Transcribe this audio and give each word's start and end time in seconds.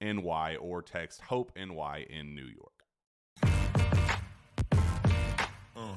NY 0.00 0.56
or 0.60 0.82
text 0.82 1.20
Hope 1.22 1.52
NY 1.56 2.06
in 2.08 2.34
New 2.34 2.46
York. 2.46 2.72
Uh. 5.76 5.94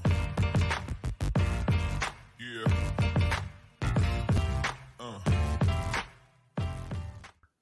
Uh. 4.99 5.19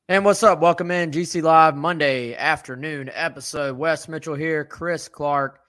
And 0.07 0.25
what's 0.25 0.41
up? 0.43 0.59
Welcome 0.59 0.91
in 0.91 1.11
GC 1.11 1.43
Live 1.43 1.75
Monday 1.75 2.35
afternoon 2.35 3.11
episode. 3.13 3.77
Wes 3.77 4.07
Mitchell 4.07 4.35
here, 4.35 4.63
Chris 4.65 5.07
Clark. 5.07 5.59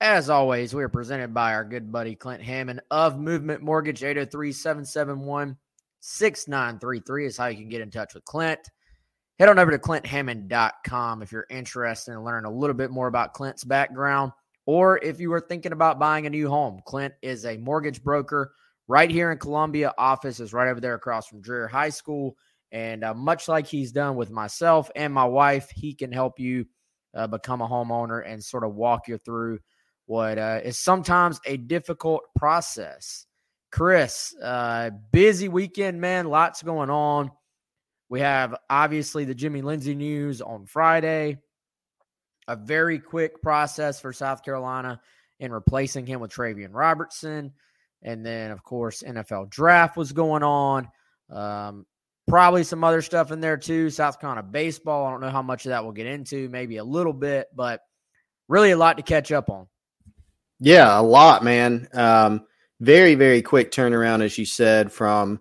As 0.00 0.30
always, 0.30 0.72
we 0.72 0.82
are 0.82 0.88
presented 0.88 1.34
by 1.34 1.54
our 1.54 1.64
good 1.64 1.92
buddy 1.92 2.14
Clint 2.14 2.42
Hammond 2.42 2.80
of 2.90 3.18
Movement 3.18 3.62
Mortgage 3.62 4.02
803 4.02 4.52
771 4.52 5.56
6933 6.00 7.26
is 7.26 7.36
how 7.36 7.46
you 7.48 7.56
can 7.56 7.68
get 7.68 7.82
in 7.82 7.90
touch 7.90 8.14
with 8.14 8.24
Clint 8.24 8.60
head 9.40 9.48
on 9.48 9.58
over 9.58 9.70
to 9.70 9.78
clinthammond.com 9.78 11.22
if 11.22 11.32
you're 11.32 11.46
interested 11.48 12.12
in 12.12 12.22
learning 12.22 12.44
a 12.44 12.54
little 12.54 12.74
bit 12.74 12.90
more 12.90 13.06
about 13.06 13.32
Clint's 13.32 13.64
background 13.64 14.32
or 14.66 15.02
if 15.02 15.18
you 15.18 15.32
are 15.32 15.40
thinking 15.40 15.72
about 15.72 15.98
buying 15.98 16.26
a 16.26 16.30
new 16.30 16.46
home. 16.46 16.78
Clint 16.84 17.14
is 17.22 17.46
a 17.46 17.56
mortgage 17.56 18.04
broker 18.04 18.52
right 18.86 19.10
here 19.10 19.32
in 19.32 19.38
Columbia. 19.38 19.94
Office 19.96 20.40
is 20.40 20.52
right 20.52 20.68
over 20.68 20.78
there 20.78 20.92
across 20.92 21.26
from 21.26 21.40
Dreher 21.40 21.70
High 21.70 21.88
School. 21.88 22.36
And 22.70 23.02
uh, 23.02 23.14
much 23.14 23.48
like 23.48 23.66
he's 23.66 23.92
done 23.92 24.14
with 24.14 24.30
myself 24.30 24.90
and 24.94 25.10
my 25.10 25.24
wife, 25.24 25.70
he 25.70 25.94
can 25.94 26.12
help 26.12 26.38
you 26.38 26.66
uh, 27.14 27.26
become 27.26 27.62
a 27.62 27.66
homeowner 27.66 28.22
and 28.24 28.44
sort 28.44 28.62
of 28.62 28.74
walk 28.74 29.08
you 29.08 29.16
through 29.16 29.58
what 30.04 30.36
uh, 30.36 30.60
is 30.62 30.78
sometimes 30.78 31.40
a 31.46 31.56
difficult 31.56 32.24
process. 32.36 33.24
Chris, 33.72 34.34
uh, 34.42 34.90
busy 35.12 35.48
weekend, 35.48 35.98
man. 35.98 36.26
Lots 36.28 36.62
going 36.62 36.90
on. 36.90 37.30
We 38.10 38.20
have 38.20 38.56
obviously 38.68 39.24
the 39.24 39.34
Jimmy 39.34 39.62
Lindsey 39.62 39.94
news 39.94 40.42
on 40.42 40.66
Friday. 40.66 41.38
A 42.48 42.56
very 42.56 42.98
quick 42.98 43.40
process 43.40 44.00
for 44.00 44.12
South 44.12 44.44
Carolina 44.44 45.00
in 45.38 45.52
replacing 45.52 46.06
him 46.06 46.20
with 46.20 46.32
Travian 46.32 46.74
Robertson. 46.74 47.52
And 48.02 48.26
then, 48.26 48.50
of 48.50 48.64
course, 48.64 49.04
NFL 49.06 49.48
draft 49.50 49.96
was 49.96 50.10
going 50.10 50.42
on. 50.42 50.88
Um, 51.30 51.86
probably 52.26 52.64
some 52.64 52.82
other 52.82 53.00
stuff 53.00 53.30
in 53.30 53.40
there 53.40 53.56
too. 53.56 53.90
South 53.90 54.20
Carolina 54.20 54.42
baseball. 54.42 55.06
I 55.06 55.12
don't 55.12 55.20
know 55.20 55.30
how 55.30 55.42
much 55.42 55.64
of 55.64 55.70
that 55.70 55.84
we'll 55.84 55.92
get 55.92 56.06
into, 56.06 56.48
maybe 56.48 56.78
a 56.78 56.84
little 56.84 57.12
bit, 57.12 57.46
but 57.54 57.80
really 58.48 58.72
a 58.72 58.76
lot 58.76 58.96
to 58.96 59.04
catch 59.04 59.30
up 59.30 59.48
on. 59.50 59.68
Yeah, 60.58 60.98
a 60.98 61.00
lot, 61.00 61.44
man. 61.44 61.86
Um, 61.92 62.44
very, 62.80 63.14
very 63.14 63.40
quick 63.40 63.70
turnaround, 63.70 64.24
as 64.24 64.36
you 64.36 64.44
said, 64.44 64.90
from 64.90 65.40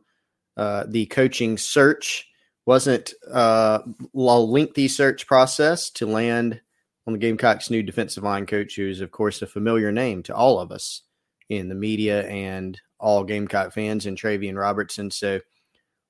uh, 0.56 0.84
the 0.88 1.07
coaching 1.07 1.57
search 1.57 2.29
wasn't 2.69 3.16
uh, 3.34 3.80
a 4.13 4.19
lengthy 4.19 4.88
search 4.88 5.25
process 5.25 5.90
to 5.90 6.06
land 6.06 6.62
on 7.07 7.13
the 7.13 7.19
Gamecocks' 7.19 7.72
new 7.72 7.81
defensive 7.81 8.24
line 8.24 8.46
coach, 8.46 8.75
who's, 8.75 9.02
of 9.02 9.09
course, 9.09 9.41
a 9.41 9.47
familiar 9.47 9.91
name 9.91 10.22
to 10.22 10.35
all 10.35 10.59
of 10.59 10.72
us 10.72 11.02
in 11.50 11.68
the 11.68 11.74
media 11.74 12.28
and 12.28 12.80
all 13.00 13.24
Gamecock 13.24 13.74
fans, 13.74 14.06
and 14.06 14.16
Travian 14.16 14.56
Robertson. 14.56 15.09
So, 15.09 15.38
a 15.38 15.41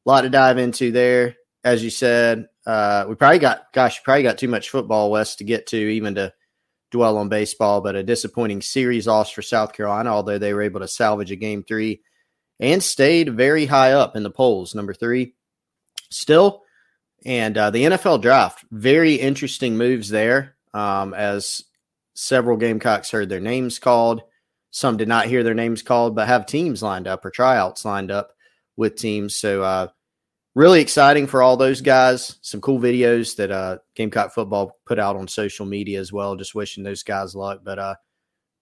lot 0.04 0.24
to 0.24 0.30
dive 0.30 0.58
into 0.58 0.92
there. 0.92 1.38
As 1.64 1.82
you 1.82 1.90
said, 1.90 2.48
uh, 2.66 3.06
we 3.08 3.16
probably 3.16 3.40
got, 3.40 3.72
gosh, 3.74 4.04
probably 4.04 4.24
got 4.24 4.38
too 4.38 4.50
much 4.50 4.70
football, 4.70 5.12
Wes, 5.12 5.38
to 5.38 5.46
get 5.46 5.68
to, 5.68 5.78
even 5.78 6.16
to 6.16 6.34
dwell 6.92 7.20
on 7.20 7.30
baseball, 7.30 7.80
but 7.80 7.96
a 7.96 8.04
disappointing 8.04 8.62
series 8.62 9.08
loss 9.08 9.32
for 9.32 9.42
South 9.42 9.72
Carolina, 9.72 10.10
although 10.10 10.38
they 10.38 10.54
were 10.54 10.64
able 10.64 10.82
to 10.82 10.90
salvage 10.90 11.32
a 11.32 11.38
game 11.38 11.64
three 11.64 12.02
and 12.60 12.84
stayed 12.84 13.34
very 13.34 13.66
high 13.66 13.94
up 13.94 14.18
in 14.18 14.24
the 14.24 14.30
polls, 14.30 14.76
number 14.76 14.94
three 14.94 15.36
still. 16.10 16.64
And 17.26 17.58
uh, 17.58 17.70
the 17.70 17.84
NFL 17.84 18.22
draft, 18.22 18.64
very 18.72 19.16
interesting 19.16 19.78
moves 19.78 20.10
there 20.10 20.56
um, 20.74 21.14
as 21.14 21.64
several 22.14 22.58
Gamecocks 22.58 23.12
heard 23.12 23.30
their 23.30 23.40
names 23.40 23.80
called. 23.80 24.22
Some 24.72 24.98
did 24.98 25.08
not 25.08 25.26
hear 25.26 25.44
their 25.44 25.54
names 25.54 25.82
called, 25.82 26.16
but 26.16 26.28
have 26.28 26.46
teams 26.46 26.84
lined 26.84 27.08
up 27.08 27.26
or 27.26 27.32
tryouts 27.32 27.86
lined 27.86 28.12
up 28.12 28.32
with 28.78 28.96
teams. 28.96 29.36
So, 29.36 29.64
uh, 29.64 29.88
really 30.56 30.82
exciting 30.82 31.28
for 31.28 31.42
all 31.42 31.58
those 31.58 31.82
guys. 31.82 32.38
Some 32.42 32.62
cool 32.62 32.80
videos 32.80 33.36
that 33.38 33.52
uh, 33.52 33.78
Gamecock 33.96 34.34
football 34.34 34.78
put 34.86 35.00
out 35.00 35.16
on 35.16 35.28
social 35.28 35.66
media 35.66 36.00
as 36.00 36.14
well. 36.14 36.36
Just 36.36 36.56
wishing 36.56 36.84
those 36.84 37.04
guys 37.04 37.36
luck. 37.36 37.62
But 37.64 37.80
uh, 37.80 37.96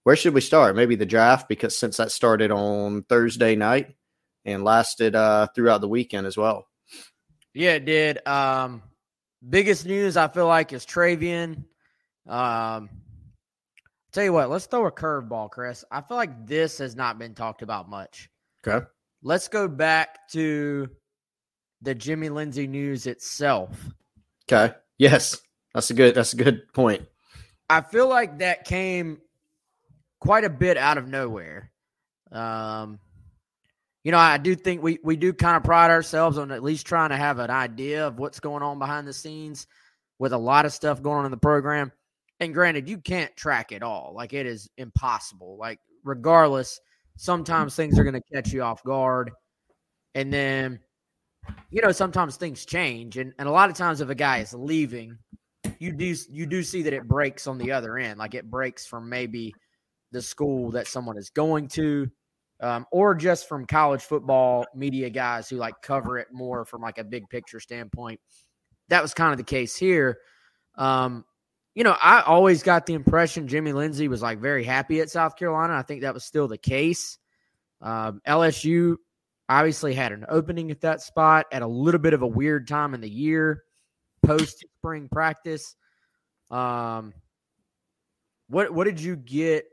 where 0.03 0.15
should 0.15 0.33
we 0.33 0.41
start? 0.41 0.75
Maybe 0.75 0.95
the 0.95 1.05
draft, 1.05 1.50
because 1.50 1.77
since 1.77 1.97
that 1.97 2.11
started 2.11 2.51
on 2.51 3.03
Thursday 3.03 3.55
night 3.55 3.95
and 4.45 4.63
lasted 4.63 5.15
uh, 5.15 5.47
throughout 5.53 5.81
the 5.81 5.89
weekend 5.89 6.25
as 6.25 6.38
well. 6.38 6.67
Yeah, 7.57 7.71
it 7.71 7.86
did. 7.86 8.25
Um, 8.27 8.83
biggest 9.50 9.88
news 9.88 10.15
I 10.15 10.27
feel 10.27 10.45
like 10.45 10.74
is 10.74 10.86
Travian. 10.86 11.63
Um, 12.27 12.88
tell 14.12 14.24
you 14.24 14.31
what, 14.31 14.51
let's 14.51 14.68
throw 14.68 14.86
a 14.86 14.92
curveball, 14.92 15.50
Chris. 15.50 15.83
I 15.89 16.01
feel 16.01 16.18
like 16.18 16.45
this 16.45 16.77
has 16.77 16.95
not 16.95 17.18
been 17.18 17.33
talked 17.33 17.63
about 17.63 17.89
much. 17.89 18.30
Okay. 18.65 18.86
Let's 19.24 19.48
go 19.48 19.68
back 19.68 20.30
to 20.33 20.88
the 21.81 21.95
Jimmy 21.95 22.30
Lindsey 22.30 22.68
news 22.68 23.07
itself. 23.07 23.75
Okay. 24.51 24.75
Yes. 25.00 25.42
That's 25.74 25.89
a 25.89 25.95
good 25.95 26.13
that's 26.13 26.33
a 26.33 26.38
good 26.38 26.71
point. 26.74 27.07
I 27.69 27.81
feel 27.81 28.07
like 28.07 28.38
that 28.39 28.65
came 28.65 29.18
quite 30.19 30.44
a 30.44 30.50
bit 30.50 30.77
out 30.77 31.00
of 31.00 31.07
nowhere. 31.07 31.71
Um, 32.31 33.00
you 34.07 34.12
know, 34.12 34.19
I 34.19 34.38
do 34.38 34.56
think 34.56 34.81
we 34.81 35.00
we 35.04 35.18
do 35.18 35.33
kind 35.33 35.57
of 35.57 35.65
pride 35.65 35.92
ourselves 35.92 36.38
on 36.38 36.50
at 36.54 36.63
least 36.63 36.88
trying 36.88 37.09
to 37.09 37.18
have 37.18 37.39
an 37.39 37.50
idea 37.50 38.07
of 38.07 38.19
what's 38.19 38.39
going 38.39 38.63
on 38.63 38.80
behind 38.80 39.06
the 39.06 39.12
scenes 39.12 39.68
with 40.18 40.31
a 40.31 40.38
lot 40.38 40.65
of 40.65 40.71
stuff 40.71 41.04
going 41.04 41.19
on 41.19 41.25
in 41.25 41.31
the 41.31 41.36
program. 41.36 41.92
And 42.39 42.54
granted, 42.54 42.88
you 42.88 43.00
can't 43.00 43.36
track 43.36 43.74
it 43.74 43.83
all. 43.83 44.13
Like 44.15 44.31
it 44.31 44.45
is 44.45 44.69
impossible. 44.77 45.57
Like 45.59 45.81
regardless, 46.06 46.80
sometimes 47.18 47.75
things 47.75 48.00
are 48.00 48.06
going 48.06 48.13
to 48.13 48.33
catch 48.33 48.54
you 48.54 48.62
off 48.63 48.81
guard. 48.81 49.30
And 50.15 50.31
then, 50.31 50.80
you 51.69 51.81
know, 51.81 51.92
sometimes 51.92 52.38
things 52.38 52.65
change. 52.65 53.18
And, 53.18 53.33
and 53.38 53.50
a 53.50 53.51
lot 53.51 53.69
of 53.69 53.75
times 53.75 54.00
if 54.00 54.07
a 54.07 54.15
guy 54.15 54.38
is 54.38 54.53
leaving, 54.53 55.18
you 55.80 55.92
do 55.92 56.15
you 56.30 56.45
do 56.45 56.63
see 56.63 56.81
that 56.83 56.94
it 56.94 57.10
breaks 57.10 57.45
on 57.45 57.57
the 57.57 57.74
other 57.74 57.98
end. 57.98 58.19
Like 58.19 58.36
it 58.36 58.50
breaks 58.50 58.86
from 58.86 59.10
maybe 59.10 59.53
the 60.13 60.21
school 60.21 60.71
that 60.71 60.88
someone 60.88 61.18
is 61.18 61.30
going 61.30 61.68
to 61.68 62.10
um, 62.59 62.86
or 62.92 63.15
just 63.15 63.48
from 63.48 63.65
college 63.65 64.01
football 64.01 64.65
media 64.75 65.09
guys 65.09 65.50
who 65.50 65.57
like 65.57 65.75
cover 65.81 66.18
it 66.18 66.27
more 66.31 66.65
from 66.65 66.81
like 66.81 66.98
a 66.98 67.04
big 67.04 67.30
picture 67.30 67.59
standpoint. 67.59 68.19
That 68.89 69.01
was 69.01 69.13
kind 69.13 69.31
of 69.31 69.38
the 69.38 69.44
case 69.44 69.75
here. 69.75 70.19
Um, 70.75 71.25
you 71.75 71.83
know, 71.83 71.95
I 72.01 72.21
always 72.21 72.63
got 72.63 72.88
the 72.88 72.95
impression 72.95 73.48
Jimmy 73.48 73.71
Lindsey 73.71 74.07
was 74.07 74.21
like 74.21 74.39
very 74.39 74.63
happy 74.63 75.00
at 75.01 75.12
South 75.12 75.36
Carolina. 75.36 75.75
I 75.75 75.83
think 75.83 76.01
that 76.01 76.13
was 76.13 76.24
still 76.24 76.48
the 76.48 76.57
case. 76.57 77.19
Um, 77.81 78.21
LSU 78.27 78.95
obviously 79.48 79.94
had 79.94 80.12
an 80.12 80.25
opening 80.27 80.71
at 80.71 80.81
that 80.81 81.01
spot 81.01 81.45
at 81.51 81.62
a 81.62 81.68
little 81.68 82.00
bit 82.00 82.13
of 82.13 82.24
a 82.24 82.27
weird 82.27 82.68
time 82.68 82.94
in 82.95 83.01
the 83.01 83.10
year, 83.10 83.63
post 84.25 84.65
spring 84.80 85.07
practice. 85.12 85.75
Um, 86.50 87.13
what 88.50 88.74
what 88.74 88.86
did 88.86 89.00
you 89.00 89.15
get 89.15 89.65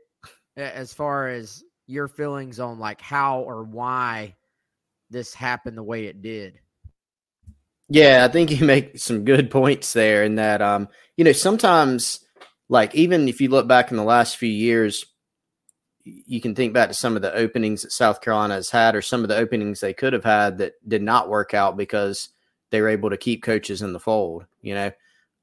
as 0.55 0.93
far 0.93 1.29
as 1.29 1.63
your 1.87 2.07
feelings 2.07 2.59
on 2.59 2.79
like 2.79 3.01
how 3.01 3.41
or 3.41 3.63
why 3.63 4.35
this 5.09 5.33
happened 5.33 5.77
the 5.77 5.83
way 5.83 6.05
it 6.05 6.21
did. 6.21 6.59
Yeah, 7.89 8.25
I 8.27 8.31
think 8.31 8.51
you 8.51 8.65
make 8.65 8.97
some 8.97 9.25
good 9.25 9.51
points 9.51 9.93
there 9.93 10.23
in 10.23 10.35
that 10.35 10.61
um, 10.61 10.87
you 11.17 11.23
know, 11.23 11.31
sometimes 11.31 12.19
like 12.69 12.95
even 12.95 13.27
if 13.27 13.41
you 13.41 13.49
look 13.49 13.67
back 13.67 13.91
in 13.91 13.97
the 13.97 14.03
last 14.03 14.37
few 14.37 14.49
years, 14.49 15.05
you 16.03 16.39
can 16.39 16.53
think 16.53 16.73
back 16.73 16.89
to 16.89 16.93
some 16.93 17.15
of 17.15 17.21
the 17.21 17.33
openings 17.33 17.81
that 17.81 17.91
South 17.91 18.21
Carolina 18.21 18.55
has 18.55 18.69
had 18.69 18.95
or 18.95 19.01
some 19.01 19.23
of 19.23 19.27
the 19.27 19.37
openings 19.37 19.79
they 19.79 19.93
could 19.93 20.13
have 20.13 20.23
had 20.23 20.59
that 20.59 20.73
did 20.87 21.01
not 21.01 21.29
work 21.29 21.53
out 21.53 21.77
because 21.77 22.29
they 22.69 22.81
were 22.81 22.89
able 22.89 23.09
to 23.09 23.17
keep 23.17 23.43
coaches 23.43 23.81
in 23.81 23.93
the 23.93 23.99
fold, 23.99 24.45
you 24.61 24.75
know. 24.75 24.91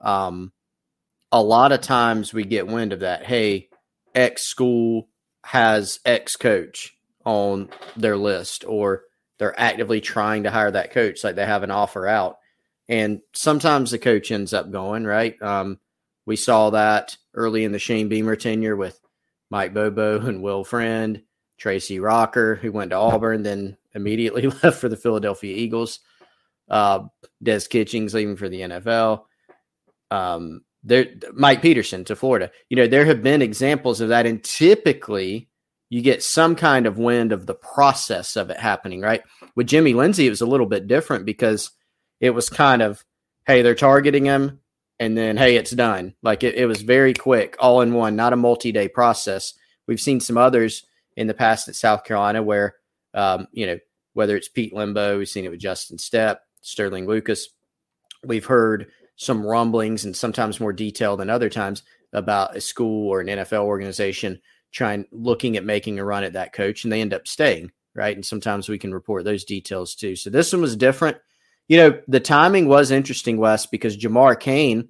Um, 0.00 0.52
a 1.30 1.42
lot 1.42 1.72
of 1.72 1.80
times 1.80 2.32
we 2.32 2.44
get 2.44 2.66
wind 2.66 2.92
of 2.92 3.00
that, 3.00 3.24
hey, 3.24 3.70
X 4.14 4.42
school 4.42 5.08
has 5.44 6.00
X 6.04 6.36
coach 6.36 6.96
on 7.24 7.68
their 7.96 8.16
list 8.16 8.64
or 8.66 9.04
they're 9.38 9.58
actively 9.58 10.00
trying 10.00 10.44
to 10.44 10.50
hire 10.50 10.70
that 10.70 10.92
coach, 10.92 11.24
like 11.24 11.34
they 11.36 11.46
have 11.46 11.62
an 11.62 11.70
offer 11.70 12.06
out. 12.06 12.38
And 12.88 13.20
sometimes 13.34 13.90
the 13.90 13.98
coach 13.98 14.30
ends 14.30 14.52
up 14.52 14.70
going, 14.70 15.04
right? 15.04 15.40
Um, 15.42 15.78
we 16.26 16.36
saw 16.36 16.70
that 16.70 17.16
early 17.34 17.64
in 17.64 17.72
the 17.72 17.78
Shane 17.78 18.08
Beamer 18.08 18.36
tenure 18.36 18.76
with 18.76 19.00
Mike 19.50 19.74
Bobo 19.74 20.20
and 20.20 20.42
Will 20.42 20.64
Friend, 20.64 21.22
Tracy 21.58 22.00
Rocker, 22.00 22.54
who 22.56 22.72
went 22.72 22.90
to 22.90 22.96
Auburn, 22.96 23.42
then 23.42 23.76
immediately 23.94 24.46
left 24.62 24.80
for 24.80 24.88
the 24.88 24.96
Philadelphia 24.96 25.56
Eagles. 25.56 26.00
Uh, 26.68 27.04
Des 27.42 27.60
Kitchings 27.68 28.14
leaving 28.14 28.36
for 28.36 28.48
the 28.48 28.60
NFL. 28.60 29.24
Um, 30.10 30.62
there 30.84 31.06
Mike 31.32 31.62
Peterson 31.62 32.04
to 32.04 32.16
Florida. 32.16 32.50
You 32.68 32.76
know, 32.76 32.86
there 32.86 33.04
have 33.04 33.22
been 33.22 33.42
examples 33.42 34.00
of 34.00 34.08
that, 34.08 34.26
and 34.26 34.42
typically 34.42 35.48
you 35.90 36.00
get 36.00 36.22
some 36.22 36.56
kind 36.56 36.86
of 36.86 36.98
wind 36.98 37.32
of 37.32 37.46
the 37.46 37.54
process 37.54 38.36
of 38.36 38.50
it 38.50 38.58
happening, 38.58 39.00
right? 39.00 39.22
With 39.54 39.66
Jimmy 39.66 39.94
Lindsey, 39.94 40.26
it 40.26 40.30
was 40.30 40.40
a 40.40 40.46
little 40.46 40.66
bit 40.66 40.86
different 40.86 41.26
because 41.26 41.70
it 42.20 42.30
was 42.30 42.48
kind 42.48 42.80
of, 42.80 43.04
hey, 43.46 43.62
they're 43.62 43.74
targeting 43.74 44.24
him, 44.24 44.60
and 44.98 45.16
then 45.16 45.36
hey, 45.36 45.56
it's 45.56 45.70
done. 45.70 46.14
Like 46.22 46.42
it, 46.42 46.54
it 46.54 46.66
was 46.66 46.82
very 46.82 47.14
quick, 47.14 47.56
all 47.58 47.80
in 47.80 47.92
one, 47.92 48.16
not 48.16 48.32
a 48.32 48.36
multi-day 48.36 48.88
process. 48.88 49.54
We've 49.86 50.00
seen 50.00 50.20
some 50.20 50.38
others 50.38 50.86
in 51.16 51.26
the 51.26 51.34
past 51.34 51.68
at 51.68 51.74
South 51.74 52.04
Carolina 52.04 52.42
where 52.42 52.76
um, 53.14 53.48
you 53.52 53.66
know, 53.66 53.78
whether 54.14 54.36
it's 54.36 54.48
Pete 54.48 54.74
Lembo, 54.74 55.18
we've 55.18 55.28
seen 55.28 55.44
it 55.44 55.50
with 55.50 55.60
Justin 55.60 55.96
Stepp, 55.96 56.38
Sterling 56.60 57.06
Lucas. 57.06 57.48
We've 58.24 58.44
heard 58.44 58.90
some 59.22 59.46
rumblings 59.46 60.04
and 60.04 60.16
sometimes 60.16 60.58
more 60.58 60.72
detail 60.72 61.16
than 61.16 61.30
other 61.30 61.48
times 61.48 61.84
about 62.12 62.56
a 62.56 62.60
school 62.60 63.08
or 63.08 63.20
an 63.20 63.28
NFL 63.28 63.62
organization 63.62 64.40
trying 64.72 65.06
looking 65.12 65.56
at 65.56 65.64
making 65.64 65.98
a 65.98 66.04
run 66.04 66.24
at 66.24 66.32
that 66.32 66.52
coach 66.52 66.82
and 66.82 66.92
they 66.92 67.00
end 67.00 67.14
up 67.14 67.28
staying, 67.28 67.70
right? 67.94 68.16
And 68.16 68.26
sometimes 68.26 68.68
we 68.68 68.78
can 68.78 68.92
report 68.92 69.24
those 69.24 69.44
details 69.44 69.94
too. 69.94 70.16
So 70.16 70.28
this 70.28 70.52
one 70.52 70.60
was 70.60 70.76
different. 70.76 71.18
You 71.68 71.76
know, 71.76 72.00
the 72.08 72.18
timing 72.18 72.66
was 72.66 72.90
interesting, 72.90 73.36
Wes, 73.36 73.66
because 73.66 73.96
Jamar 73.96 74.38
Cain, 74.38 74.88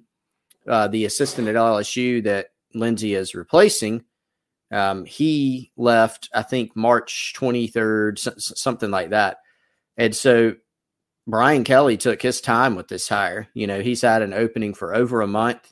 uh, 0.67 0.87
the 0.87 1.05
assistant 1.05 1.47
at 1.47 1.55
LSU 1.55 2.23
that 2.23 2.47
Lindsey 2.73 3.13
is 3.13 3.35
replacing, 3.35 4.03
um, 4.71 5.05
he 5.05 5.71
left, 5.77 6.29
I 6.33 6.41
think, 6.41 6.75
March 6.75 7.35
23rd, 7.37 8.17
something 8.41 8.89
like 8.89 9.11
that. 9.11 9.37
And 9.95 10.15
so 10.15 10.55
Brian 11.25 11.63
Kelly 11.63 11.97
took 11.97 12.21
his 12.21 12.41
time 12.41 12.75
with 12.75 12.87
this 12.87 13.07
hire. 13.07 13.47
You 13.53 13.67
know, 13.67 13.81
he's 13.81 14.01
had 14.01 14.21
an 14.21 14.33
opening 14.33 14.73
for 14.73 14.93
over 14.93 15.21
a 15.21 15.27
month. 15.27 15.71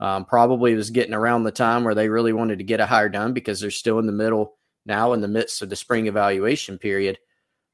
Um, 0.00 0.24
probably 0.24 0.74
was 0.74 0.90
getting 0.90 1.14
around 1.14 1.44
the 1.44 1.52
time 1.52 1.84
where 1.84 1.94
they 1.94 2.08
really 2.08 2.32
wanted 2.32 2.58
to 2.58 2.64
get 2.64 2.80
a 2.80 2.86
hire 2.86 3.08
done 3.08 3.32
because 3.32 3.60
they're 3.60 3.70
still 3.70 4.00
in 4.00 4.06
the 4.06 4.12
middle 4.12 4.56
now 4.84 5.12
in 5.12 5.20
the 5.20 5.28
midst 5.28 5.62
of 5.62 5.70
the 5.70 5.76
spring 5.76 6.08
evaluation 6.08 6.76
period. 6.76 7.18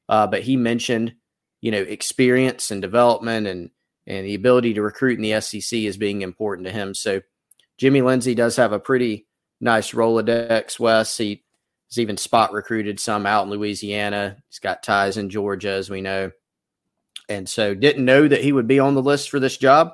Uh, 0.07 0.27
but 0.27 0.43
he 0.43 0.55
mentioned, 0.55 1.15
you 1.61 1.71
know, 1.71 1.81
experience 1.81 2.69
and 2.69 2.81
development 2.81 3.47
and 3.47 3.71
and 4.05 4.25
the 4.25 4.35
ability 4.35 4.73
to 4.73 4.81
recruit 4.81 5.19
in 5.19 5.23
the 5.23 5.39
SEC 5.39 5.79
is 5.79 5.97
being 5.97 6.21
important 6.21 6.67
to 6.67 6.73
him. 6.73 6.95
So 6.95 7.21
Jimmy 7.77 8.01
Lindsey 8.01 8.33
does 8.33 8.55
have 8.55 8.71
a 8.71 8.79
pretty 8.79 9.27
nice 9.61 9.91
Rolodex. 9.91 10.79
Wes 10.79 11.17
he 11.17 11.43
has 11.89 11.99
even 11.99 12.17
spot 12.17 12.51
recruited 12.51 12.99
some 12.99 13.25
out 13.25 13.45
in 13.45 13.51
Louisiana. 13.51 14.37
He's 14.49 14.59
got 14.59 14.83
ties 14.83 15.17
in 15.17 15.29
Georgia, 15.29 15.71
as 15.71 15.89
we 15.89 16.01
know 16.01 16.31
and 17.29 17.47
so 17.47 17.73
didn't 17.73 18.05
know 18.05 18.27
that 18.27 18.43
he 18.43 18.51
would 18.51 18.67
be 18.67 18.79
on 18.79 18.95
the 18.95 19.01
list 19.01 19.29
for 19.29 19.39
this 19.39 19.57
job. 19.57 19.93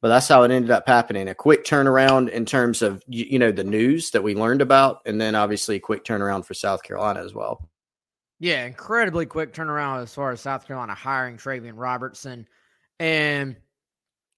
But 0.00 0.08
that's 0.08 0.28
how 0.28 0.42
it 0.42 0.50
ended 0.50 0.70
up 0.70 0.86
happening. 0.86 1.28
A 1.28 1.34
quick 1.34 1.64
turnaround 1.64 2.28
in 2.28 2.44
terms 2.44 2.82
of 2.82 3.02
you 3.06 3.38
know 3.38 3.52
the 3.52 3.64
news 3.64 4.10
that 4.10 4.22
we 4.22 4.34
learned 4.34 4.60
about, 4.60 5.00
and 5.06 5.20
then 5.20 5.34
obviously 5.34 5.76
a 5.76 5.80
quick 5.80 6.04
turnaround 6.04 6.44
for 6.44 6.54
South 6.54 6.82
Carolina 6.82 7.24
as 7.24 7.32
well. 7.32 7.68
Yeah, 8.40 8.66
incredibly 8.66 9.26
quick 9.26 9.54
turnaround 9.54 10.02
as 10.02 10.12
far 10.12 10.32
as 10.32 10.40
South 10.40 10.66
Carolina 10.66 10.94
hiring 10.94 11.38
Travian 11.38 11.74
Robertson. 11.76 12.46
And, 12.98 13.56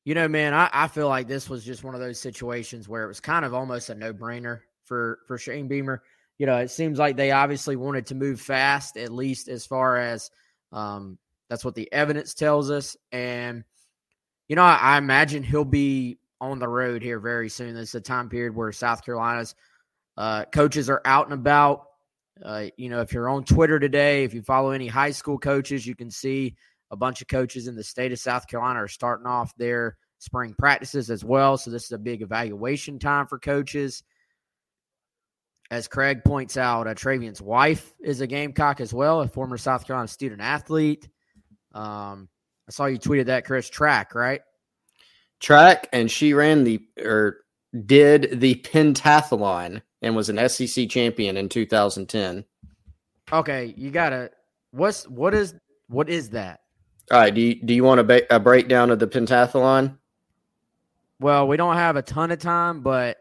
you 0.05 0.15
know, 0.15 0.29
man, 0.29 0.55
I, 0.55 0.71
I, 0.73 0.89
feel 0.89 1.09
like 1.09 1.27
this 1.27 1.49
was 1.49 1.65
just 1.65 1.83
one 1.83 1.95
of 1.95 2.01
those 2.01 2.21
situations 2.21 2.89
where 2.89 3.05
it 3.05 3.09
was 3.09 3.21
kind 3.21 3.45
of 3.45 3.53
almost 3.53 3.91
a 3.91 3.95
no 3.95 4.13
brainer 4.13 4.61
for, 4.85 5.19
for 5.27 5.39
Shane 5.39 5.67
Beamer. 5.67 6.03
You 6.39 6.47
know, 6.47 6.59
it 6.59 6.71
seems 6.71 6.99
like 6.99 7.17
they 7.17 7.33
obviously 7.33 7.77
wanted 7.77 8.07
to 8.07 8.15
move 8.15 8.41
fast, 8.41 8.97
at 8.97 9.13
least 9.13 9.49
as 9.49 9.67
far 9.67 9.97
as 9.97 10.31
um, 10.73 11.19
that's 11.49 11.65
what 11.65 11.75
the 11.75 11.93
evidence 11.93 12.35
tells 12.35 12.71
us. 12.71 12.97
And, 13.13 13.65
you 14.49 14.57
know, 14.57 14.63
I, 14.63 14.77
I 14.77 14.99
imagine 14.99 15.43
he'll 15.43 15.65
be 15.65 16.19
on 16.41 16.59
the 16.59 16.69
road 16.69 17.03
here 17.03 17.19
very 17.19 17.49
soon. 17.49 17.75
This 17.75 17.91
is 17.91 17.95
a 17.97 18.01
time 18.01 18.29
period 18.29 18.55
where 18.55 18.73
South 18.73 19.05
Carolina's 19.05 19.55
uh, 20.17 20.45
coaches 20.53 20.91
are 20.91 21.03
out 21.05 21.27
and 21.27 21.35
about. 21.35 21.85
Uh, 22.45 22.67
you 22.77 22.91
know, 22.91 23.01
if 23.01 23.13
you're 23.13 23.29
on 23.29 23.45
Twitter 23.45 23.79
today, 23.79 24.25
if 24.25 24.35
you 24.35 24.43
follow 24.43 24.71
any 24.71 24.87
high 24.87 25.11
school 25.11 25.39
coaches, 25.39 25.87
you 25.87 25.95
can 25.95 26.11
see 26.11 26.55
a 26.91 26.97
bunch 26.97 27.23
of 27.23 27.29
coaches 27.29 27.67
in 27.67 27.75
the 27.75 27.83
state 27.83 28.13
of 28.13 28.19
South 28.19 28.47
Carolina 28.47 28.83
are 28.83 28.89
starting 28.89 29.27
off 29.27 29.57
their 29.57 29.97
spring 30.19 30.55
practices 30.59 31.11
as 31.11 31.25
well. 31.25 31.57
So 31.57 31.71
this 31.71 31.85
is 31.85 31.93
a 31.93 31.99
big 31.99 32.23
evaluation 32.23 32.99
time 32.99 33.27
for 33.27 33.39
coaches. 33.39 34.03
As 35.71 35.89
Craig 35.89 36.23
points 36.25 36.57
out, 36.57 36.87
uh, 36.87 36.95
Travian's 36.95 37.43
wife 37.43 37.95
is 38.01 38.21
a 38.21 38.27
Gamecock 38.27 38.81
as 38.81 38.95
well, 38.95 39.21
a 39.21 39.29
former 39.29 39.59
South 39.59 39.87
Carolina 39.87 40.07
student 40.07 40.41
athlete. 40.41 41.09
Um, 41.77 42.29
I 42.69 42.73
saw 42.73 42.87
you 42.87 42.99
tweeted 42.99 43.27
that, 43.27 43.45
Chris. 43.45 43.69
Track, 43.69 44.15
right? 44.15 44.41
Track, 45.41 45.89
and 45.93 46.11
she 46.11 46.33
ran 46.33 46.65
the 46.65 46.81
or 46.99 47.39
did 47.85 48.41
the 48.41 48.55
pentathlon 48.57 49.83
and 50.01 50.17
was 50.17 50.29
an 50.29 50.49
SEC 50.49 50.89
champion 50.89 51.37
in 51.37 51.49
2010. 51.49 52.45
Okay, 53.33 53.75
you 53.77 53.91
gotta. 53.91 54.31
What's 54.71 55.07
what 55.09 55.35
is 55.35 55.55
what 55.89 56.09
is 56.09 56.31
that? 56.31 56.61
All 57.11 57.21
right. 57.21 57.35
Do 57.35 57.41
you 57.41 57.55
do 57.63 57.75
you 57.75 57.85
want 57.85 58.01
a, 58.01 58.05
ba- 58.05 58.35
a 58.35 58.41
breakdown 58.41 58.91
of 58.91 58.99
the 58.99 59.07
pentathlon? 59.07 59.99
Well, 61.21 61.47
we 61.47 61.57
don't 61.57 61.77
have 61.77 61.97
a 61.97 62.03
ton 62.03 62.31
of 62.31 62.39
time, 62.39 62.81
but 62.81 63.19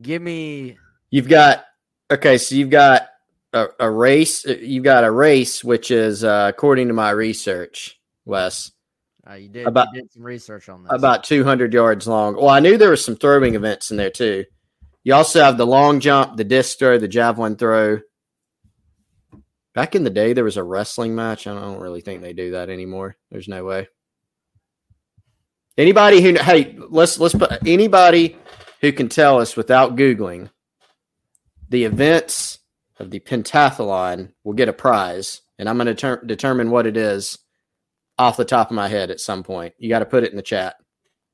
give 0.00 0.20
me. 0.20 0.76
You've 1.10 1.28
got 1.28 1.64
okay. 2.10 2.38
So 2.38 2.54
you've 2.54 2.70
got 2.70 3.08
a, 3.52 3.66
a 3.80 3.90
race. 3.90 4.44
You've 4.44 4.84
got 4.84 5.04
a 5.04 5.10
race, 5.10 5.62
which 5.62 5.90
is 5.90 6.24
uh, 6.24 6.50
according 6.52 6.88
to 6.88 6.94
my 6.94 7.10
research, 7.10 8.00
Wes. 8.24 8.72
Uh, 9.28 9.34
you 9.34 9.48
did 9.48 9.66
about 9.66 9.88
you 9.92 10.02
did 10.02 10.12
some 10.12 10.22
research 10.22 10.68
on 10.68 10.82
this. 10.82 10.92
About 10.92 11.24
200 11.24 11.72
yards 11.72 12.08
long. 12.08 12.34
Well, 12.34 12.48
I 12.48 12.60
knew 12.60 12.76
there 12.76 12.90
was 12.90 13.04
some 13.04 13.16
throwing 13.16 13.54
events 13.54 13.90
in 13.90 13.96
there 13.96 14.10
too. 14.10 14.44
You 15.04 15.14
also 15.14 15.42
have 15.42 15.58
the 15.58 15.66
long 15.66 16.00
jump, 16.00 16.36
the 16.36 16.44
disc 16.44 16.78
throw, 16.78 16.98
the 16.98 17.08
javelin 17.08 17.56
throw. 17.56 18.00
Back 19.74 19.94
in 19.94 20.04
the 20.04 20.10
day, 20.10 20.32
there 20.32 20.44
was 20.44 20.56
a 20.56 20.62
wrestling 20.62 21.14
match. 21.14 21.46
I 21.46 21.54
don't 21.54 21.80
really 21.80 22.02
think 22.02 22.20
they 22.20 22.32
do 22.32 22.52
that 22.52 22.68
anymore. 22.68 23.16
There's 23.30 23.48
no 23.48 23.64
way. 23.64 23.88
Anybody 25.78 26.20
who 26.20 26.34
hey, 26.34 26.76
let's 26.90 27.18
let's 27.18 27.34
put 27.34 27.66
anybody 27.66 28.36
who 28.80 28.92
can 28.92 29.08
tell 29.08 29.40
us 29.40 29.56
without 29.56 29.96
googling 29.96 30.50
the 31.68 31.84
events 31.84 32.58
of 33.02 33.10
the 33.10 33.20
pentathlon 33.20 34.32
will 34.44 34.52
get 34.54 34.68
a 34.68 34.72
prize, 34.72 35.42
and 35.58 35.68
I'm 35.68 35.76
going 35.76 35.86
to 35.88 35.94
ter- 35.94 36.24
determine 36.24 36.70
what 36.70 36.86
it 36.86 36.96
is 36.96 37.38
off 38.18 38.36
the 38.36 38.44
top 38.44 38.70
of 38.70 38.76
my 38.76 38.88
head 38.88 39.10
at 39.10 39.20
some 39.20 39.42
point. 39.42 39.74
You 39.78 39.88
got 39.88 39.98
to 39.98 40.06
put 40.06 40.24
it 40.24 40.30
in 40.30 40.36
the 40.36 40.42
chat. 40.42 40.76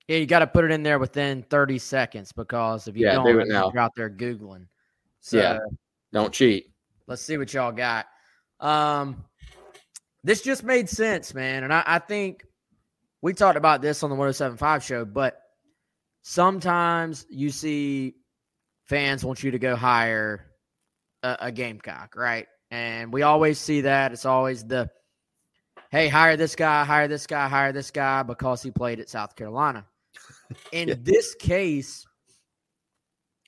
Yeah, 0.09 0.17
you 0.17 0.27
got 0.27 0.39
to 0.39 0.47
put 0.47 0.65
it 0.65 0.71
in 0.71 0.83
there 0.83 0.99
within 0.99 1.43
30 1.43 1.79
seconds 1.79 2.33
because 2.33 2.89
if 2.89 2.97
you 2.97 3.05
Yeah, 3.05 3.15
don't, 3.17 3.27
do 3.27 3.45
you're 3.47 3.79
out 3.79 3.95
there 3.95 4.09
googling. 4.09 4.67
So 5.21 5.37
Yeah. 5.39 5.59
Don't 6.13 6.33
cheat. 6.33 6.73
let's 7.07 7.21
see 7.21 7.37
what 7.37 7.53
y'all 7.53 7.73
got. 7.73 8.07
Um, 8.61 9.25
this 10.25 10.41
just 10.41 10.65
made 10.65 10.89
sense, 10.89 11.35
man, 11.35 11.65
and 11.65 11.73
I, 11.73 11.83
I 11.87 11.99
think 11.99 12.45
we 13.21 13.35
talked 13.35 13.59
about 13.59 13.83
this 13.83 14.03
on 14.03 14.09
the 14.11 14.17
107.5 14.17 14.83
show, 14.83 15.05
but 15.05 15.43
sometimes 16.23 17.27
you 17.29 17.51
see 17.51 18.15
fans 18.87 19.25
want 19.25 19.43
you 19.43 19.51
to 19.51 19.59
go 19.59 19.77
hire 19.77 20.48
a, 21.23 21.37
a 21.41 21.53
Gamecock, 21.53 22.15
right? 22.17 22.47
And 22.71 23.13
we 23.13 23.23
always 23.23 23.59
see 23.59 23.83
that. 23.83 24.13
It's 24.13 24.25
always 24.27 24.65
the, 24.65 24.91
hey, 25.91 26.09
hire 26.09 26.37
this 26.37 26.55
guy, 26.55 26.85
hire 26.85 27.09
this 27.09 27.27
guy, 27.27 27.49
hire 27.49 27.73
this 27.73 27.91
guy 27.91 28.23
because 28.23 28.63
he 28.63 28.71
played 28.71 29.01
at 29.01 29.09
South 29.09 29.35
Carolina. 29.37 29.87
In 30.73 30.89
Yeah. 30.89 30.95
this 31.01 31.35
case, 31.35 32.07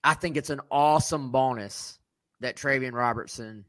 I 0.03 0.15
think 0.15 0.37
it's 0.37 0.50
an 0.50 0.61
awesome 0.71 1.31
bonus 1.31 1.99
that 2.41 2.57
Travian 2.57 2.93
Robertson 2.95 3.65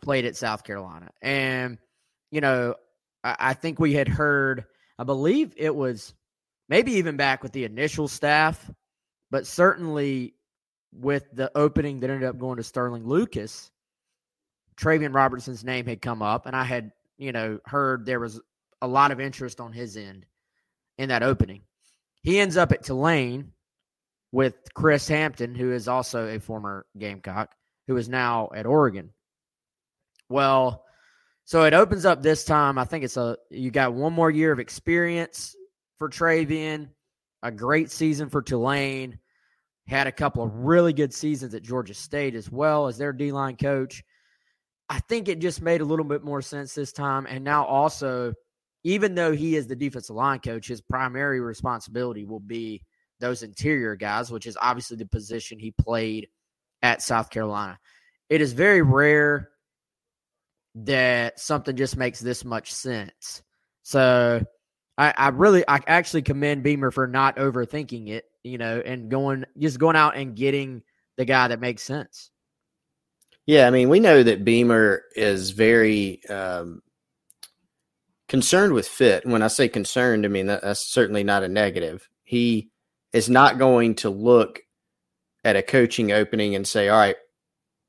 played 0.00 0.24
at 0.24 0.36
South 0.36 0.62
Carolina. 0.64 1.10
And, 1.20 1.78
you 2.30 2.40
know, 2.40 2.76
I, 3.24 3.36
I 3.38 3.54
think 3.54 3.80
we 3.80 3.92
had 3.94 4.06
heard, 4.08 4.64
I 4.98 5.04
believe 5.04 5.54
it 5.56 5.74
was 5.74 6.14
maybe 6.68 6.92
even 6.92 7.16
back 7.16 7.42
with 7.42 7.50
the 7.52 7.64
initial 7.64 8.06
staff, 8.06 8.70
but 9.32 9.46
certainly 9.46 10.34
with 10.92 11.28
the 11.32 11.50
opening 11.56 12.00
that 12.00 12.10
ended 12.10 12.28
up 12.28 12.38
going 12.38 12.56
to 12.56 12.62
Sterling 12.62 13.06
Lucas, 13.06 13.70
Travian 14.76 15.14
Robertson's 15.14 15.64
name 15.64 15.86
had 15.86 16.02
come 16.02 16.22
up, 16.22 16.46
and 16.46 16.56
I 16.56 16.64
had, 16.64 16.92
you 17.18 17.32
know, 17.32 17.58
heard 17.66 18.06
there 18.06 18.20
was 18.20 18.40
a 18.82 18.88
lot 18.88 19.12
of 19.12 19.20
interest 19.20 19.60
on 19.60 19.72
his 19.72 19.96
end 19.96 20.26
in 20.98 21.10
that 21.10 21.22
opening. 21.22 21.62
He 22.22 22.40
ends 22.40 22.56
up 22.56 22.72
at 22.72 22.82
Tulane 22.82 23.52
with 24.32 24.54
Chris 24.74 25.08
Hampton, 25.08 25.54
who 25.54 25.72
is 25.72 25.88
also 25.88 26.28
a 26.28 26.38
former 26.40 26.86
Gamecock, 26.98 27.54
who 27.86 27.96
is 27.96 28.08
now 28.08 28.50
at 28.54 28.66
Oregon. 28.66 29.10
Well, 30.28 30.84
so 31.44 31.64
it 31.64 31.74
opens 31.74 32.04
up 32.04 32.22
this 32.22 32.44
time. 32.44 32.78
I 32.78 32.84
think 32.84 33.04
it's 33.04 33.16
a 33.16 33.36
you 33.50 33.70
got 33.70 33.94
one 33.94 34.12
more 34.12 34.30
year 34.30 34.52
of 34.52 34.60
experience 34.60 35.56
for 35.98 36.08
Travian, 36.08 36.90
a 37.42 37.50
great 37.50 37.90
season 37.90 38.28
for 38.28 38.40
Tulane. 38.40 39.18
Had 39.90 40.06
a 40.06 40.12
couple 40.12 40.44
of 40.44 40.54
really 40.54 40.92
good 40.92 41.12
seasons 41.12 41.52
at 41.52 41.64
Georgia 41.64 41.94
State 41.94 42.36
as 42.36 42.48
well 42.48 42.86
as 42.86 42.96
their 42.96 43.12
D 43.12 43.32
line 43.32 43.56
coach. 43.56 44.04
I 44.88 45.00
think 45.00 45.26
it 45.26 45.40
just 45.40 45.60
made 45.60 45.80
a 45.80 45.84
little 45.84 46.04
bit 46.04 46.22
more 46.22 46.40
sense 46.40 46.74
this 46.76 46.92
time. 46.92 47.26
And 47.26 47.42
now 47.42 47.64
also, 47.64 48.34
even 48.84 49.16
though 49.16 49.32
he 49.32 49.56
is 49.56 49.66
the 49.66 49.74
defensive 49.74 50.14
line 50.14 50.38
coach, 50.38 50.68
his 50.68 50.80
primary 50.80 51.40
responsibility 51.40 52.24
will 52.24 52.38
be 52.38 52.84
those 53.18 53.42
interior 53.42 53.96
guys, 53.96 54.30
which 54.30 54.46
is 54.46 54.56
obviously 54.60 54.96
the 54.96 55.06
position 55.06 55.58
he 55.58 55.72
played 55.72 56.28
at 56.82 57.02
South 57.02 57.28
Carolina. 57.28 57.76
It 58.28 58.40
is 58.40 58.52
very 58.52 58.82
rare 58.82 59.50
that 60.76 61.40
something 61.40 61.74
just 61.74 61.96
makes 61.96 62.20
this 62.20 62.44
much 62.44 62.72
sense. 62.72 63.42
So 63.82 64.46
I, 64.96 65.12
I 65.16 65.28
really 65.30 65.64
I 65.66 65.80
actually 65.88 66.22
commend 66.22 66.62
Beamer 66.62 66.92
for 66.92 67.08
not 67.08 67.38
overthinking 67.38 68.08
it, 68.10 68.29
you 68.42 68.58
know, 68.58 68.80
and 68.84 69.10
going 69.10 69.44
just 69.58 69.78
going 69.78 69.96
out 69.96 70.16
and 70.16 70.36
getting 70.36 70.82
the 71.16 71.24
guy 71.24 71.48
that 71.48 71.60
makes 71.60 71.82
sense. 71.82 72.30
Yeah, 73.46 73.66
I 73.66 73.70
mean, 73.70 73.88
we 73.88 74.00
know 74.00 74.22
that 74.22 74.44
Beamer 74.44 75.02
is 75.16 75.50
very 75.50 76.20
um, 76.28 76.82
concerned 78.28 78.72
with 78.72 78.86
fit. 78.86 79.26
When 79.26 79.42
I 79.42 79.48
say 79.48 79.68
concerned, 79.68 80.24
I 80.24 80.28
mean 80.28 80.46
that, 80.46 80.62
that's 80.62 80.86
certainly 80.92 81.24
not 81.24 81.42
a 81.42 81.48
negative. 81.48 82.08
He 82.22 82.70
is 83.12 83.28
not 83.28 83.58
going 83.58 83.96
to 83.96 84.10
look 84.10 84.60
at 85.44 85.56
a 85.56 85.62
coaching 85.62 86.12
opening 86.12 86.54
and 86.54 86.66
say, 86.66 86.88
"All 86.88 86.98
right, 86.98 87.16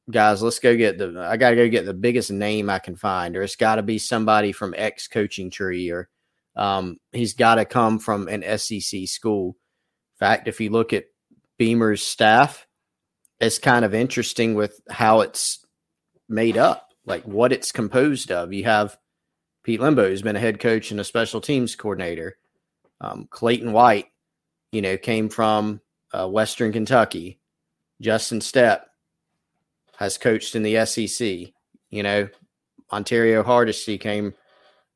guys, 0.10 0.42
let's 0.42 0.60
go 0.60 0.76
get 0.76 0.98
the. 0.98 1.26
I 1.30 1.38
got 1.38 1.52
to 1.52 1.56
go 1.56 1.70
get 1.70 1.86
the 1.86 1.94
biggest 1.94 2.32
name 2.32 2.70
I 2.70 2.80
can 2.80 2.96
find, 2.96 3.36
or 3.36 3.44
it's 3.44 3.56
got 3.56 3.76
to 3.76 3.84
be 3.84 4.00
somebody 4.00 4.52
from 4.52 4.74
X 4.76 5.08
coaching 5.08 5.52
tree, 5.52 5.92
or 5.92 6.10
um, 6.56 6.98
he's 7.12 7.34
got 7.34 7.56
to 7.56 7.66
come 7.66 8.00
from 8.00 8.28
an 8.28 8.44
SEC 8.58 9.08
school." 9.08 9.58
Fact, 10.22 10.48
if 10.48 10.62
you 10.62 10.70
look 10.70 10.94
at 10.94 11.06
Beamer's 11.58 12.04
staff, 12.04 12.68
it's 13.40 13.58
kind 13.58 13.84
of 13.84 13.96
interesting 13.96 14.54
with 14.54 14.80
how 14.88 15.22
it's 15.22 15.66
made 16.30 16.60
up, 16.60 16.90
like 17.08 17.24
what 17.24 17.52
it's 17.52 17.72
composed 17.72 18.32
of. 18.32 18.54
You 18.54 18.66
have 18.66 18.96
Pete 19.64 19.80
Lembo, 19.80 20.08
who's 20.08 20.22
been 20.22 20.36
a 20.36 20.40
head 20.40 20.60
coach 20.60 20.92
and 20.92 21.00
a 21.00 21.04
special 21.04 21.42
teams 21.42 21.76
coordinator. 21.76 22.38
Um, 23.02 23.28
Clayton 23.32 23.72
White, 23.72 24.10
you 24.72 24.84
know, 24.84 24.96
came 24.96 25.28
from 25.28 25.82
uh, 26.14 26.28
Western 26.28 26.72
Kentucky. 26.72 27.40
Justin 28.00 28.42
Stepp 28.42 28.82
has 29.98 30.20
coached 30.20 30.56
in 30.56 30.62
the 30.62 30.86
SEC. 30.86 31.52
You 31.90 32.04
know, 32.04 32.30
Montario 32.92 33.44
Hardesty 33.44 33.98
came 33.98 34.36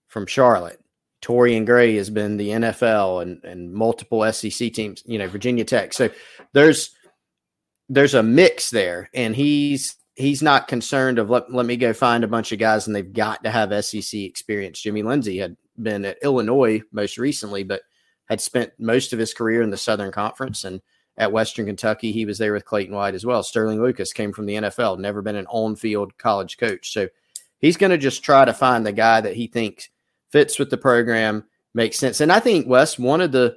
from 0.08 0.28
Charlotte. 0.28 0.80
Torian 1.26 1.66
Gray 1.66 1.96
has 1.96 2.12
been 2.12 2.38
the 2.38 2.50
NFL 2.50 3.24
and, 3.24 3.44
and 3.44 3.74
multiple 3.74 4.32
SEC 4.32 4.72
teams, 4.74 5.02
you 5.06 5.18
know, 5.18 5.28
Virginia 5.28 5.66
Tech. 5.66 5.94
So 5.94 6.10
there's 6.54 6.96
there's 7.90 8.14
a 8.14 8.24
mix 8.24 8.70
there, 8.70 9.10
and 9.14 9.36
he's 9.36 9.96
he's 10.16 10.44
not 10.44 10.68
concerned 10.68 11.18
of 11.18 11.30
let, 11.30 11.52
let 11.52 11.66
me 11.66 11.78
go 11.78 11.94
find 11.94 12.24
a 12.24 12.28
bunch 12.28 12.52
of 12.52 12.60
guys 12.60 12.88
and 12.88 12.96
they've 12.96 13.12
got 13.12 13.44
to 13.44 13.50
have 13.50 13.84
SEC 13.84 14.22
experience. 14.22 14.82
Jimmy 14.82 15.04
Lindsey 15.04 15.38
had 15.40 15.58
been 15.82 16.06
at 16.06 16.20
Illinois 16.24 16.82
most 16.92 17.18
recently, 17.18 17.64
but 17.64 17.82
had 18.30 18.40
spent 18.40 18.72
most 18.80 19.12
of 19.12 19.20
his 19.20 19.34
career 19.34 19.62
in 19.62 19.72
the 19.72 19.78
Southern 19.78 20.12
Conference 20.12 20.64
and 20.64 20.80
at 21.18 21.32
Western 21.32 21.66
Kentucky. 21.66 22.12
He 22.12 22.26
was 22.26 22.38
there 22.38 22.54
with 22.54 22.66
Clayton 22.66 22.96
White 22.96 23.16
as 23.16 23.26
well. 23.26 23.44
Sterling 23.44 23.82
Lucas 23.82 24.14
came 24.14 24.32
from 24.32 24.46
the 24.46 24.56
NFL, 24.56 25.00
never 25.00 25.22
been 25.22 25.36
an 25.36 25.48
on 25.48 25.76
field 25.76 26.18
college 26.18 26.58
coach. 26.58 26.94
So 26.94 27.08
he's 27.60 27.78
going 27.78 27.92
to 27.92 27.98
just 27.98 28.24
try 28.24 28.46
to 28.46 28.54
find 28.54 28.86
the 28.86 28.92
guy 28.92 29.22
that 29.22 29.36
he 29.36 29.48
thinks 29.48 29.90
fits 30.32 30.60
with 30.60 30.70
the 30.70 30.78
program, 30.78 31.46
makes 31.74 31.98
sense. 31.98 32.22
And 32.22 32.32
I 32.32 32.40
think, 32.40 32.68
Wes, 32.68 33.00
one 33.00 33.22
of 33.22 33.32
the 33.32 33.56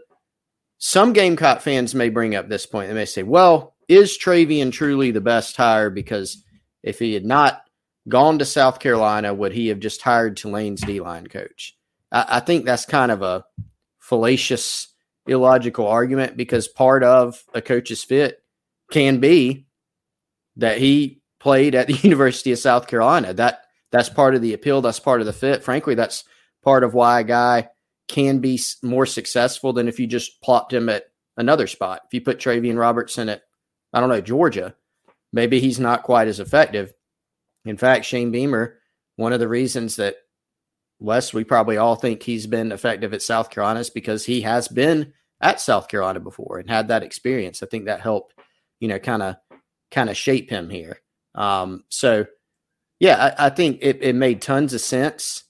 some 0.78 1.12
Gamecock 1.12 1.60
fans 1.60 1.94
may 1.94 2.08
bring 2.08 2.34
up 2.36 2.48
this 2.48 2.66
point. 2.66 2.88
They 2.88 2.94
may 2.94 3.04
say, 3.04 3.24
well, 3.24 3.74
is 3.88 4.16
Travian 4.16 4.72
truly 4.72 5.10
the 5.10 5.20
best 5.20 5.56
hire? 5.56 5.90
Because 5.90 6.44
if 6.82 6.98
he 7.00 7.14
had 7.14 7.24
not 7.24 7.62
gone 8.08 8.38
to 8.38 8.44
South 8.44 8.78
Carolina, 8.78 9.34
would 9.34 9.52
he 9.52 9.68
have 9.68 9.80
just 9.80 10.02
hired 10.02 10.36
Tulane's 10.36 10.80
D 10.80 11.00
line 11.00 11.26
coach? 11.26 11.76
I, 12.12 12.26
I 12.28 12.40
think 12.40 12.64
that's 12.64 12.86
kind 12.86 13.10
of 13.10 13.22
a 13.22 13.44
fallacious, 13.98 14.88
illogical 15.26 15.86
argument 15.86 16.36
because 16.36 16.68
part 16.68 17.02
of 17.02 17.42
a 17.54 17.60
coach's 17.60 18.04
fit 18.04 18.42
can 18.90 19.20
be 19.20 19.66
that 20.56 20.78
he 20.78 21.20
played 21.40 21.74
at 21.74 21.86
the 21.86 21.94
University 22.02 22.52
of 22.52 22.58
South 22.58 22.86
Carolina. 22.86 23.34
That 23.34 23.62
that's 23.90 24.08
part 24.08 24.34
of 24.34 24.42
the 24.42 24.54
appeal. 24.54 24.80
That's 24.80 25.00
part 25.00 25.20
of 25.20 25.26
the 25.26 25.32
fit. 25.32 25.64
Frankly, 25.64 25.94
that's 25.94 26.24
part 26.62 26.84
of 26.84 26.94
why 26.94 27.20
a 27.20 27.24
guy 27.24 27.68
can 28.08 28.38
be 28.38 28.60
more 28.82 29.06
successful 29.06 29.72
than 29.72 29.88
if 29.88 30.00
you 30.00 30.06
just 30.06 30.40
plopped 30.42 30.72
him 30.72 30.88
at 30.88 31.04
another 31.36 31.66
spot. 31.66 32.02
If 32.06 32.14
you 32.14 32.20
put 32.20 32.38
Travian 32.38 32.78
Robertson 32.78 33.28
at, 33.28 33.42
I 33.92 34.00
don't 34.00 34.08
know, 34.08 34.20
Georgia, 34.20 34.74
maybe 35.32 35.60
he's 35.60 35.78
not 35.78 36.02
quite 36.02 36.28
as 36.28 36.40
effective. 36.40 36.92
In 37.64 37.76
fact, 37.76 38.04
Shane 38.04 38.30
Beamer, 38.30 38.78
one 39.16 39.32
of 39.32 39.40
the 39.40 39.48
reasons 39.48 39.96
that 39.96 40.16
Wes, 41.00 41.32
we 41.32 41.44
probably 41.44 41.76
all 41.76 41.96
think 41.96 42.22
he's 42.22 42.46
been 42.46 42.72
effective 42.72 43.14
at 43.14 43.22
South 43.22 43.50
Carolina 43.50 43.80
is 43.80 43.90
because 43.90 44.24
he 44.24 44.40
has 44.40 44.68
been 44.68 45.12
at 45.40 45.60
South 45.60 45.88
Carolina 45.88 46.20
before 46.20 46.58
and 46.58 46.68
had 46.68 46.88
that 46.88 47.02
experience. 47.02 47.62
I 47.62 47.66
think 47.66 47.84
that 47.84 48.00
helped, 48.00 48.34
you 48.80 48.88
know, 48.88 48.98
kind 48.98 49.22
of 49.22 49.36
kind 49.90 50.10
of 50.10 50.16
shape 50.16 50.50
him 50.50 50.68
here. 50.70 51.00
Um, 51.34 51.84
so 51.88 52.26
yeah, 53.00 53.34
I, 53.38 53.46
I 53.46 53.50
think 53.50 53.78
it, 53.80 54.02
it 54.02 54.14
made 54.14 54.42
tons 54.42 54.74
of 54.74 54.80
sense. 54.80 55.44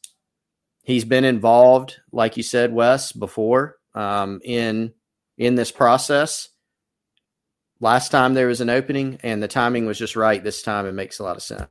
He's 0.88 1.04
been 1.04 1.24
involved, 1.24 2.00
like 2.12 2.38
you 2.38 2.42
said, 2.42 2.72
Wes, 2.72 3.12
before 3.12 3.76
um, 3.94 4.40
in 4.42 4.94
in 5.36 5.54
this 5.54 5.70
process. 5.70 6.48
Last 7.78 8.08
time 8.08 8.32
there 8.32 8.46
was 8.46 8.62
an 8.62 8.70
opening, 8.70 9.20
and 9.22 9.42
the 9.42 9.48
timing 9.48 9.84
was 9.84 9.98
just 9.98 10.16
right. 10.16 10.42
This 10.42 10.62
time, 10.62 10.86
it 10.86 10.92
makes 10.92 11.18
a 11.18 11.24
lot 11.24 11.36
of 11.36 11.42
sense. 11.42 11.66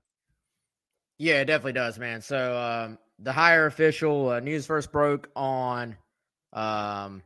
Yeah, 1.17 1.41
it 1.41 1.45
definitely 1.45 1.73
does, 1.73 1.97
man. 1.97 2.21
So 2.21 2.59
um, 2.59 2.99
the 3.17 3.33
higher 3.33 3.65
official 3.65 4.29
uh, 4.29 4.39
news 4.39 4.67
first 4.67 4.91
broke 4.91 5.31
on 5.35 5.97
um, 6.53 7.23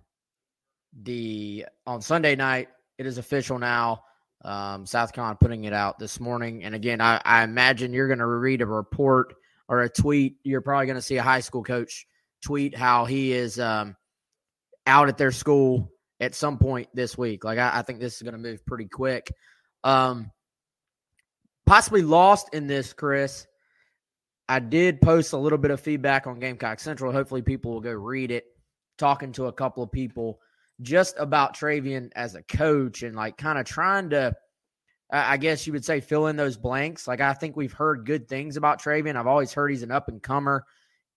the 1.04 1.66
on 1.86 2.02
Sunday 2.02 2.38
night. 2.38 2.70
It 3.00 3.06
is 3.06 3.18
official 3.18 3.60
now. 3.60 4.06
Um, 4.46 4.86
South 4.86 5.12
Carolina 5.12 5.38
putting 5.42 5.66
it 5.66 5.74
out 5.74 6.00
this 6.00 6.22
morning, 6.22 6.64
and 6.64 6.74
again, 6.74 7.02
I, 7.02 7.22
I 7.26 7.44
imagine 7.44 7.92
you're 7.92 8.08
going 8.08 8.20
to 8.20 8.28
read 8.28 8.62
a 8.62 8.66
report 8.66 9.36
or 9.72 9.82
a 9.82 9.90
tweet. 9.90 10.36
You're 10.44 10.62
probably 10.62 10.86
going 10.86 10.98
to 10.98 11.01
see 11.01 11.16
a 11.16 11.24
high 11.24 11.40
school 11.40 11.63
coach 11.63 12.06
tweet 12.44 12.78
how 12.78 13.06
he 13.06 13.32
is 13.32 13.58
um, 13.58 13.96
out 14.86 15.08
at 15.08 15.18
their 15.18 15.32
school 15.32 15.94
at 16.20 16.36
some 16.36 16.58
point 16.58 16.90
this 16.94 17.18
week. 17.18 17.46
Like 17.46 17.58
I, 17.58 17.80
I 17.80 17.82
think 17.82 18.00
this 18.00 18.18
is 18.18 18.22
going 18.22 18.34
to 18.34 18.38
move 18.40 18.66
pretty 18.66 18.90
quick. 18.90 19.32
Um, 19.86 20.30
possibly 21.66 22.01
lost 22.01 22.50
in 22.54 22.68
this, 22.68 22.92
Chris. 22.92 23.48
I 24.50 24.60
did 24.60 25.00
post 25.00 25.32
a 25.32 25.38
little 25.38 25.58
bit 25.58 25.72
of 25.72 25.80
feedback 25.80 26.28
on 26.28 26.40
Gamecock 26.40 26.82
Central. 26.82 27.13
Hopefully, 27.13 27.42
people 27.42 27.72
will 27.72 27.82
go 27.82 27.94
read 27.94 28.32
it. 28.32 28.44
Talking 28.98 29.32
to 29.34 29.46
a 29.46 29.54
couple 29.54 29.82
of 29.82 29.92
people 29.92 30.40
just 30.82 31.16
about 31.18 31.56
Travian 31.56 32.12
as 32.13 32.36
a 32.36 32.44
coach 32.44 33.04
and 33.04 33.16
like 33.16 33.38
kind 33.38 33.58
of 33.58 33.66
trying 33.66 34.10
to, 34.10 34.36
I 35.12 35.38
guess 35.38 35.68
you 35.68 35.74
would 35.74 35.84
say, 35.84 36.00
fill 36.00 36.27
in 36.27 36.38
those 36.38 36.58
blanks. 36.58 37.08
Like 37.08 37.20
I 37.20 37.34
think 37.34 37.58
we've 37.58 37.74
heard 37.74 38.06
good 38.06 38.27
things 38.27 38.56
about 38.56 38.82
Travian. 38.82 39.15
I've 39.15 39.27
always 39.27 39.51
heard 39.53 39.70
he's 39.70 39.84
an 39.84 39.91
up 39.91 40.08
and 40.08 40.24
comer 40.24 40.65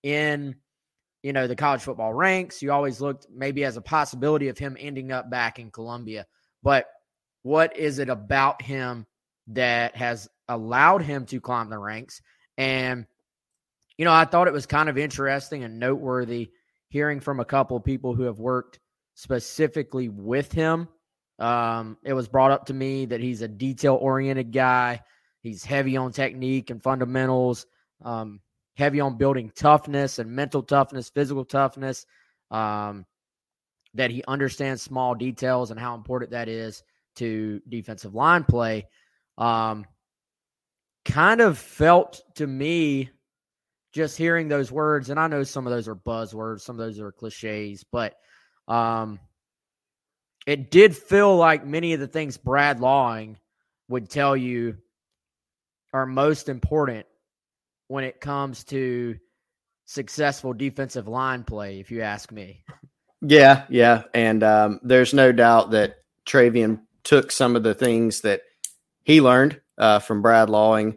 in 0.03 0.57
you 1.25 1.33
know, 1.33 1.47
the 1.47 1.57
college 1.57 1.81
football 1.81 2.13
ranks. 2.13 2.61
You 2.61 2.71
always 2.71 3.01
looked 3.01 3.29
maybe 3.35 3.65
as 3.65 3.79
a 3.79 3.81
possibility 3.81 4.49
of 4.49 4.59
him 4.59 4.77
ending 4.79 5.11
up 5.11 5.31
back 5.31 5.59
in 5.59 5.71
Columbia. 5.71 6.27
But 6.63 6.87
what 7.43 7.79
is 7.79 7.99
it 7.99 8.11
about 8.11 8.61
him 8.61 9.07
that 9.49 9.97
has 9.97 10.29
allowed 10.51 11.01
him 11.01 11.25
to 11.27 11.41
climb 11.41 11.71
the 11.71 11.79
ranks? 11.79 12.21
And, 12.59 13.07
you 13.97 14.05
know, 14.05 14.13
I 14.13 14.27
thought 14.27 14.49
it 14.49 14.53
was 14.53 14.67
kind 14.67 14.91
of 14.91 14.99
interesting 14.99 15.65
and 15.65 15.81
noteworthy 15.81 16.51
hearing 16.91 17.21
from 17.21 17.41
a 17.41 17.45
couple 17.47 17.79
of 17.79 17.85
people 17.85 18.15
who 18.15 18.25
have 18.25 18.39
worked 18.39 18.79
specifically 19.15 20.11
with 20.11 20.53
him. 20.53 20.89
Um, 21.39 21.97
it 22.05 22.13
was 22.13 22.29
brought 22.29 22.51
up 22.51 22.67
to 22.67 22.75
me 22.75 23.07
that 23.07 23.21
he's 23.21 23.43
a 23.43 23.49
detail 23.49 23.97
oriented 24.01 24.53
guy. 24.53 25.03
He's 25.41 25.65
heavy 25.65 25.97
on 25.97 26.13
technique 26.13 26.71
and 26.71 26.83
fundamentals. 26.83 27.67
Um, 28.03 28.41
heavy 28.77 29.01
on 29.01 29.17
building 29.17 29.53
toughness 29.55 30.19
and 30.19 30.31
mental 30.31 30.63
toughness, 30.63 31.11
physical 31.11 31.45
toughness. 31.45 32.07
Um, 32.51 33.07
that 33.95 34.11
he 34.11 34.25
understands 34.27 34.83
small 34.83 35.15
details 35.15 35.71
and 35.71 35.79
how 35.79 35.95
important 35.95 36.33
that 36.33 36.49
is 36.49 36.83
to 37.17 37.61
defensive 37.69 38.15
line 38.15 38.45
play. 38.45 38.87
Um, 39.39 39.87
kind 41.05 41.41
of 41.41 41.59
felt 41.59 42.21
to 42.37 42.47
me 42.47 43.11
just 43.93 44.19
hearing 44.19 44.49
those 44.49 44.73
words, 44.73 45.11
and 45.11 45.21
I 45.21 45.29
know 45.29 45.45
some 45.45 45.67
of 45.67 45.73
those 45.73 45.87
are 45.87 45.95
buzzwords, 45.95 46.63
some 46.63 46.79
of 46.79 46.85
those 46.85 46.99
are 46.99 47.13
cliches, 47.13 47.85
but 47.85 48.15
um, 48.67 49.21
it 50.47 50.71
did 50.71 50.97
feel 50.97 51.37
like 51.37 51.67
many 51.67 51.93
of 51.93 52.01
the 52.01 52.07
things 52.07 52.37
Brad 52.37 52.81
Lawing 52.81 53.39
would 53.89 54.11
tell 54.11 54.37
you 54.37 54.77
are 55.93 56.07
most 56.07 56.49
important 56.49 57.07
when 57.89 58.05
it 58.05 58.21
comes 58.21 58.65
to 58.65 59.17
successful 59.87 60.53
defensive 60.53 61.09
line 61.09 61.45
play, 61.45 61.81
if 61.81 61.91
you 61.91 62.03
ask 62.03 62.33
me. 62.33 62.65
Yeah, 63.21 63.65
yeah. 63.69 64.03
And 64.13 64.43
um, 64.43 64.81
there's 64.83 65.15
no 65.15 65.33
doubt 65.33 65.71
that 65.71 65.97
Travian 66.27 66.81
took 67.05 67.31
some 67.31 67.57
of 67.57 67.63
the 67.63 67.75
things 67.75 68.23
that 68.23 68.43
he 69.03 69.21
learned 69.21 69.61
uh, 69.79 69.99
from 69.99 70.23
Brad 70.23 70.51
Lawing 70.51 70.97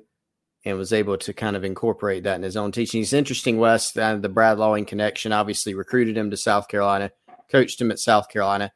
and 0.66 0.78
was 0.78 0.92
able 0.92 1.18
to 1.18 1.34
kind 1.34 1.56
of 1.56 1.64
incorporate 1.64 2.24
that 2.24 2.36
in 2.36 2.44
his 2.44 2.58
own 2.58 2.72
teaching. 2.72 3.02
It's 3.02 3.14
interesting, 3.14 3.58
Wes, 3.58 3.96
uh, 3.96 4.16
the 4.18 4.30
Brad 4.30 4.58
Lawing 4.58 4.86
connection 4.86 5.32
obviously 5.32 5.74
recruited 5.74 6.18
him 6.18 6.32
to 6.32 6.38
South 6.38 6.68
Carolina, 6.68 7.12
coached 7.50 7.80
him 7.80 7.92
at 7.92 8.00
South 8.00 8.30
Carolina, 8.30 8.72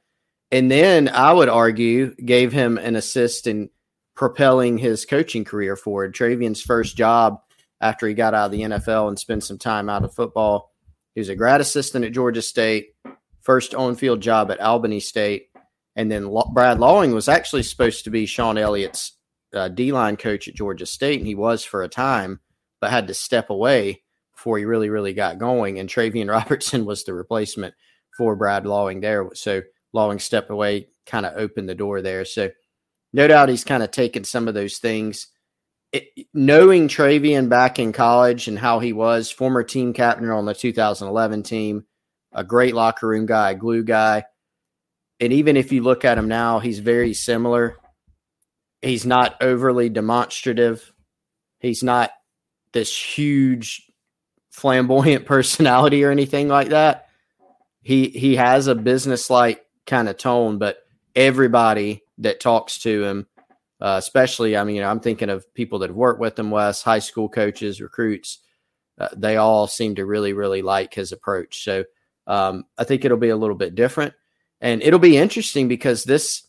and 0.51 0.69
then 0.69 1.09
I 1.09 1.31
would 1.31 1.49
argue 1.49 2.13
gave 2.15 2.51
him 2.51 2.77
an 2.77 2.95
assist 2.95 3.47
in 3.47 3.69
propelling 4.15 4.77
his 4.77 5.05
coaching 5.05 5.45
career 5.45 5.75
forward. 5.75 6.13
Travian's 6.13 6.61
first 6.61 6.97
job 6.97 7.39
after 7.79 8.07
he 8.07 8.13
got 8.13 8.33
out 8.33 8.45
of 8.45 8.51
the 8.51 8.61
NFL 8.61 9.07
and 9.07 9.17
spent 9.17 9.43
some 9.43 9.57
time 9.57 9.89
out 9.89 10.03
of 10.03 10.13
football. 10.13 10.71
He 11.15 11.21
was 11.21 11.29
a 11.29 11.35
grad 11.35 11.61
assistant 11.61 12.05
at 12.05 12.11
Georgia 12.11 12.41
State, 12.41 12.95
first 13.41 13.73
on 13.73 13.95
field 13.95 14.21
job 14.21 14.51
at 14.51 14.61
Albany 14.61 14.99
State. 14.99 15.47
And 15.95 16.11
then 16.11 16.31
Brad 16.53 16.79
Lawing 16.79 17.11
was 17.11 17.27
actually 17.27 17.63
supposed 17.63 18.03
to 18.05 18.09
be 18.09 18.25
Shawn 18.25 18.57
Elliott's 18.57 19.17
uh, 19.53 19.67
D 19.67 19.91
line 19.91 20.15
coach 20.15 20.47
at 20.47 20.55
Georgia 20.55 20.85
State, 20.85 21.19
and 21.19 21.27
he 21.27 21.35
was 21.35 21.65
for 21.65 21.83
a 21.83 21.89
time, 21.89 22.39
but 22.79 22.91
had 22.91 23.07
to 23.07 23.13
step 23.13 23.49
away 23.49 24.03
before 24.33 24.57
he 24.57 24.65
really, 24.65 24.89
really 24.89 25.13
got 25.13 25.37
going. 25.37 25.79
And 25.79 25.89
Travian 25.89 26.29
Robertson 26.31 26.85
was 26.85 27.03
the 27.03 27.13
replacement 27.13 27.73
for 28.15 28.35
Brad 28.35 28.65
Lawing 28.65 29.01
there. 29.01 29.29
So 29.33 29.61
Lawing 29.93 30.19
step 30.19 30.49
away, 30.49 30.87
kind 31.05 31.25
of 31.25 31.33
opened 31.35 31.67
the 31.67 31.75
door 31.75 32.01
there. 32.01 32.25
So 32.25 32.49
no 33.13 33.27
doubt 33.27 33.49
he's 33.49 33.63
kind 33.63 33.83
of 33.83 33.91
taken 33.91 34.23
some 34.23 34.47
of 34.47 34.53
those 34.53 34.77
things 34.77 35.27
it, 35.91 36.27
knowing 36.33 36.87
Travian 36.87 37.49
back 37.49 37.79
in 37.79 37.91
college 37.91 38.47
and 38.47 38.57
how 38.57 38.79
he 38.79 38.93
was, 38.93 39.29
former 39.29 39.63
team 39.63 39.93
captain 39.93 40.29
on 40.29 40.45
the 40.45 40.53
2011 40.53 41.43
team, 41.43 41.85
a 42.31 42.43
great 42.43 42.73
locker 42.73 43.07
room 43.07 43.25
guy, 43.25 43.53
glue 43.53 43.83
guy. 43.83 44.23
And 45.19 45.33
even 45.33 45.57
if 45.57 45.71
you 45.71 45.83
look 45.83 46.05
at 46.05 46.17
him 46.17 46.27
now, 46.27 46.59
he's 46.59 46.79
very 46.79 47.13
similar. 47.13 47.77
He's 48.81 49.05
not 49.05 49.35
overly 49.41 49.89
demonstrative. 49.89 50.91
He's 51.59 51.83
not 51.83 52.11
this 52.73 52.97
huge 52.97 53.91
flamboyant 54.49 55.25
personality 55.27 56.03
or 56.03 56.11
anything 56.11 56.47
like 56.47 56.69
that. 56.69 57.07
He 57.83 58.09
he 58.09 58.35
has 58.35 58.67
a 58.67 58.75
business 58.75 59.29
like 59.29 59.63
kind 59.85 60.09
of 60.09 60.17
tone, 60.17 60.57
but 60.57 60.79
everybody 61.15 62.03
that 62.19 62.39
talks 62.39 62.79
to 62.79 63.03
him 63.03 63.27
uh, 63.81 63.95
especially, 63.97 64.55
I 64.55 64.63
mean, 64.63 64.75
you 64.75 64.81
know, 64.81 64.91
I'm 64.91 64.99
thinking 64.99 65.31
of 65.31 65.51
people 65.55 65.79
that 65.79 65.89
have 65.89 65.97
worked 65.97 66.19
with 66.19 66.37
him, 66.37 66.51
Wes, 66.51 66.83
high 66.83 66.99
school 66.99 67.27
coaches, 67.27 67.81
recruits. 67.81 68.39
Uh, 68.99 69.09
they 69.15 69.37
all 69.37 69.65
seem 69.65 69.95
to 69.95 70.05
really, 70.05 70.33
really 70.33 70.61
like 70.61 70.93
his 70.93 71.11
approach. 71.11 71.63
So 71.63 71.85
um, 72.27 72.65
I 72.77 72.83
think 72.83 73.03
it'll 73.03 73.17
be 73.17 73.29
a 73.29 73.37
little 73.37 73.55
bit 73.55 73.73
different. 73.73 74.13
And 74.61 74.83
it'll 74.83 74.99
be 74.99 75.17
interesting 75.17 75.67
because 75.67 76.03
this 76.03 76.43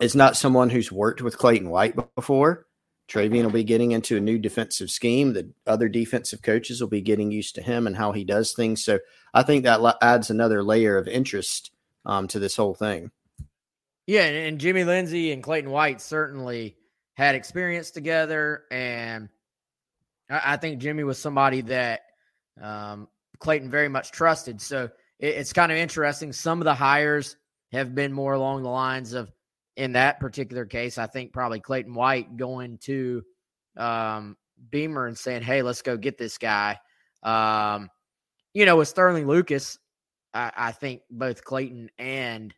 is 0.00 0.14
not 0.14 0.36
someone 0.36 0.68
who's 0.68 0.92
worked 0.92 1.22
with 1.22 1.38
Clayton 1.38 1.70
White 1.70 1.96
before. 2.14 2.66
Travian 3.08 3.44
will 3.44 3.50
be 3.50 3.64
getting 3.64 3.92
into 3.92 4.18
a 4.18 4.20
new 4.20 4.38
defensive 4.38 4.90
scheme. 4.90 5.32
The 5.32 5.50
other 5.66 5.88
defensive 5.88 6.42
coaches 6.42 6.80
will 6.80 6.88
be 6.88 7.00
getting 7.00 7.30
used 7.30 7.54
to 7.54 7.62
him 7.62 7.86
and 7.86 7.96
how 7.96 8.12
he 8.12 8.24
does 8.24 8.52
things. 8.52 8.84
So 8.84 8.98
I 9.32 9.42
think 9.42 9.64
that 9.64 9.96
adds 10.02 10.28
another 10.28 10.62
layer 10.62 10.98
of 10.98 11.08
interest 11.08 11.70
um, 12.04 12.28
to 12.28 12.38
this 12.38 12.56
whole 12.56 12.74
thing. 12.74 13.10
Yeah, 14.06 14.24
and 14.24 14.58
Jimmy 14.58 14.84
Lindsey 14.84 15.32
and 15.32 15.42
Clayton 15.42 15.70
White 15.70 16.00
certainly 16.00 16.76
had 17.14 17.34
experience 17.34 17.90
together, 17.90 18.64
and 18.70 19.28
I 20.28 20.56
think 20.56 20.80
Jimmy 20.80 21.04
was 21.04 21.18
somebody 21.18 21.62
that 21.62 22.02
um, 22.60 23.08
Clayton 23.38 23.70
very 23.70 23.88
much 23.88 24.10
trusted. 24.10 24.60
So 24.60 24.90
it's 25.18 25.52
kind 25.52 25.72
of 25.72 25.78
interesting. 25.78 26.32
Some 26.32 26.60
of 26.60 26.64
the 26.64 26.74
hires 26.74 27.36
have 27.72 27.94
been 27.94 28.12
more 28.12 28.34
along 28.34 28.62
the 28.62 28.68
lines 28.68 29.12
of, 29.14 29.30
in 29.76 29.92
that 29.92 30.20
particular 30.20 30.66
case, 30.66 30.98
I 30.98 31.06
think 31.06 31.32
probably 31.32 31.60
Clayton 31.60 31.94
White 31.94 32.36
going 32.36 32.78
to 32.78 33.22
um, 33.76 34.36
Beamer 34.70 35.06
and 35.06 35.18
saying, 35.18 35.42
"Hey, 35.42 35.62
let's 35.62 35.82
go 35.82 35.96
get 35.96 36.18
this 36.18 36.38
guy." 36.38 36.78
Um, 37.22 37.90
you 38.52 38.66
know, 38.66 38.76
with 38.76 38.88
Sterling 38.88 39.26
Lucas, 39.26 39.78
I, 40.34 40.52
I 40.56 40.72
think 40.72 41.02
both 41.10 41.44
Clayton 41.44 41.90
and 41.98 42.52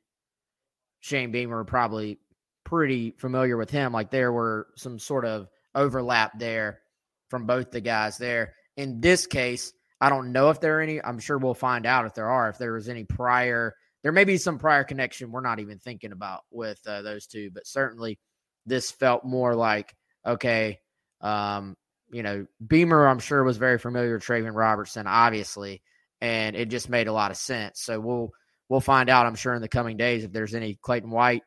Shane 1.00 1.30
Beamer 1.30 1.58
are 1.58 1.64
probably 1.64 2.18
pretty 2.64 3.12
familiar 3.18 3.56
with 3.56 3.70
him. 3.70 3.92
Like 3.92 4.10
there 4.10 4.32
were 4.32 4.68
some 4.76 4.98
sort 4.98 5.24
of 5.24 5.48
overlap 5.74 6.38
there 6.38 6.80
from 7.28 7.46
both 7.46 7.70
the 7.70 7.80
guys 7.80 8.18
there. 8.18 8.54
In 8.76 9.00
this 9.00 9.26
case, 9.26 9.72
I 10.00 10.10
don't 10.10 10.32
know 10.32 10.50
if 10.50 10.60
there 10.60 10.78
are 10.78 10.82
any. 10.82 11.00
I'm 11.02 11.18
sure 11.18 11.38
we'll 11.38 11.54
find 11.54 11.86
out 11.86 12.06
if 12.06 12.14
there 12.14 12.30
are. 12.30 12.48
If 12.48 12.58
there 12.58 12.72
was 12.72 12.88
any 12.88 13.04
prior, 13.04 13.74
there 14.02 14.12
may 14.12 14.24
be 14.24 14.36
some 14.36 14.58
prior 14.58 14.84
connection 14.84 15.32
we're 15.32 15.40
not 15.40 15.60
even 15.60 15.78
thinking 15.78 16.12
about 16.12 16.42
with 16.50 16.80
uh, 16.86 17.02
those 17.02 17.26
two. 17.26 17.50
But 17.52 17.66
certainly, 17.66 18.18
this 18.66 18.90
felt 18.90 19.24
more 19.24 19.54
like 19.54 19.94
okay. 20.26 20.80
Um, 21.20 21.76
you 22.12 22.22
know, 22.22 22.46
Beamer, 22.64 23.06
I'm 23.06 23.18
sure 23.18 23.42
was 23.42 23.56
very 23.56 23.78
familiar 23.78 24.14
with 24.14 24.22
Travian 24.22 24.54
Robertson, 24.54 25.06
obviously, 25.06 25.82
and 26.20 26.56
it 26.56 26.68
just 26.68 26.88
made 26.88 27.08
a 27.08 27.12
lot 27.12 27.30
of 27.30 27.36
sense. 27.36 27.80
So 27.80 28.00
we'll 28.00 28.32
we'll 28.68 28.80
find 28.80 29.08
out, 29.08 29.26
I'm 29.26 29.34
sure, 29.34 29.54
in 29.54 29.62
the 29.62 29.68
coming 29.68 29.96
days 29.96 30.24
if 30.24 30.32
there's 30.32 30.54
any 30.54 30.78
Clayton 30.82 31.10
White 31.10 31.42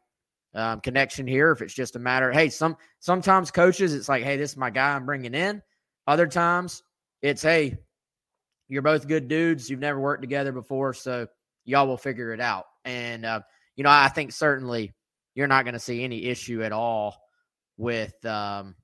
um, 0.54 0.80
connection 0.82 1.28
here. 1.28 1.52
If 1.52 1.62
it's 1.62 1.74
just 1.74 1.96
a 1.96 2.00
matter, 2.00 2.32
hey, 2.32 2.50
some 2.50 2.78
sometimes 3.00 3.52
coaches, 3.52 3.94
it's 3.94 4.10
like, 4.10 4.24
hey, 4.24 4.38
this 4.38 4.52
is 4.52 4.58
my 4.58 4.70
guy 4.70 4.96
I'm 4.96 5.06
bringing 5.06 5.34
in. 5.34 5.62
Other 6.08 6.28
times, 6.28 6.84
it's 7.22 7.42
hey, 7.42 7.78
you're 8.68 8.82
both 8.82 9.08
good 9.08 9.28
dudes. 9.28 9.70
You've 9.70 9.80
never 9.80 10.00
worked 10.00 10.22
together 10.22 10.52
before, 10.52 10.94
so 10.94 11.28
y'all 11.66 11.88
will 11.88 11.98
figure 11.98 12.34
it 12.34 12.42
out. 12.42 12.66
And 12.86 13.26
uh, 13.26 13.42
you 13.76 13.84
know, 13.84 13.90
I 13.90 14.10
think 14.10 14.32
certainly 14.32 14.94
you're 15.36 15.48
not 15.48 15.66
going 15.66 15.74
to 15.74 15.80
see 15.80 16.04
any 16.04 16.26
issue 16.26 16.64
at 16.64 16.72
all 16.72 17.18
with 17.78 18.14
um, 18.26 18.76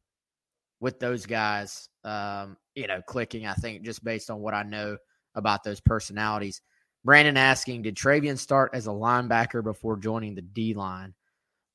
with 0.80 1.00
those 1.00 1.26
guys. 1.26 1.90
Um, 2.04 2.58
you 2.76 2.88
know, 2.88 3.02
clicking. 3.08 3.48
I 3.48 3.54
think 3.54 3.84
just 3.84 4.04
based 4.04 4.30
on 4.30 4.40
what 4.40 4.54
I 4.54 4.64
know 4.64 4.98
about 5.36 5.64
those 5.64 5.80
personalities. 5.80 6.62
Brandon 7.04 7.38
asking, 7.38 7.84
did 7.84 7.96
Travian 7.96 8.38
start 8.38 8.72
as 8.74 8.88
a 8.88 8.92
linebacker 8.92 9.64
before 9.64 9.98
joining 9.98 10.34
the 10.36 10.42
D 10.42 10.74
line? 10.74 11.14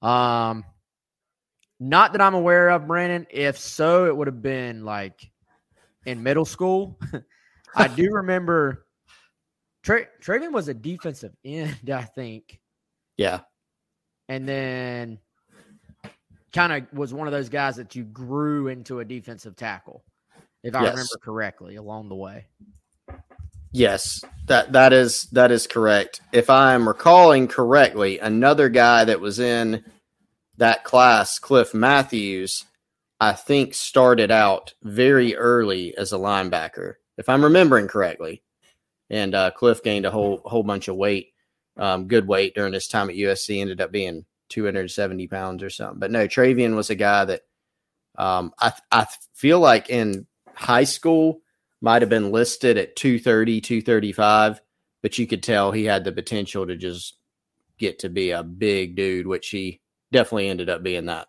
Um, 0.02 0.64
not 1.78 2.12
that 2.12 2.20
I'm 2.20 2.34
aware 2.34 2.70
of, 2.70 2.86
Brandon. 2.86 3.26
If 3.30 3.58
so, 3.58 4.06
it 4.06 4.16
would 4.16 4.26
have 4.26 4.42
been 4.42 4.84
like 4.84 5.30
in 6.04 6.22
middle 6.22 6.44
school. 6.44 6.98
I 7.76 7.88
do 7.88 8.10
remember 8.12 8.86
Tra- 9.82 10.08
Travian 10.22 10.52
was 10.52 10.68
a 10.68 10.74
defensive 10.74 11.32
end, 11.44 11.90
I 11.90 12.02
think. 12.02 12.60
Yeah. 13.16 13.40
And 14.28 14.48
then 14.48 15.18
kind 16.52 16.72
of 16.72 16.92
was 16.92 17.14
one 17.14 17.26
of 17.26 17.32
those 17.32 17.48
guys 17.48 17.76
that 17.76 17.94
you 17.94 18.04
grew 18.04 18.68
into 18.68 19.00
a 19.00 19.04
defensive 19.04 19.56
tackle, 19.56 20.04
if 20.62 20.74
I 20.74 20.82
Yes. 20.82 20.90
remember 20.90 21.18
correctly, 21.22 21.76
along 21.76 22.08
the 22.08 22.14
way. 22.14 22.46
Yes, 23.72 24.24
that 24.46 24.72
that 24.72 24.92
is 24.92 25.24
that 25.30 25.52
is 25.52 25.66
correct. 25.66 26.20
If 26.32 26.50
I'm 26.50 26.88
recalling 26.88 27.46
correctly, 27.46 28.18
another 28.18 28.68
guy 28.68 29.04
that 29.04 29.20
was 29.20 29.38
in 29.38 29.84
that 30.56 30.84
class, 30.84 31.38
Cliff 31.38 31.72
Matthews, 31.72 32.64
I 33.20 33.32
think 33.32 33.74
started 33.74 34.30
out 34.30 34.74
very 34.82 35.36
early 35.36 35.96
as 35.96 36.12
a 36.12 36.18
linebacker, 36.18 36.94
if 37.16 37.28
I'm 37.28 37.44
remembering 37.44 37.86
correctly. 37.86 38.42
And 39.08 39.34
uh, 39.34 39.50
Cliff 39.52 39.82
gained 39.82 40.06
a 40.06 40.10
whole 40.10 40.42
whole 40.44 40.64
bunch 40.64 40.88
of 40.88 40.96
weight, 40.96 41.32
um, 41.76 42.08
good 42.08 42.26
weight 42.26 42.54
during 42.56 42.72
his 42.72 42.88
time 42.88 43.08
at 43.08 43.16
USC. 43.16 43.60
Ended 43.60 43.80
up 43.80 43.92
being 43.92 44.24
270 44.48 45.28
pounds 45.28 45.62
or 45.62 45.70
something. 45.70 46.00
But 46.00 46.10
no, 46.10 46.26
Travian 46.26 46.74
was 46.74 46.90
a 46.90 46.96
guy 46.96 47.24
that 47.24 47.42
um, 48.18 48.52
I 48.58 48.72
I 48.90 49.06
feel 49.34 49.60
like 49.60 49.90
in 49.90 50.26
high 50.54 50.84
school 50.84 51.40
might 51.80 52.02
have 52.02 52.08
been 52.08 52.30
listed 52.30 52.76
at 52.76 52.96
230, 52.96 53.60
235, 53.60 54.60
but 55.02 55.18
you 55.18 55.26
could 55.26 55.42
tell 55.42 55.72
he 55.72 55.84
had 55.84 56.04
the 56.04 56.12
potential 56.12 56.66
to 56.66 56.76
just 56.76 57.16
get 57.78 57.98
to 58.00 58.08
be 58.08 58.30
a 58.30 58.42
big 58.42 58.96
dude, 58.96 59.26
which 59.26 59.48
he 59.48 59.80
definitely 60.12 60.48
ended 60.48 60.68
up 60.68 60.82
being 60.82 61.06
that. 61.06 61.28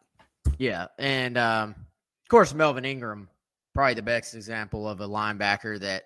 Yeah, 0.58 0.88
and 1.00 1.38
um, 1.38 1.70
of 1.70 2.30
course 2.30 2.54
Melvin 2.54 2.86
Ingram, 2.86 3.30
probably 3.74 3.94
the 3.94 4.02
best 4.02 4.36
example 4.36 4.88
of 4.88 5.02
a 5.02 5.08
linebacker 5.08 5.80
that 5.80 6.04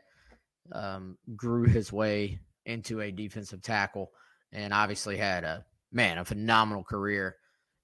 um, 0.72 1.18
grew 1.36 1.64
his 1.64 1.92
way 1.92 2.40
into 2.66 3.02
a 3.02 3.12
defensive 3.12 3.62
tackle, 3.62 4.12
and 4.52 4.74
obviously 4.74 5.18
had 5.18 5.44
a 5.44 5.66
man 5.92 6.18
a 6.18 6.26
phenomenal 6.26 6.84
career 6.84 7.38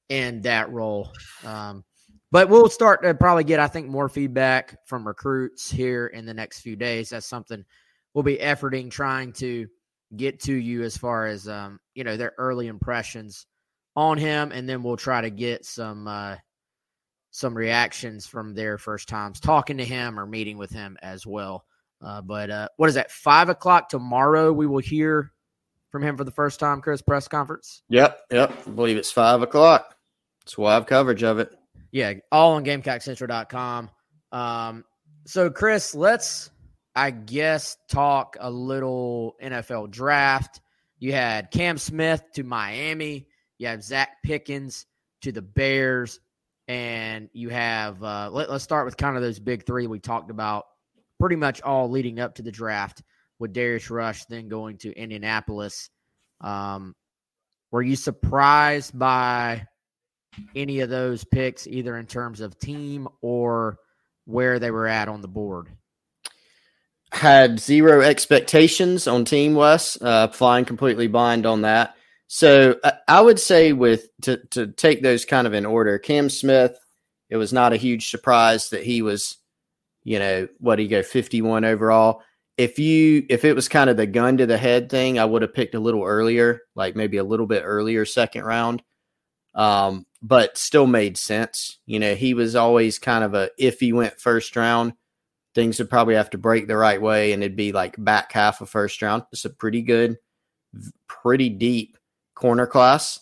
in 0.09 0.41
that 0.41 0.71
role. 0.71 1.11
Um, 1.45 1.83
but 2.31 2.49
we'll 2.49 2.69
start 2.69 3.03
to 3.03 3.13
probably 3.13 3.43
get, 3.43 3.59
I 3.59 3.67
think, 3.67 3.87
more 3.87 4.07
feedback 4.07 4.77
from 4.85 5.05
recruits 5.05 5.69
here 5.69 6.07
in 6.07 6.25
the 6.25 6.33
next 6.33 6.61
few 6.61 6.75
days. 6.75 7.09
That's 7.09 7.25
something 7.25 7.63
we'll 8.13 8.23
be 8.23 8.37
efforting 8.37 8.89
trying 8.89 9.33
to 9.33 9.67
get 10.15 10.39
to 10.41 10.53
you 10.53 10.83
as 10.83 10.97
far 10.97 11.27
as 11.27 11.47
um, 11.47 11.79
you 11.93 12.03
know 12.03 12.17
their 12.17 12.33
early 12.37 12.67
impressions 12.67 13.45
on 13.95 14.17
him, 14.17 14.51
and 14.51 14.67
then 14.67 14.83
we'll 14.83 14.97
try 14.97 15.21
to 15.21 15.29
get 15.29 15.65
some 15.65 16.07
uh, 16.07 16.35
some 17.31 17.55
reactions 17.55 18.27
from 18.27 18.53
their 18.53 18.77
first 18.77 19.09
times 19.09 19.39
talking 19.39 19.77
to 19.77 19.85
him 19.85 20.19
or 20.19 20.25
meeting 20.25 20.57
with 20.57 20.71
him 20.71 20.97
as 21.01 21.25
well. 21.25 21.65
Uh, 22.01 22.21
but 22.21 22.49
uh, 22.49 22.67
what 22.77 22.89
is 22.89 22.95
that? 22.95 23.11
Five 23.11 23.49
o'clock 23.49 23.89
tomorrow. 23.89 24.51
We 24.51 24.67
will 24.67 24.79
hear 24.79 25.31
from 25.91 26.03
him 26.03 26.17
for 26.17 26.23
the 26.23 26.31
first 26.31 26.59
time, 26.59 26.81
Chris. 26.81 27.01
Press 27.01 27.27
conference. 27.27 27.83
Yep, 27.89 28.19
yep. 28.31 28.53
I 28.65 28.69
believe 28.71 28.97
it's 28.97 29.11
five 29.11 29.41
o'clock. 29.41 29.95
We'll 30.57 30.69
have 30.69 30.87
coverage 30.87 31.23
of 31.23 31.39
it. 31.39 31.53
Yeah, 31.91 32.13
all 32.31 32.53
on 32.53 32.65
GamecockCentral.com. 32.65 33.89
Um, 34.31 34.85
so, 35.25 35.49
Chris, 35.49 35.93
let's, 35.93 36.49
I 36.95 37.11
guess, 37.11 37.77
talk 37.89 38.37
a 38.39 38.49
little 38.49 39.35
NFL 39.43 39.91
draft. 39.91 40.61
You 40.99 41.13
had 41.13 41.51
Cam 41.51 41.77
Smith 41.77 42.23
to 42.35 42.43
Miami. 42.43 43.27
You 43.57 43.67
have 43.67 43.79
Zacch 43.79 44.07
Pickens 44.23 44.85
to 45.21 45.31
the 45.31 45.41
Bears. 45.41 46.19
And 46.67 47.29
you 47.33 47.49
have, 47.49 48.01
uh, 48.01 48.29
let, 48.31 48.49
let's 48.49 48.63
start 48.63 48.85
with 48.85 48.95
kind 48.95 49.17
of 49.17 49.21
those 49.21 49.39
big 49.39 49.65
three 49.65 49.87
we 49.87 49.99
talked 49.99 50.31
about 50.31 50.65
pretty 51.19 51.35
much 51.35 51.61
all 51.61 51.89
leading 51.89 52.19
up 52.19 52.35
to 52.35 52.41
the 52.41 52.51
draft 52.51 53.03
with 53.39 53.53
Darius 53.53 53.89
Rush 53.89 54.25
then 54.25 54.47
going 54.47 54.77
to 54.79 54.93
Indianapolis. 54.93 55.89
Um, 56.39 56.95
were 57.71 57.81
you 57.81 57.95
surprised 57.95 58.97
by 58.97 59.67
any 60.55 60.79
of 60.79 60.89
those 60.89 61.23
picks, 61.23 61.67
either 61.67 61.97
in 61.97 62.05
terms 62.05 62.41
of 62.41 62.57
team 62.57 63.07
or 63.21 63.77
where 64.25 64.59
they 64.59 64.71
were 64.71 64.87
at 64.87 65.07
on 65.07 65.21
the 65.21 65.27
board? 65.27 65.67
Had 67.11 67.59
zero 67.59 68.01
expectations 68.01 69.07
on 69.07 69.25
Team 69.25 69.53
Wes, 69.53 70.01
uh, 70.01 70.29
flying 70.29 70.63
completely 70.63 71.07
blind 71.07 71.45
on 71.45 71.61
that. 71.61 71.95
So 72.27 72.77
I, 72.83 72.93
I 73.09 73.21
would 73.21 73.39
say 73.39 73.73
with 73.73 74.07
to 74.21 74.37
to 74.51 74.67
take 74.67 75.01
those 75.01 75.25
kind 75.25 75.45
of 75.45 75.53
in 75.53 75.65
order, 75.65 75.99
Cam 75.99 76.29
Smith, 76.29 76.79
it 77.29 77.35
was 77.35 77.51
not 77.51 77.73
a 77.73 77.77
huge 77.77 78.09
surprise 78.09 78.69
that 78.69 78.83
he 78.83 79.01
was, 79.01 79.35
you 80.05 80.19
know, 80.19 80.47
what 80.59 80.79
he 80.79 80.87
go 80.87 81.03
fifty 81.03 81.41
one 81.41 81.65
overall. 81.65 82.21
If 82.57 82.79
you 82.79 83.25
if 83.29 83.43
it 83.43 83.55
was 83.55 83.67
kind 83.67 83.89
of 83.89 83.97
the 83.97 84.07
gun 84.07 84.37
to 84.37 84.45
the 84.45 84.57
head 84.57 84.89
thing, 84.89 85.19
I 85.19 85.25
would 85.25 85.41
have 85.41 85.53
picked 85.53 85.75
a 85.75 85.79
little 85.79 86.05
earlier, 86.05 86.61
like 86.75 86.95
maybe 86.95 87.17
a 87.17 87.23
little 87.25 87.47
bit 87.47 87.63
earlier 87.65 88.05
second 88.05 88.45
round. 88.45 88.81
Um, 89.53 90.05
but 90.21 90.57
still 90.57 90.87
made 90.87 91.17
sense. 91.17 91.79
You 91.85 91.99
know, 91.99 92.15
he 92.15 92.33
was 92.33 92.55
always 92.55 92.99
kind 92.99 93.23
of 93.23 93.33
a 93.33 93.49
if 93.57 93.79
he 93.79 93.91
went 93.91 94.19
first 94.19 94.55
round, 94.55 94.93
things 95.55 95.79
would 95.79 95.89
probably 95.89 96.15
have 96.15 96.29
to 96.31 96.37
break 96.37 96.67
the 96.67 96.77
right 96.77 97.01
way 97.01 97.33
and 97.33 97.43
it'd 97.43 97.57
be 97.57 97.71
like 97.71 97.95
back 97.97 98.31
half 98.31 98.61
of 98.61 98.69
first 98.69 99.01
round. 99.01 99.23
It's 99.31 99.45
a 99.45 99.49
pretty 99.49 99.81
good, 99.81 100.17
pretty 101.07 101.49
deep 101.49 101.97
corner 102.35 102.67
class. 102.67 103.19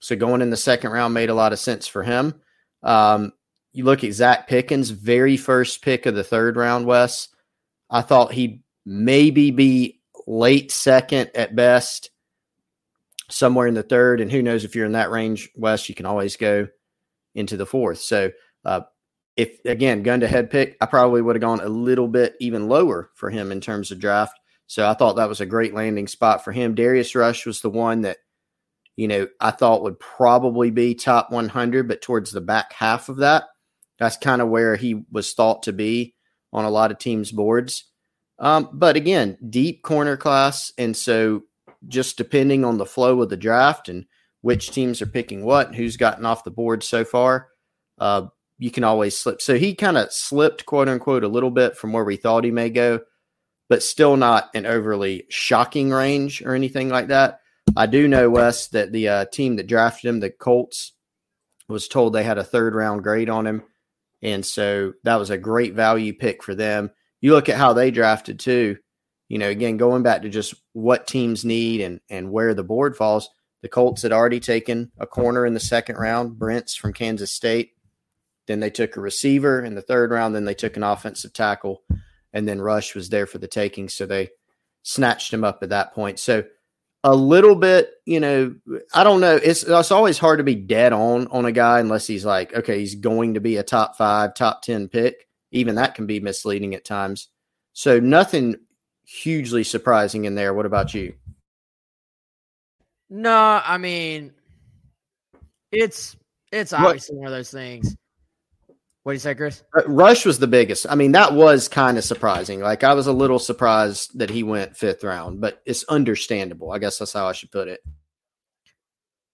So 0.00 0.16
going 0.16 0.42
in 0.42 0.50
the 0.50 0.56
second 0.56 0.90
round 0.90 1.14
made 1.14 1.30
a 1.30 1.34
lot 1.34 1.52
of 1.52 1.58
sense 1.58 1.86
for 1.86 2.02
him. 2.02 2.34
Um, 2.82 3.32
you 3.72 3.84
look 3.84 4.04
at 4.04 4.10
Zacch 4.10 4.46
Pickens, 4.48 4.90
very 4.90 5.36
first 5.36 5.80
pick 5.80 6.06
of 6.06 6.14
the 6.14 6.24
third 6.24 6.56
round, 6.56 6.86
Wes. 6.86 7.28
I 7.88 8.02
thought 8.02 8.32
he'd 8.32 8.62
maybe 8.84 9.50
be 9.50 10.00
late 10.26 10.70
second 10.70 11.30
at 11.34 11.54
best, 11.56 12.10
somewhere 13.32 13.66
in 13.66 13.74
the 13.74 13.82
third. 13.82 14.20
And 14.20 14.30
who 14.30 14.42
knows 14.42 14.64
if 14.64 14.76
you're 14.76 14.86
in 14.86 14.92
that 14.92 15.10
range, 15.10 15.50
Wes, 15.56 15.88
you 15.88 15.94
can 15.94 16.06
always 16.06 16.36
go 16.36 16.68
into 17.34 17.56
the 17.56 17.66
fourth. 17.66 17.98
So 17.98 18.30
uh, 18.64 18.82
if 19.36 19.58
again, 19.64 20.02
gun 20.02 20.20
to 20.20 20.28
head 20.28 20.50
pick, 20.50 20.76
I 20.80 20.86
probably 20.86 21.22
would 21.22 21.36
have 21.36 21.40
gone 21.40 21.60
a 21.60 21.68
little 21.68 22.08
bit 22.08 22.34
even 22.40 22.68
lower 22.68 23.10
for 23.14 23.30
him 23.30 23.50
in 23.50 23.60
terms 23.60 23.90
of 23.90 23.98
draft. 23.98 24.38
So 24.66 24.88
I 24.88 24.94
thought 24.94 25.16
that 25.16 25.28
was 25.28 25.40
a 25.40 25.46
great 25.46 25.74
landing 25.74 26.06
spot 26.06 26.44
for 26.44 26.52
him. 26.52 26.74
Darius 26.74 27.14
Rush 27.14 27.46
was 27.46 27.60
the 27.60 27.70
one 27.70 28.02
that, 28.02 28.18
you 28.96 29.08
know, 29.08 29.28
I 29.40 29.50
thought 29.50 29.82
would 29.82 29.98
probably 29.98 30.70
be 30.70 30.94
top 30.94 31.30
100, 31.30 31.88
but 31.88 32.02
towards 32.02 32.30
the 32.30 32.40
back 32.40 32.72
half 32.72 33.08
of 33.08 33.18
that, 33.18 33.44
that's 33.98 34.16
kind 34.16 34.40
of 34.40 34.48
where 34.48 34.76
he 34.76 35.04
was 35.10 35.32
thought 35.32 35.64
to 35.64 35.72
be 35.72 36.14
on 36.52 36.64
a 36.64 36.70
lot 36.70 36.90
of 36.90 36.98
teams' 36.98 37.32
boards. 37.32 37.84
Um, 38.38 38.68
but 38.72 38.96
again, 38.96 39.38
deep 39.48 39.82
corner 39.82 40.16
class. 40.16 40.72
And 40.76 40.96
so 40.96 41.42
just 41.88 42.16
depending 42.16 42.64
on 42.64 42.78
the 42.78 42.86
flow 42.86 43.22
of 43.22 43.28
the 43.28 43.36
draft 43.36 43.88
and 43.88 44.06
which 44.40 44.70
teams 44.70 45.00
are 45.00 45.06
picking 45.06 45.44
what 45.44 45.68
and 45.68 45.76
who's 45.76 45.96
gotten 45.96 46.26
off 46.26 46.44
the 46.44 46.50
board 46.50 46.82
so 46.82 47.04
far, 47.04 47.48
uh, 47.98 48.26
you 48.58 48.70
can 48.70 48.84
always 48.84 49.16
slip. 49.16 49.40
So 49.40 49.56
he 49.56 49.74
kind 49.74 49.96
of 49.96 50.12
slipped, 50.12 50.66
quote 50.66 50.88
unquote, 50.88 51.24
a 51.24 51.28
little 51.28 51.50
bit 51.50 51.76
from 51.76 51.92
where 51.92 52.04
we 52.04 52.16
thought 52.16 52.44
he 52.44 52.50
may 52.50 52.70
go, 52.70 53.00
but 53.68 53.82
still 53.82 54.16
not 54.16 54.50
an 54.54 54.66
overly 54.66 55.24
shocking 55.28 55.90
range 55.90 56.42
or 56.42 56.54
anything 56.54 56.88
like 56.88 57.08
that. 57.08 57.40
I 57.76 57.86
do 57.86 58.08
know, 58.08 58.28
Wes, 58.28 58.68
that 58.68 58.92
the 58.92 59.08
uh, 59.08 59.24
team 59.26 59.56
that 59.56 59.66
drafted 59.66 60.08
him, 60.08 60.20
the 60.20 60.30
Colts, 60.30 60.92
was 61.68 61.88
told 61.88 62.12
they 62.12 62.24
had 62.24 62.38
a 62.38 62.44
third 62.44 62.74
round 62.74 63.02
grade 63.02 63.30
on 63.30 63.46
him. 63.46 63.62
And 64.20 64.44
so 64.44 64.92
that 65.04 65.16
was 65.16 65.30
a 65.30 65.38
great 65.38 65.74
value 65.74 66.12
pick 66.12 66.42
for 66.42 66.54
them. 66.54 66.90
You 67.20 67.32
look 67.32 67.48
at 67.48 67.56
how 67.56 67.72
they 67.72 67.90
drafted 67.90 68.38
too. 68.38 68.78
You 69.32 69.38
know, 69.38 69.48
again, 69.48 69.78
going 69.78 70.02
back 70.02 70.20
to 70.22 70.28
just 70.28 70.54
what 70.74 71.06
teams 71.06 71.42
need 71.42 71.80
and 71.80 72.00
and 72.10 72.30
where 72.30 72.52
the 72.52 72.62
board 72.62 72.98
falls. 72.98 73.30
The 73.62 73.68
Colts 73.70 74.02
had 74.02 74.12
already 74.12 74.40
taken 74.40 74.92
a 74.98 75.06
corner 75.06 75.46
in 75.46 75.54
the 75.54 75.58
second 75.58 75.96
round, 75.96 76.38
Brents 76.38 76.74
from 76.74 76.92
Kansas 76.92 77.32
State. 77.32 77.70
Then 78.46 78.60
they 78.60 78.68
took 78.68 78.94
a 78.94 79.00
receiver 79.00 79.64
in 79.64 79.74
the 79.74 79.80
third 79.80 80.10
round. 80.10 80.34
Then 80.34 80.44
they 80.44 80.52
took 80.52 80.76
an 80.76 80.82
offensive 80.82 81.32
tackle, 81.32 81.82
and 82.34 82.46
then 82.46 82.60
Rush 82.60 82.94
was 82.94 83.08
there 83.08 83.26
for 83.26 83.38
the 83.38 83.48
taking. 83.48 83.88
So 83.88 84.04
they 84.04 84.28
snatched 84.82 85.32
him 85.32 85.44
up 85.44 85.62
at 85.62 85.70
that 85.70 85.94
point. 85.94 86.18
So 86.18 86.44
a 87.02 87.16
little 87.16 87.56
bit, 87.56 87.88
you 88.04 88.20
know, 88.20 88.54
I 88.92 89.02
don't 89.02 89.22
know. 89.22 89.36
It's 89.36 89.62
it's 89.62 89.92
always 89.92 90.18
hard 90.18 90.40
to 90.40 90.44
be 90.44 90.56
dead 90.56 90.92
on 90.92 91.26
on 91.28 91.46
a 91.46 91.52
guy 91.52 91.80
unless 91.80 92.06
he's 92.06 92.26
like, 92.26 92.52
okay, 92.52 92.80
he's 92.80 92.96
going 92.96 93.32
to 93.32 93.40
be 93.40 93.56
a 93.56 93.62
top 93.62 93.96
five, 93.96 94.34
top 94.34 94.60
ten 94.60 94.88
pick. 94.88 95.26
Even 95.52 95.76
that 95.76 95.94
can 95.94 96.04
be 96.04 96.20
misleading 96.20 96.74
at 96.74 96.84
times. 96.84 97.28
So 97.72 97.98
nothing 97.98 98.56
hugely 99.12 99.64
surprising 99.64 100.24
in 100.24 100.34
there. 100.34 100.54
What 100.54 100.66
about 100.66 100.94
you? 100.94 101.14
No, 103.10 103.60
I 103.64 103.76
mean, 103.78 104.32
it's 105.70 106.16
it's 106.50 106.72
What- 106.72 106.80
obviously 106.86 107.16
one 107.16 107.26
of 107.26 107.32
those 107.32 107.50
things. 107.50 107.94
What 109.02 109.12
do 109.12 109.14
you 109.14 109.20
say, 109.20 109.34
Chris? 109.34 109.64
Uh, 109.76 109.82
Rush 109.88 110.24
was 110.24 110.38
the 110.38 110.46
biggest. 110.46 110.86
I 110.88 110.94
mean, 110.94 111.10
that 111.12 111.32
was 111.34 111.66
kind 111.66 111.98
of 111.98 112.04
surprising. 112.04 112.60
Like 112.60 112.84
I 112.84 112.94
was 112.94 113.08
a 113.08 113.12
little 113.12 113.40
surprised 113.40 114.16
that 114.18 114.30
he 114.30 114.44
went 114.44 114.76
fifth 114.76 115.02
round, 115.02 115.40
but 115.40 115.60
it's 115.66 115.82
understandable. 115.84 116.70
I 116.70 116.78
guess 116.78 116.98
that's 116.98 117.12
how 117.12 117.26
I 117.26 117.32
should 117.32 117.50
put 117.50 117.66
it. 117.66 117.80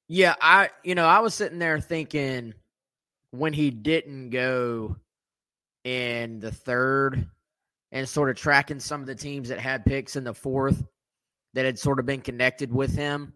Yeah, 0.08 0.34
I 0.40 0.70
you 0.84 0.94
know 0.94 1.04
I 1.04 1.18
was 1.20 1.34
sitting 1.34 1.58
there 1.58 1.78
thinking 1.80 2.54
when 3.30 3.52
he 3.52 3.70
didn't 3.70 4.30
go 4.30 4.96
in 5.84 6.40
the 6.40 6.50
third, 6.50 7.28
and 7.92 8.08
sort 8.08 8.30
of 8.30 8.36
tracking 8.36 8.80
some 8.80 9.00
of 9.00 9.06
the 9.06 9.14
teams 9.14 9.48
that 9.48 9.58
had 9.58 9.84
picks 9.84 10.16
in 10.16 10.24
the 10.24 10.34
fourth 10.34 10.84
that 11.54 11.64
had 11.64 11.78
sort 11.78 11.98
of 11.98 12.06
been 12.06 12.20
connected 12.20 12.72
with 12.72 12.94
him, 12.94 13.32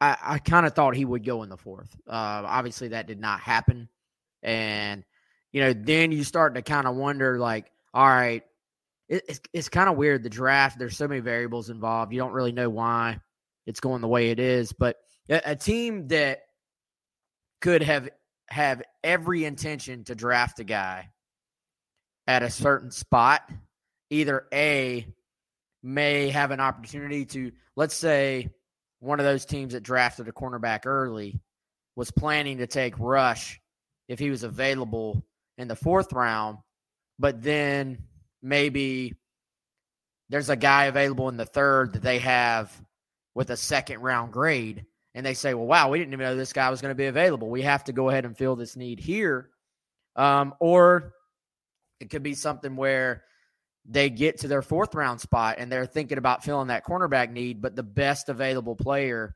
I, 0.00 0.16
I 0.22 0.38
kind 0.38 0.66
of 0.66 0.74
thought 0.74 0.96
he 0.96 1.04
would 1.04 1.24
go 1.24 1.42
in 1.42 1.48
the 1.48 1.56
fourth. 1.56 1.94
Uh, 2.06 2.42
obviously, 2.46 2.88
that 2.88 3.06
did 3.06 3.20
not 3.20 3.40
happen. 3.40 3.88
And, 4.42 5.04
you 5.52 5.60
know, 5.60 5.72
then 5.72 6.12
you 6.12 6.24
start 6.24 6.54
to 6.54 6.62
kind 6.62 6.86
of 6.86 6.96
wonder, 6.96 7.38
like, 7.38 7.70
all 7.94 8.08
right, 8.08 8.42
it, 9.08 9.24
it's, 9.28 9.40
it's 9.52 9.68
kind 9.68 9.88
of 9.88 9.96
weird. 9.96 10.22
The 10.22 10.30
draft, 10.30 10.78
there's 10.78 10.96
so 10.96 11.06
many 11.06 11.20
variables 11.20 11.70
involved. 11.70 12.12
You 12.12 12.18
don't 12.18 12.32
really 12.32 12.52
know 12.52 12.70
why 12.70 13.20
it's 13.66 13.80
going 13.80 14.00
the 14.00 14.08
way 14.08 14.30
it 14.30 14.40
is. 14.40 14.72
But 14.72 14.96
a, 15.28 15.52
a 15.52 15.56
team 15.56 16.08
that 16.08 16.40
could 17.60 17.82
have 17.82 18.08
have 18.48 18.82
every 19.04 19.44
intention 19.44 20.04
to 20.04 20.14
draft 20.14 20.58
a 20.58 20.64
guy 20.64 21.10
at 22.26 22.42
a 22.42 22.50
certain 22.50 22.90
spot, 22.90 23.42
either 24.10 24.46
A 24.52 25.06
may 25.82 26.28
have 26.28 26.50
an 26.50 26.60
opportunity 26.60 27.24
to, 27.26 27.52
let's 27.76 27.96
say, 27.96 28.50
one 29.00 29.18
of 29.18 29.26
those 29.26 29.44
teams 29.44 29.72
that 29.72 29.82
drafted 29.82 30.28
a 30.28 30.32
cornerback 30.32 30.86
early 30.86 31.40
was 31.96 32.10
planning 32.10 32.58
to 32.58 32.66
take 32.66 32.98
Rush 32.98 33.60
if 34.08 34.18
he 34.18 34.30
was 34.30 34.44
available 34.44 35.24
in 35.58 35.68
the 35.68 35.76
fourth 35.76 36.12
round, 36.12 36.58
but 37.18 37.42
then 37.42 37.98
maybe 38.42 39.14
there's 40.28 40.50
a 40.50 40.56
guy 40.56 40.84
available 40.84 41.28
in 41.28 41.36
the 41.36 41.44
third 41.44 41.92
that 41.92 42.02
they 42.02 42.18
have 42.18 42.72
with 43.34 43.50
a 43.50 43.56
second 43.56 44.00
round 44.00 44.32
grade. 44.32 44.86
And 45.14 45.26
they 45.26 45.34
say, 45.34 45.52
well, 45.52 45.66
wow, 45.66 45.90
we 45.90 45.98
didn't 45.98 46.14
even 46.14 46.24
know 46.24 46.36
this 46.36 46.54
guy 46.54 46.70
was 46.70 46.80
going 46.80 46.90
to 46.90 46.96
be 46.96 47.06
available. 47.06 47.50
We 47.50 47.62
have 47.62 47.84
to 47.84 47.92
go 47.92 48.08
ahead 48.08 48.24
and 48.24 48.36
fill 48.36 48.56
this 48.56 48.76
need 48.76 48.98
here. 48.98 49.50
Um, 50.16 50.54
or 50.58 51.12
it 52.02 52.10
could 52.10 52.22
be 52.22 52.34
something 52.34 52.76
where 52.76 53.22
they 53.84 54.10
get 54.10 54.40
to 54.40 54.48
their 54.48 54.62
fourth 54.62 54.94
round 54.94 55.20
spot 55.20 55.56
and 55.58 55.70
they're 55.70 55.86
thinking 55.86 56.18
about 56.18 56.44
filling 56.44 56.68
that 56.68 56.84
cornerback 56.84 57.30
need, 57.30 57.62
but 57.62 57.74
the 57.74 57.82
best 57.82 58.28
available 58.28 58.76
player, 58.76 59.34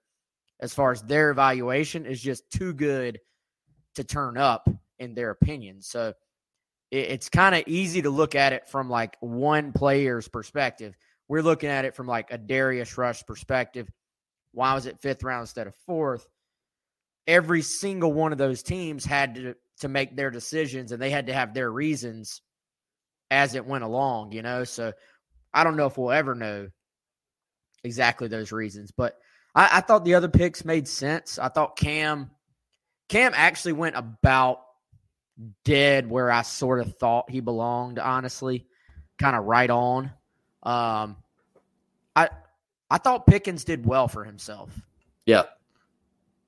as 0.61 0.75
far 0.75 0.93
as 0.93 1.03
their 1.03 1.31
evaluation, 1.31 2.07
is 2.07 2.21
just 2.21 2.51
too 2.51 2.73
good 2.73 3.19
to 3.95 4.05
turn 4.05 4.37
up, 4.37 4.69
in 4.99 5.15
their 5.15 5.31
opinion. 5.31 5.81
So 5.81 6.13
it's 6.91 7.29
kind 7.29 7.55
of 7.55 7.65
easy 7.67 8.03
to 8.03 8.11
look 8.11 8.35
at 8.35 8.53
it 8.53 8.69
from 8.69 8.89
like 8.89 9.17
one 9.21 9.73
player's 9.73 10.29
perspective. 10.29 10.97
We're 11.29 11.43
looking 11.43 11.71
at 11.71 11.85
it 11.85 11.95
from 11.95 12.07
like 12.07 12.31
a 12.31 12.39
Darius 12.39 12.97
Rush 12.97 13.25
perspective. 13.27 13.89
Why 14.53 14.75
was 14.75 14.87
it 14.87 15.01
fifth 15.01 15.23
round 15.25 15.43
instead 15.43 15.67
of 15.67 15.75
fourth? 15.87 16.29
Every 17.27 17.63
single 17.63 18.13
one 18.13 18.31
of 18.31 18.39
those 18.39 18.63
teams 18.63 19.05
had 19.05 19.35
to 19.35 19.55
to 19.81 19.89
make 19.89 20.17
their 20.17 20.31
decisions 20.31 20.93
and 20.93 21.03
they 21.03 21.11
had 21.11 21.27
to 21.27 21.35
have 21.35 21.53
their 21.53 21.71
reasons 21.71 22.41
as 23.31 23.55
it 23.55 23.67
went 23.67 23.85
along, 23.85 24.33
you 24.33 24.43
know. 24.43 24.65
So 24.65 24.93
I 25.53 25.65
don't 25.65 25.77
know 25.77 25.87
if 25.87 25.99
we'll 25.99 26.13
ever 26.13 26.35
know 26.35 26.69
exactly 27.85 28.29
those 28.29 28.53
reasons, 28.53 28.91
but 28.91 29.19
I, 29.55 29.79
I 29.79 29.81
thought 29.81 30.05
the 30.05 30.15
other 30.15 30.29
picks 30.29 30.65
made 30.65 30.87
sense. 30.87 31.39
I 31.39 31.49
thought 31.49 31.77
Cam 31.77 32.31
Cam 33.09 33.33
actually 33.35 33.73
went 33.73 33.97
about 33.97 34.63
dead 35.65 36.09
where 36.09 36.31
I 36.31 36.43
sort 36.43 36.81
of 36.81 36.97
thought 36.97 37.31
he 37.31 37.41
belonged, 37.41 37.99
honestly. 37.99 38.67
Kind 39.19 39.37
of 39.37 39.45
right 39.45 39.71
on. 39.71 40.11
Um 40.63 41.17
I 42.15 42.29
I 42.91 42.99
thought 42.99 43.27
Pickens 43.27 43.65
did 43.65 43.87
well 43.87 44.09
for 44.09 44.25
himself. 44.25 44.71
Yeah. 45.25 45.45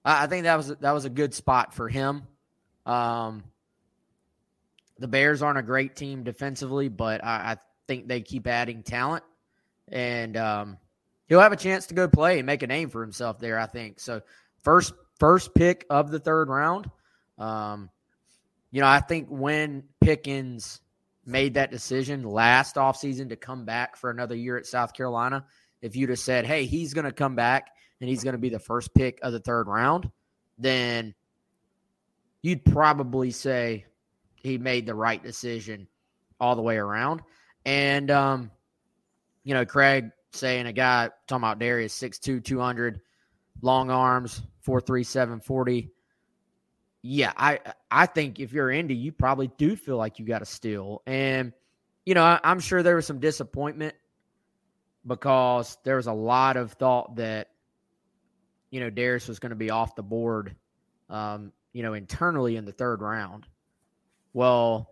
I, 0.04 0.24
I 0.24 0.26
think 0.26 0.44
that 0.44 0.56
was 0.56 0.68
that 0.68 0.92
was 0.92 1.04
a 1.04 1.10
good 1.10 1.34
spot 1.34 1.74
for 1.74 1.88
him. 1.88 2.22
Um 2.86 3.44
the 4.98 5.08
Bears 5.08 5.42
aren't 5.42 5.58
a 5.58 5.62
great 5.62 5.96
team 5.96 6.24
defensively, 6.24 6.88
but 6.88 7.24
I, 7.24 7.52
I 7.52 7.56
think 7.86 8.08
they 8.08 8.20
keep 8.20 8.46
adding 8.46 8.82
talent, 8.82 9.24
and 9.88 10.36
um, 10.36 10.78
he'll 11.26 11.40
have 11.40 11.52
a 11.52 11.56
chance 11.56 11.86
to 11.86 11.94
go 11.94 12.08
play 12.08 12.38
and 12.38 12.46
make 12.46 12.62
a 12.62 12.66
name 12.66 12.90
for 12.90 13.02
himself 13.02 13.38
there. 13.38 13.58
I 13.58 13.66
think 13.66 14.00
so. 14.00 14.22
First, 14.62 14.92
first 15.18 15.54
pick 15.54 15.86
of 15.88 16.10
the 16.10 16.18
third 16.18 16.48
round. 16.48 16.90
Um, 17.38 17.90
you 18.70 18.80
know, 18.80 18.88
I 18.88 19.00
think 19.00 19.28
when 19.30 19.84
Pickens 20.00 20.80
made 21.24 21.54
that 21.54 21.70
decision 21.70 22.24
last 22.24 22.76
offseason 22.76 23.28
to 23.28 23.36
come 23.36 23.64
back 23.64 23.96
for 23.96 24.10
another 24.10 24.34
year 24.34 24.56
at 24.56 24.66
South 24.66 24.92
Carolina, 24.94 25.44
if 25.80 25.94
you'd 25.94 26.10
have 26.10 26.18
said, 26.18 26.44
"Hey, 26.44 26.66
he's 26.66 26.92
going 26.92 27.04
to 27.04 27.12
come 27.12 27.36
back 27.36 27.70
and 28.00 28.10
he's 28.10 28.24
going 28.24 28.32
to 28.34 28.38
be 28.38 28.48
the 28.48 28.58
first 28.58 28.92
pick 28.94 29.20
of 29.22 29.32
the 29.32 29.40
third 29.40 29.68
round," 29.68 30.10
then 30.58 31.14
you'd 32.42 32.64
probably 32.64 33.30
say, 33.30 33.84
he 34.42 34.58
made 34.58 34.86
the 34.86 34.94
right 34.94 35.22
decision 35.22 35.86
all 36.40 36.56
the 36.56 36.62
way 36.62 36.76
around. 36.76 37.22
And 37.64 38.10
um, 38.10 38.50
you 39.44 39.54
know, 39.54 39.64
Craig 39.64 40.10
saying 40.32 40.66
a 40.66 40.72
guy 40.72 41.10
talking 41.26 41.42
about 41.42 41.58
Darius 41.58 41.98
6'2, 41.98 42.44
200, 42.44 43.00
long 43.62 43.90
arms, 43.90 44.42
4'3, 44.66 45.42
40. 45.42 45.90
Yeah, 47.02 47.32
I 47.36 47.60
I 47.90 48.06
think 48.06 48.40
if 48.40 48.52
you're 48.52 48.70
Indy, 48.70 48.94
you 48.94 49.12
probably 49.12 49.50
do 49.56 49.76
feel 49.76 49.96
like 49.96 50.18
you 50.18 50.26
got 50.26 50.42
a 50.42 50.46
steal. 50.46 51.02
And, 51.06 51.52
you 52.04 52.14
know, 52.14 52.24
I, 52.24 52.40
I'm 52.42 52.60
sure 52.60 52.82
there 52.82 52.96
was 52.96 53.06
some 53.06 53.20
disappointment 53.20 53.94
because 55.06 55.78
there 55.84 55.96
was 55.96 56.08
a 56.08 56.12
lot 56.12 56.56
of 56.56 56.72
thought 56.72 57.16
that, 57.16 57.48
you 58.70 58.80
know, 58.80 58.90
Darius 58.90 59.28
was 59.28 59.38
going 59.38 59.50
to 59.50 59.56
be 59.56 59.70
off 59.70 59.94
the 59.94 60.02
board, 60.02 60.56
um, 61.08 61.52
you 61.72 61.82
know, 61.82 61.94
internally 61.94 62.56
in 62.56 62.64
the 62.64 62.72
third 62.72 63.00
round. 63.00 63.46
Well, 64.32 64.90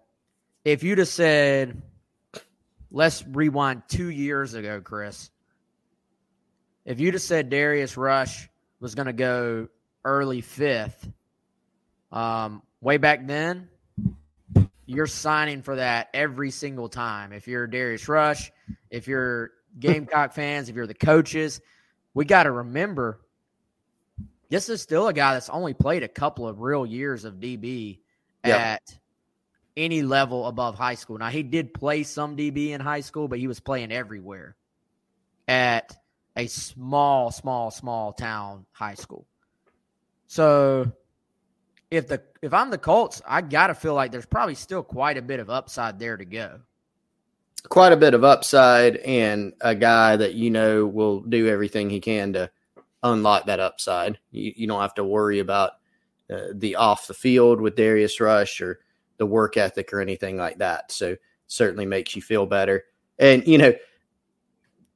if 0.64 0.82
you'd 0.82 0.98
have 0.98 1.08
said, 1.08 1.82
let's 2.90 3.24
rewind 3.26 3.82
two 3.88 4.08
years 4.08 4.54
ago, 4.54 4.80
Chris, 4.80 5.30
if 6.84 7.00
you'd 7.00 7.14
have 7.14 7.22
said 7.22 7.50
Darius 7.50 7.96
Rush 7.96 8.48
was 8.80 8.94
going 8.94 9.06
to 9.06 9.12
go 9.12 9.68
early 10.04 10.40
fifth, 10.40 11.08
um, 12.12 12.62
way 12.80 12.96
back 12.96 13.26
then, 13.26 13.68
you're 14.86 15.06
signing 15.06 15.62
for 15.62 15.76
that 15.76 16.08
every 16.14 16.50
single 16.50 16.88
time. 16.88 17.32
If 17.32 17.48
you're 17.48 17.66
Darius 17.66 18.08
Rush, 18.08 18.52
if 18.90 19.08
you're 19.08 19.50
Gamecock 19.78 20.32
fans, 20.34 20.68
if 20.68 20.76
you're 20.76 20.86
the 20.86 20.94
coaches, 20.94 21.60
we 22.14 22.24
got 22.24 22.44
to 22.44 22.50
remember 22.52 23.20
this 24.48 24.68
is 24.68 24.80
still 24.80 25.08
a 25.08 25.12
guy 25.12 25.34
that's 25.34 25.50
only 25.50 25.74
played 25.74 26.02
a 26.02 26.08
couple 26.08 26.46
of 26.46 26.60
real 26.60 26.86
years 26.86 27.24
of 27.24 27.34
DB 27.34 27.98
yep. 28.44 28.60
at 28.60 28.98
any 29.76 30.02
level 30.02 30.46
above 30.46 30.76
high 30.76 30.94
school. 30.94 31.18
Now 31.18 31.28
he 31.28 31.42
did 31.42 31.74
play 31.74 32.02
some 32.02 32.36
DB 32.36 32.70
in 32.70 32.80
high 32.80 33.00
school, 33.00 33.28
but 33.28 33.38
he 33.38 33.46
was 33.46 33.60
playing 33.60 33.92
everywhere 33.92 34.56
at 35.48 35.96
a 36.36 36.46
small, 36.46 37.30
small, 37.30 37.70
small 37.70 38.12
town 38.12 38.66
high 38.72 38.94
school. 38.94 39.26
So 40.26 40.90
if 41.90 42.08
the 42.08 42.22
if 42.42 42.52
I'm 42.52 42.70
the 42.70 42.78
Colts, 42.78 43.22
I 43.26 43.40
gotta 43.42 43.74
feel 43.74 43.94
like 43.94 44.12
there's 44.12 44.26
probably 44.26 44.54
still 44.54 44.82
quite 44.82 45.18
a 45.18 45.22
bit 45.22 45.40
of 45.40 45.50
upside 45.50 45.98
there 45.98 46.16
to 46.16 46.24
go. 46.24 46.60
Quite 47.68 47.92
a 47.92 47.96
bit 47.96 48.14
of 48.14 48.24
upside 48.24 48.96
and 48.98 49.52
a 49.60 49.74
guy 49.74 50.16
that 50.16 50.34
you 50.34 50.50
know 50.50 50.86
will 50.86 51.20
do 51.20 51.48
everything 51.48 51.90
he 51.90 52.00
can 52.00 52.32
to 52.34 52.50
unlock 53.02 53.46
that 53.46 53.60
upside. 53.60 54.18
You, 54.30 54.52
you 54.56 54.66
don't 54.66 54.80
have 54.80 54.94
to 54.94 55.04
worry 55.04 55.40
about 55.40 55.72
uh, 56.30 56.48
the 56.54 56.76
off 56.76 57.06
the 57.06 57.14
field 57.14 57.60
with 57.60 57.76
Darius 57.76 58.20
Rush 58.20 58.60
or 58.60 58.80
the 59.18 59.26
work 59.26 59.56
ethic 59.56 59.92
or 59.92 60.00
anything 60.00 60.36
like 60.36 60.58
that. 60.58 60.92
So 60.92 61.16
certainly 61.46 61.86
makes 61.86 62.16
you 62.16 62.22
feel 62.22 62.46
better. 62.46 62.84
And 63.18 63.46
you 63.46 63.58
know, 63.58 63.74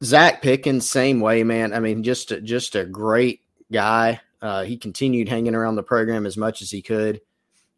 Zacch 0.02 0.40
Pickens, 0.42 0.88
same 0.88 1.20
way, 1.20 1.42
man. 1.44 1.72
I 1.72 1.80
mean, 1.80 2.02
just 2.02 2.33
a, 2.33 2.40
just 2.40 2.74
a 2.74 2.85
great 2.85 3.42
guy. 3.70 4.20
Uh, 4.40 4.64
he 4.64 4.76
continued 4.76 5.28
hanging 5.28 5.54
around 5.54 5.76
the 5.76 5.83
program 5.83 6.26
as 6.26 6.37
much 6.37 6.62
as 6.62 6.70
he 6.70 6.83
could. 6.83 7.20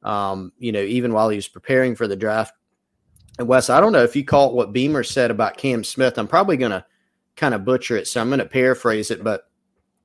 Um, 0.02 0.52
you 0.58 0.72
know, 0.72 0.80
even 0.80 1.12
while 1.12 1.28
he 1.28 1.36
was 1.36 1.48
preparing 1.48 1.94
for 1.94 2.08
the 2.08 2.16
draft. 2.16 2.54
And 3.38 3.48
Wes, 3.48 3.70
I 3.70 3.80
don't 3.80 3.92
know 3.92 4.02
if 4.02 4.14
you 4.14 4.24
caught 4.24 4.54
what 4.54 4.72
Beamer 4.72 5.04
said 5.04 5.30
about 5.30 5.56
Cam 5.56 5.84
Smith. 5.84 6.18
I'm 6.18 6.28
probably 6.28 6.56
going 6.56 6.72
to 6.72 6.84
kind 7.36 7.54
of 7.54 7.64
butcher 7.64 7.96
it, 7.96 8.06
so 8.06 8.20
I'm 8.20 8.28
going 8.28 8.40
to 8.40 8.44
paraphrase 8.44 9.10
it. 9.10 9.24
But 9.24 9.48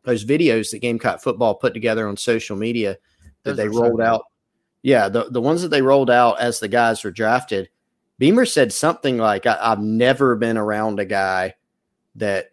those 0.03 0.23
videos 0.23 0.71
that 0.71 0.79
Gamecock 0.79 1.19
football 1.19 1.55
put 1.55 1.73
together 1.73 2.07
on 2.07 2.15
social 2.15 2.55
media 2.55 2.97
that 3.43 3.55
those 3.55 3.57
they 3.57 3.67
rolled 3.67 3.99
so 3.99 4.03
out 4.03 4.23
yeah, 4.81 5.09
the 5.09 5.25
the 5.29 5.41
ones 5.41 5.61
that 5.61 5.69
they 5.69 5.81
rolled 5.81 6.09
out 6.09 6.39
as 6.39 6.59
the 6.59 6.67
guys 6.67 7.03
were 7.03 7.11
drafted, 7.11 7.69
Beamer 8.19 8.45
said 8.45 8.71
something 8.71 9.17
like, 9.17 9.45
I, 9.45 9.57
"I've 9.59 9.81
never 9.81 10.35
been 10.35 10.57
around 10.57 10.99
a 10.99 11.05
guy 11.05 11.55
that." 12.15 12.51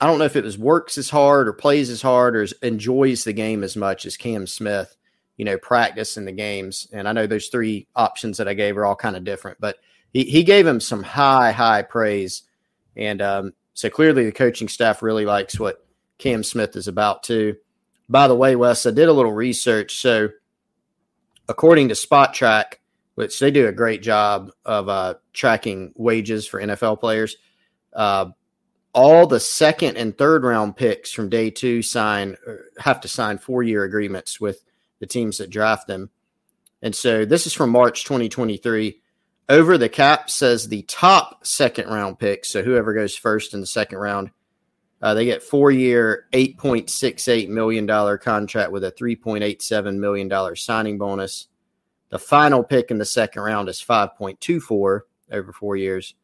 I 0.00 0.06
don't 0.06 0.18
know 0.18 0.24
if 0.24 0.34
it 0.34 0.42
was 0.42 0.58
works 0.58 0.98
as 0.98 1.10
hard 1.10 1.46
or 1.46 1.52
plays 1.52 1.88
as 1.88 2.02
hard 2.02 2.34
or 2.34 2.44
enjoys 2.60 3.22
the 3.22 3.32
game 3.32 3.62
as 3.62 3.76
much 3.76 4.04
as 4.04 4.16
Cam 4.16 4.48
Smith, 4.48 4.96
you 5.36 5.44
know, 5.44 5.56
practicing 5.58 6.24
the 6.24 6.32
games. 6.32 6.88
And 6.92 7.08
I 7.08 7.12
know 7.12 7.28
those 7.28 7.46
three 7.46 7.86
options 7.94 8.38
that 8.38 8.48
I 8.48 8.54
gave 8.54 8.76
are 8.76 8.84
all 8.84 8.96
kind 8.96 9.14
of 9.14 9.22
different, 9.22 9.58
but 9.60 9.76
he, 10.12 10.24
he 10.24 10.42
gave 10.42 10.66
him 10.66 10.80
some 10.80 11.04
high, 11.04 11.52
high 11.52 11.82
praise. 11.82 12.42
And 12.96 13.22
um, 13.22 13.52
so 13.74 13.90
clearly 13.90 14.24
the 14.24 14.32
coaching 14.32 14.66
staff 14.66 15.02
really 15.02 15.24
likes 15.24 15.60
what 15.60 15.86
Cam 16.18 16.42
Smith 16.42 16.74
is 16.74 16.88
about 16.88 17.22
too. 17.22 17.56
By 18.08 18.26
the 18.26 18.34
way, 18.34 18.56
Wes, 18.56 18.84
I 18.86 18.90
did 18.90 19.08
a 19.08 19.12
little 19.12 19.32
research. 19.32 20.00
So 20.00 20.30
according 21.52 21.90
to 21.90 21.94
Spotrac, 21.94 22.76
which 23.14 23.38
they 23.38 23.50
do 23.50 23.68
a 23.68 23.72
great 23.72 24.00
job 24.02 24.50
of 24.64 24.88
uh, 24.88 25.14
tracking 25.34 25.92
wages 25.96 26.46
for 26.46 26.62
NFL 26.62 26.98
players. 26.98 27.36
Uh, 27.92 28.30
all 28.94 29.26
the 29.26 29.38
second 29.38 29.98
and 29.98 30.16
third 30.16 30.44
round 30.44 30.76
picks 30.76 31.12
from 31.12 31.28
day 31.28 31.50
two 31.50 31.82
sign 31.82 32.36
have 32.78 33.02
to 33.02 33.08
sign 33.08 33.36
four 33.36 33.62
year 33.62 33.84
agreements 33.84 34.40
with 34.40 34.64
the 34.98 35.06
teams 35.06 35.38
that 35.38 35.50
draft 35.50 35.86
them. 35.86 36.08
And 36.80 36.94
so 36.94 37.26
this 37.26 37.46
is 37.46 37.52
from 37.52 37.68
March 37.68 38.04
2023. 38.04 38.98
Over 39.50 39.76
the 39.76 39.90
cap 39.90 40.30
says 40.30 40.68
the 40.68 40.82
top 40.82 41.46
second 41.46 41.88
round 41.88 42.18
pick. 42.18 42.46
So 42.46 42.62
whoever 42.62 42.94
goes 42.94 43.14
first 43.14 43.52
in 43.52 43.60
the 43.60 43.66
second 43.66 43.98
round, 43.98 44.30
uh, 45.02 45.14
they 45.14 45.24
get 45.24 45.42
four 45.42 45.70
year, 45.70 46.26
$8.68 46.32 47.48
million 47.48 47.86
contract 48.18 48.70
with 48.70 48.84
a 48.84 48.92
$3.87 48.92 49.96
million 49.96 50.56
signing 50.56 50.96
bonus. 50.96 51.48
The 52.10 52.18
final 52.18 52.62
pick 52.62 52.90
in 52.90 52.98
the 52.98 53.04
second 53.04 53.42
round 53.42 53.68
is 53.68 53.82
5.24 53.82 55.00
over 55.32 55.52
four 55.52 55.76
years 55.76 56.14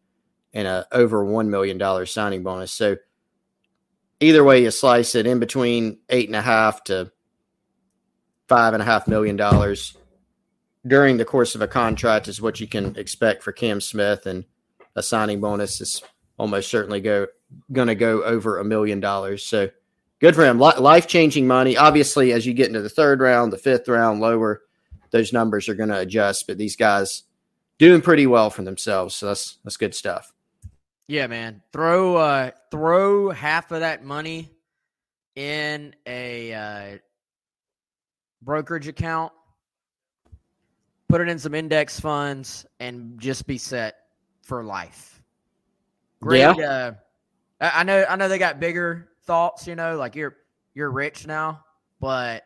and 0.52 0.68
a 0.68 0.86
over 0.92 1.24
$1 1.24 1.48
million 1.48 2.06
signing 2.06 2.42
bonus. 2.42 2.72
So 2.72 2.96
either 4.20 4.44
way 4.44 4.62
you 4.62 4.70
slice 4.70 5.14
it 5.14 5.26
in 5.26 5.40
between 5.40 5.98
eight 6.08 6.28
and 6.28 6.36
a 6.36 6.42
half 6.42 6.84
to 6.84 7.10
five 8.48 8.74
and 8.74 8.82
a 8.82 8.86
half 8.86 9.08
million 9.08 9.36
dollars 9.36 9.96
during 10.86 11.16
the 11.16 11.24
course 11.24 11.54
of 11.54 11.62
a 11.62 11.68
contract 11.68 12.28
is 12.28 12.40
what 12.40 12.60
you 12.60 12.66
can 12.66 12.96
expect 12.96 13.42
for 13.42 13.52
Cam 13.52 13.80
Smith, 13.80 14.26
and 14.26 14.44
a 14.96 15.02
signing 15.02 15.40
bonus 15.40 15.80
is 15.80 16.02
almost 16.38 16.70
certainly 16.70 17.00
go 17.00 17.26
going 17.72 17.88
to 17.88 17.94
go 17.94 18.22
over 18.22 18.58
a 18.58 18.64
million 18.64 19.00
dollars. 19.00 19.44
So 19.44 19.70
good 20.20 20.34
for 20.34 20.44
him. 20.44 20.58
Life 20.58 21.06
changing 21.06 21.46
money. 21.46 21.76
Obviously, 21.76 22.32
as 22.32 22.46
you 22.46 22.54
get 22.54 22.68
into 22.68 22.82
the 22.82 22.88
third 22.88 23.20
round, 23.20 23.52
the 23.52 23.58
fifth 23.58 23.88
round, 23.88 24.20
lower, 24.20 24.62
those 25.10 25.32
numbers 25.32 25.68
are 25.68 25.74
going 25.74 25.88
to 25.88 25.98
adjust. 25.98 26.46
But 26.46 26.58
these 26.58 26.76
guys 26.76 27.24
doing 27.78 28.00
pretty 28.00 28.26
well 28.26 28.50
for 28.50 28.62
themselves. 28.62 29.14
So 29.14 29.26
that's 29.26 29.58
that's 29.64 29.76
good 29.76 29.94
stuff. 29.94 30.32
Yeah, 31.06 31.26
man. 31.26 31.62
Throw 31.72 32.16
uh 32.16 32.50
throw 32.70 33.30
half 33.30 33.72
of 33.72 33.80
that 33.80 34.04
money 34.04 34.50
in 35.36 35.94
a 36.06 36.52
uh, 36.52 36.98
brokerage 38.42 38.88
account 38.88 39.32
put 41.08 41.20
it 41.20 41.28
in 41.28 41.38
some 41.38 41.54
index 41.54 41.98
funds, 41.98 42.66
and 42.80 43.18
just 43.18 43.46
be 43.46 43.58
set 43.58 43.96
for 44.42 44.62
life. 44.62 45.22
Great. 46.20 46.40
Yeah. 46.40 46.52
Uh, 46.52 46.92
I 47.60 47.82
know. 47.84 48.04
I 48.08 48.16
know 48.16 48.28
they 48.28 48.38
got 48.38 48.60
bigger 48.60 49.08
thoughts. 49.24 49.66
You 49.66 49.74
know, 49.74 49.96
like 49.96 50.14
you're 50.14 50.36
you're 50.74 50.90
rich 50.90 51.26
now, 51.26 51.64
but 52.00 52.44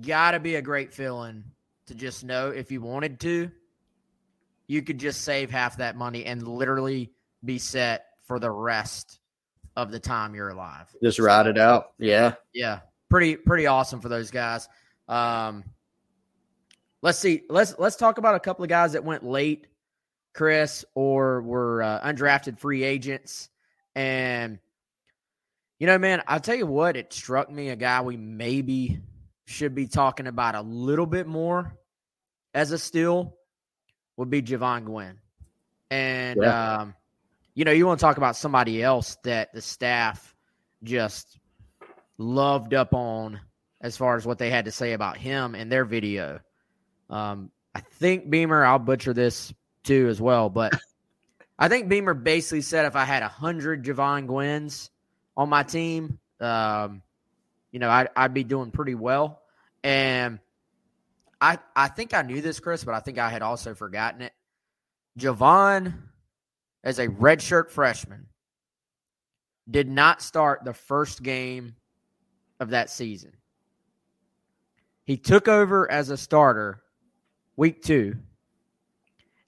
gotta 0.00 0.40
be 0.40 0.56
a 0.56 0.62
great 0.62 0.92
feeling 0.92 1.44
to 1.86 1.94
just 1.94 2.24
know 2.24 2.50
if 2.50 2.70
you 2.70 2.80
wanted 2.80 3.20
to, 3.20 3.50
you 4.66 4.82
could 4.82 4.98
just 4.98 5.22
save 5.22 5.50
half 5.50 5.76
that 5.78 5.96
money 5.96 6.24
and 6.24 6.46
literally 6.46 7.12
be 7.44 7.58
set 7.58 8.06
for 8.24 8.38
the 8.38 8.50
rest 8.50 9.20
of 9.76 9.90
the 9.90 9.98
time 9.98 10.34
you're 10.34 10.50
alive. 10.50 10.94
Just 11.02 11.18
ride 11.18 11.46
it 11.46 11.58
out. 11.58 11.92
Yeah. 11.98 12.34
Yeah. 12.52 12.80
Pretty 13.10 13.36
pretty 13.36 13.66
awesome 13.66 14.00
for 14.00 14.08
those 14.08 14.30
guys. 14.30 14.68
Um, 15.08 15.64
let's 17.02 17.18
see. 17.18 17.42
Let's 17.48 17.74
let's 17.78 17.96
talk 17.96 18.18
about 18.18 18.34
a 18.34 18.40
couple 18.40 18.62
of 18.62 18.68
guys 18.68 18.92
that 18.92 19.04
went 19.04 19.24
late, 19.24 19.66
Chris, 20.32 20.84
or 20.94 21.42
were 21.42 21.82
uh, 21.82 22.00
undrafted 22.00 22.58
free 22.58 22.82
agents. 22.82 23.50
And 23.94 24.58
you 25.78 25.86
know, 25.86 25.98
man, 25.98 26.22
I'll 26.26 26.40
tell 26.40 26.54
you 26.54 26.66
what, 26.66 26.96
it 26.96 27.12
struck 27.12 27.50
me 27.50 27.68
a 27.68 27.76
guy 27.76 28.00
we 28.00 28.16
maybe 28.16 29.00
should 29.46 29.74
be 29.74 29.86
talking 29.86 30.26
about 30.26 30.54
a 30.54 30.62
little 30.62 31.06
bit 31.06 31.26
more 31.26 31.76
as 32.54 32.70
a 32.72 32.78
steal 32.78 33.36
would 34.16 34.30
be 34.30 34.40
Jovaughn 34.40 34.84
Gwyn. 34.84 35.18
And 35.90 36.40
yeah. 36.40 36.78
um, 36.78 36.94
you 37.54 37.64
know, 37.64 37.72
you 37.72 37.86
want 37.86 38.00
to 38.00 38.04
talk 38.04 38.16
about 38.16 38.36
somebody 38.36 38.82
else 38.82 39.16
that 39.24 39.52
the 39.52 39.60
staff 39.60 40.34
just 40.82 41.38
loved 42.18 42.74
up 42.74 42.94
on 42.94 43.40
as 43.80 43.96
far 43.96 44.16
as 44.16 44.26
what 44.26 44.38
they 44.38 44.50
had 44.50 44.64
to 44.64 44.72
say 44.72 44.92
about 44.92 45.16
him 45.16 45.54
in 45.54 45.68
their 45.68 45.84
video. 45.84 46.40
Um, 47.10 47.50
I 47.74 47.80
think 47.80 48.30
Beamer, 48.30 48.64
I'll 48.64 48.78
butcher 48.78 49.12
this 49.12 49.52
too 49.82 50.08
as 50.08 50.20
well, 50.20 50.48
but 50.48 50.72
I 51.58 51.68
think 51.68 51.88
Beamer 51.88 52.14
basically 52.14 52.62
said 52.62 52.86
if 52.86 52.96
I 52.96 53.04
had 53.04 53.22
a 53.22 53.28
hundred 53.28 53.84
Jovaughn 53.84 54.26
Gwyns 54.26 54.90
on 55.36 55.48
my 55.48 55.62
team, 55.62 56.18
um, 56.40 57.02
you 57.70 57.78
know, 57.78 57.90
I'd, 57.90 58.08
I'd 58.16 58.34
be 58.34 58.44
doing 58.44 58.70
pretty 58.70 58.94
well. 58.94 59.40
And 59.82 60.40
I 61.40 61.58
I 61.76 61.88
think 61.88 62.14
I 62.14 62.22
knew 62.22 62.40
this, 62.40 62.58
Chris, 62.58 62.84
but 62.84 62.94
I 62.94 63.00
think 63.00 63.18
I 63.18 63.28
had 63.28 63.42
also 63.42 63.74
forgotten 63.74 64.22
it. 64.22 64.32
Jovaughn, 65.18 65.94
as 66.82 66.98
a 66.98 67.08
redshirt 67.08 67.70
freshman, 67.70 68.26
did 69.70 69.88
not 69.88 70.22
start 70.22 70.64
the 70.64 70.74
first 70.74 71.22
game 71.22 71.76
of 72.60 72.70
that 72.70 72.90
season. 72.90 73.32
He 75.04 75.16
took 75.16 75.48
over 75.48 75.90
as 75.90 76.10
a 76.10 76.16
starter 76.16 76.82
week 77.56 77.82
two. 77.82 78.16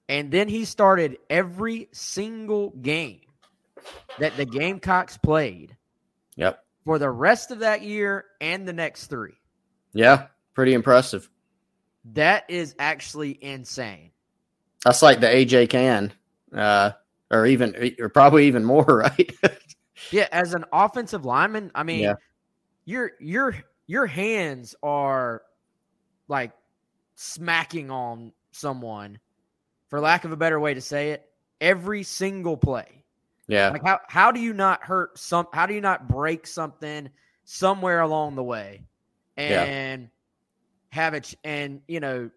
And 0.09 0.31
then 0.31 0.49
he 0.49 0.64
started 0.64 1.19
every 1.29 1.88
single 1.92 2.71
game 2.71 3.21
that 4.19 4.37
the 4.37 4.45
Gamecocks 4.45 5.16
played. 5.16 5.77
Yep. 6.37 6.62
For 6.85 6.99
the 6.99 7.11
rest 7.11 7.51
of 7.51 7.61
that 7.61 7.83
year 7.83 8.27
and 8.40 8.66
the 8.66 8.73
next 8.73 9.07
three. 9.07 9.35
Yeah, 9.92 10.27
pretty 10.55 10.75
impressive. 10.75 11.29
That 12.12 12.45
is 12.49 12.75
actually 12.79 13.42
insane. 13.42 14.11
That's 14.85 15.03
like 15.03 15.19
the 15.19 15.27
AJ 15.27 15.71
can, 15.71 16.12
uh, 16.55 16.92
or 17.31 17.47
even, 17.47 17.95
or 17.99 18.09
probably 18.09 18.47
even 18.47 18.64
more, 18.64 18.85
right? 18.87 19.33
yeah, 20.12 20.29
as 20.31 20.55
an 20.55 20.64
offensive 20.73 21.25
lineman, 21.25 21.73
I 21.75 21.83
mean, 21.83 22.01
yeah. 22.01 22.14
your 22.85 23.12
your 23.19 23.57
your 23.88 24.07
hands 24.07 24.77
are 24.83 25.42
like 26.29 26.53
smacking 27.16 27.90
on 27.90 28.33
someone, 28.53 29.19
for 29.97 30.01
lack 30.01 30.27
of 30.27 30.33
a 30.33 30.37
better 30.37 30.61
way 30.61 30.75
to 30.75 30.81
say 30.83 31.13
it, 31.13 31.27
every 31.59 32.03
single 32.03 32.55
play. 32.55 33.03
Yeah. 33.47 33.71
Like 33.71 33.83
how 33.83 33.99
how 34.09 34.31
do 34.31 34.41
you 34.41 34.53
not 34.53 34.85
hurt 34.85 35.19
some 35.19 35.47
how 35.55 35.65
do 35.65 35.73
you 35.73 35.81
not 35.81 36.07
break 36.07 36.47
something 36.47 37.09
somewhere 37.47 38.03
along 38.03 38.35
the 38.35 38.43
way 38.43 38.83
and 39.39 40.03
yeah. 40.03 40.09
have 40.91 41.15
it 41.15 41.33
and 41.45 41.81
you 41.89 42.01
know 42.01 42.29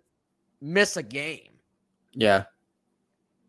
miss 0.62 0.96
a 0.96 1.04
game? 1.04 1.52
Yeah. 2.14 2.46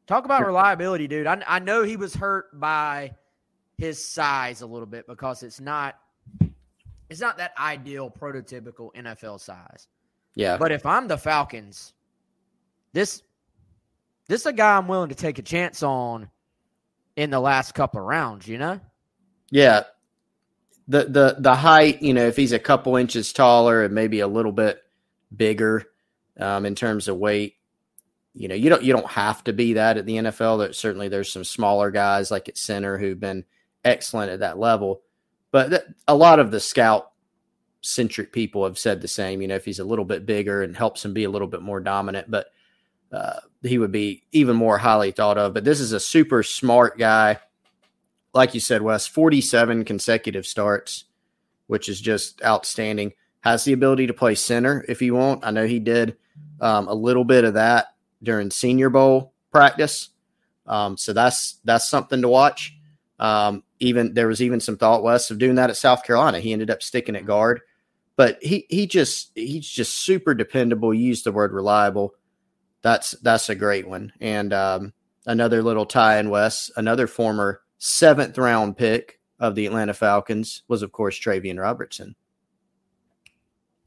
Talk 0.09 0.25
about 0.25 0.45
reliability, 0.45 1.07
dude. 1.07 1.29
I 1.29 1.41
I 1.47 1.61
know 1.61 1.85
he 1.85 1.97
was 1.97 2.13
hurt 2.13 2.59
by 2.59 3.15
his 3.79 4.05
size 4.05 4.61
a 4.61 4.67
little 4.67 4.87
bit 4.87 5.07
because 5.07 5.45
it's 5.45 5.61
not 5.61 6.01
it's 7.09 7.21
not 7.21 7.39
that 7.39 7.53
ideal 7.57 8.11
prototypical 8.11 8.93
NFL 8.93 9.39
size. 9.39 9.87
Yeah. 10.35 10.57
But 10.57 10.73
if 10.73 10.85
I'm 10.85 11.07
the 11.07 11.17
Falcons, 11.17 11.95
this 12.93 13.23
this 14.31 14.43
is 14.43 14.47
a 14.47 14.53
guy 14.53 14.77
I'm 14.77 14.87
willing 14.87 15.09
to 15.09 15.17
take 15.17 15.41
a 15.41 15.43
chance 15.43 15.83
on 15.83 16.31
in 17.17 17.31
the 17.31 17.41
last 17.41 17.75
couple 17.75 18.01
rounds, 18.01 18.47
you 18.47 18.59
know? 18.59 18.79
Yeah. 19.51 19.83
The 20.87 21.05
the 21.05 21.37
the 21.41 21.55
height, 21.57 22.01
you 22.01 22.15
know, 22.15 22.27
if 22.27 22.37
he's 22.37 22.53
a 22.53 22.59
couple 22.61 22.95
inches 22.95 23.33
taller 23.33 23.83
and 23.83 23.93
maybe 23.93 24.21
a 24.21 24.29
little 24.29 24.53
bit 24.53 24.83
bigger 25.37 25.85
um, 26.39 26.65
in 26.65 26.77
terms 26.77 27.09
of 27.09 27.17
weight, 27.17 27.57
you 28.33 28.47
know, 28.47 28.55
you 28.55 28.71
don't 28.71 28.85
you 28.85 28.93
don't 28.93 29.11
have 29.11 29.43
to 29.45 29.53
be 29.53 29.73
that 29.73 29.99
at 29.99 30.07
the 30.07 30.17
NFL. 30.17 30.59
That 30.61 30.77
certainly 30.77 31.09
there's 31.09 31.33
some 31.33 31.45
smaller 31.45 31.91
guys 31.91 32.31
like 32.31 32.49
at 32.49 32.57
center 32.57 32.99
who've 32.99 33.19
been 33.19 33.45
excellent 33.85 34.31
at 34.31 34.41
that 34.41 34.61
level, 34.61 35.03
but 35.51 35.87
a 36.07 36.15
lot 36.15 36.39
of 36.39 36.53
the 36.53 36.61
scout 36.61 37.11
centric 37.81 38.33
people 38.33 38.63
have 38.63 38.79
said 38.79 39.01
the 39.01 39.09
same. 39.09 39.43
You 39.43 39.49
know, 39.49 39.57
if 39.57 39.65
he's 39.65 39.81
a 39.81 39.85
little 39.85 40.05
bit 40.05 40.25
bigger 40.25 40.63
and 40.63 40.77
helps 40.77 41.05
him 41.05 41.15
be 41.15 41.25
a 41.25 41.31
little 41.31 41.49
bit 41.49 41.63
more 41.63 41.81
dominant, 41.81 42.31
but 42.31 42.47
uh, 43.13 43.41
he 43.63 43.79
would 43.79 43.93
be 43.93 44.23
even 44.33 44.57
more 44.57 44.79
highly 44.79 45.11
thought 45.11 45.39
of. 45.39 45.55
But 45.55 45.65
this 45.65 45.81
is 45.81 45.93
a 45.93 46.01
super 46.01 46.43
smart 46.43 46.99
guy. 46.99 47.39
Like 48.33 48.55
you 48.55 48.61
said, 48.61 48.83
Wes, 48.83 49.07
47 49.07 49.85
consecutive 49.85 50.47
starts, 50.47 51.05
which 51.67 51.89
is 51.89 52.01
just 52.01 52.43
outstanding. 52.43 53.13
Has 53.41 53.65
the 53.65 53.73
ability 53.73 54.07
to 54.07 54.15
play 54.15 54.35
center 54.35 54.85
if 54.89 55.01
he 55.01 55.11
won't. 55.11 55.45
I 55.45 55.51
know 55.51 55.67
he 55.67 55.79
did 55.79 56.17
um, 56.61 56.89
a 56.89 56.95
little 56.95 57.25
bit 57.25 57.45
of 57.45 57.55
that 57.55 57.87
during 58.23 58.51
Senior 58.51 58.91
Bowl 58.91 59.33
practice. 59.51 60.11
Um, 60.67 60.97
so 60.97 61.13
that's 61.13 61.59
that's 61.65 61.89
something 61.89 62.21
to 62.21 62.29
watch. 62.29 62.77
Um, 63.19 63.65
even 63.79 64.15
there 64.15 64.29
was 64.29 64.43
even 64.43 64.61
some 64.61 64.77
thought, 64.77 65.03
Wes, 65.03 65.31
of 65.31 65.39
doing 65.39 65.55
that 65.57 65.71
at 65.71 65.77
South 65.77 66.05
Carolina. 66.05 66.39
He 66.39 66.53
ended 66.53 66.71
up 66.71 66.83
sticking 66.83 67.17
at 67.17 67.25
guard 67.25 67.63
but 68.21 68.37
he 68.43 68.67
he 68.69 68.87
just 68.87 69.31
he's 69.35 69.67
just 69.67 70.03
super 70.03 70.35
dependable. 70.35 70.93
You 70.93 71.07
use 71.07 71.23
the 71.23 71.33
word 71.33 71.55
reliable. 71.55 72.13
That's 72.83 73.13
that's 73.23 73.49
a 73.49 73.55
great 73.55 73.89
one. 73.89 74.13
And 74.21 74.53
um, 74.53 74.93
another 75.27 75.63
little 75.63 75.87
tie 75.87 76.19
in 76.19 76.31
Wes, 76.31 76.71
another 76.77 77.07
former 77.07 77.63
seventh 77.79 78.39
round 78.39 78.77
pick 78.77 79.21
of 79.39 79.55
the 79.55 79.67
Atlanta 79.67 79.95
Falcons 79.95 80.63
was 80.69 80.83
of 80.83 80.93
course 80.93 81.19
Travian 81.19 81.61
Robertson. 81.61 82.15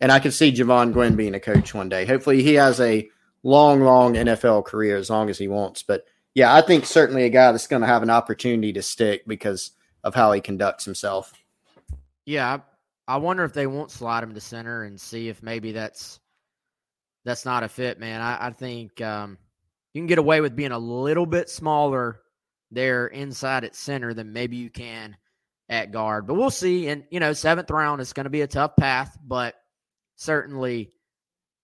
And 0.01 0.11
I 0.11 0.19
can 0.19 0.31
see 0.31 0.51
Jovaughn 0.51 0.91
Gwyn 0.91 1.15
being 1.15 1.35
a 1.35 1.39
coach 1.39 1.73
one 1.73 1.87
day. 1.87 2.05
Hopefully 2.05 2.43
he 2.43 2.55
has 2.55 2.81
a 2.81 3.09
long, 3.43 3.81
long 3.81 4.15
NFL 4.15 4.65
career 4.65 4.97
as 4.97 5.09
long 5.09 5.29
as 5.29 5.37
he 5.37 5.47
wants. 5.47 5.83
But 5.83 6.05
yeah, 6.33 6.53
I 6.53 6.61
think 6.61 6.85
certainly 6.85 7.23
a 7.23 7.29
guy 7.29 7.51
that's 7.51 7.67
going 7.67 7.81
to 7.81 7.87
have 7.87 8.03
an 8.03 8.09
opportunity 8.09 8.73
to 8.73 8.81
stick 8.81 9.23
because 9.27 9.71
of 10.03 10.15
how 10.15 10.31
he 10.31 10.41
conducts 10.41 10.83
himself. 10.83 11.31
Yeah, 12.25 12.59
I 13.07 13.17
wonder 13.17 13.43
if 13.43 13.53
they 13.53 13.67
won't 13.67 13.91
slide 13.91 14.23
him 14.23 14.33
to 14.33 14.41
center 14.41 14.83
and 14.83 14.99
see 14.99 15.29
if 15.29 15.43
maybe 15.43 15.71
that's 15.71 16.19
that's 17.25 17.45
not 17.45 17.63
a 17.63 17.69
fit, 17.69 17.99
man. 17.99 18.21
I, 18.21 18.47
I 18.47 18.49
think 18.51 19.01
um, 19.01 19.37
you 19.93 20.01
can 20.01 20.07
get 20.07 20.17
away 20.17 20.41
with 20.41 20.55
being 20.55 20.71
a 20.71 20.79
little 20.79 21.25
bit 21.25 21.49
smaller 21.49 22.21
there 22.71 23.07
inside 23.07 23.63
at 23.63 23.75
center 23.75 24.13
than 24.13 24.33
maybe 24.33 24.57
you 24.57 24.69
can 24.69 25.15
at 25.69 25.91
guard. 25.91 26.27
But 26.27 26.35
we'll 26.35 26.49
see. 26.49 26.89
And 26.89 27.03
you 27.11 27.19
know, 27.19 27.33
seventh 27.33 27.69
round 27.69 28.01
is 28.01 28.13
going 28.13 28.25
to 28.25 28.29
be 28.29 28.41
a 28.41 28.47
tough 28.47 28.75
path, 28.77 29.17
but 29.25 29.55
certainly 30.15 30.91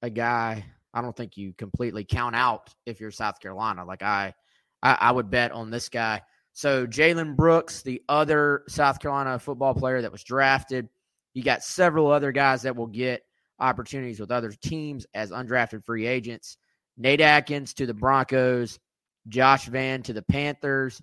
a 0.02 0.10
guy 0.10 0.66
I 0.94 1.02
don't 1.02 1.16
think 1.16 1.38
you 1.38 1.54
completely 1.54 2.04
count 2.04 2.36
out 2.36 2.74
if 2.86 3.00
you're 3.00 3.12
South 3.12 3.40
Carolina. 3.40 3.86
Like 3.86 4.02
I, 4.02 4.34
I, 4.82 4.98
I 5.00 5.12
would 5.12 5.30
bet 5.30 5.52
on 5.52 5.70
this 5.70 5.90
guy. 5.90 6.22
So 6.54 6.88
Jalen 6.88 7.36
Brooks, 7.36 7.84
the 7.84 8.02
other 8.10 8.64
South 8.68 9.00
Carolina 9.00 9.38
football 9.40 9.76
player 9.76 10.02
that 10.02 10.12
was 10.12 10.24
drafted, 10.24 10.90
you 11.34 11.44
got 11.44 11.64
several 11.64 12.12
other 12.12 12.32
guys 12.32 12.64
that 12.64 12.76
will 12.76 12.88
get 12.88 13.22
opportunities 13.60 14.20
with 14.20 14.32
other 14.32 14.52
teams 14.52 15.06
as 15.14 15.32
undrafted 15.32 15.84
free 15.84 16.06
agents. 16.06 16.58
Nate 16.98 17.22
Atkins 17.22 17.74
to 17.76 17.86
the 17.86 17.94
Broncos, 17.94 18.80
Josh 19.28 19.68
Vann 19.68 20.04
to 20.04 20.14
the 20.14 20.22
Panthers, 20.22 21.02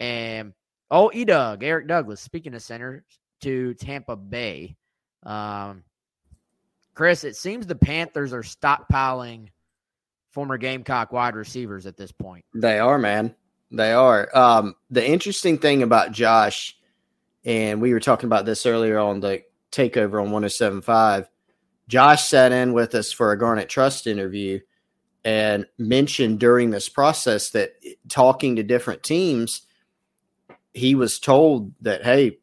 and 0.00 0.52
oh, 0.90 1.10
E 1.14 1.24
Doug, 1.24 1.62
Eric 1.62 1.86
Douglas, 1.86 2.20
speaking 2.20 2.54
of 2.54 2.62
centers, 2.62 3.04
to 3.42 3.74
Tampa 3.74 4.16
Bay. 4.16 4.76
Um, 5.22 5.84
Chris, 6.94 7.24
it 7.24 7.36
seems 7.36 7.66
the 7.66 7.74
Panthers 7.74 8.32
are 8.32 8.42
stockpiling 8.42 9.48
former 10.32 10.58
Gamecock 10.58 11.12
wide 11.12 11.34
receivers 11.34 11.86
at 11.86 11.96
this 11.96 12.12
point. 12.12 12.44
They 12.54 12.78
are, 12.78 12.98
man. 12.98 13.34
They 13.70 13.92
are. 13.92 14.28
Um, 14.36 14.74
the 14.90 15.06
interesting 15.06 15.58
thing 15.58 15.82
about 15.82 16.12
Josh, 16.12 16.76
and 17.44 17.80
we 17.80 17.92
were 17.92 18.00
talking 18.00 18.26
about 18.26 18.46
this 18.46 18.66
earlier 18.66 18.98
on 18.98 19.20
the 19.20 19.42
takeover 19.72 20.22
on 20.22 20.30
1075. 20.30 21.28
Josh 21.88 22.24
sat 22.24 22.52
in 22.52 22.72
with 22.72 22.94
us 22.94 23.12
for 23.12 23.32
a 23.32 23.38
Garnet 23.38 23.68
Trust 23.68 24.06
interview 24.06 24.60
and 25.24 25.66
mentioned 25.78 26.38
during 26.38 26.70
this 26.70 26.88
process 26.88 27.50
that 27.50 27.72
talking 28.08 28.56
to 28.56 28.62
different 28.62 29.02
teams, 29.02 29.62
he 30.72 30.94
was 30.94 31.18
told 31.18 31.72
that, 31.80 32.04
hey, 32.04 32.38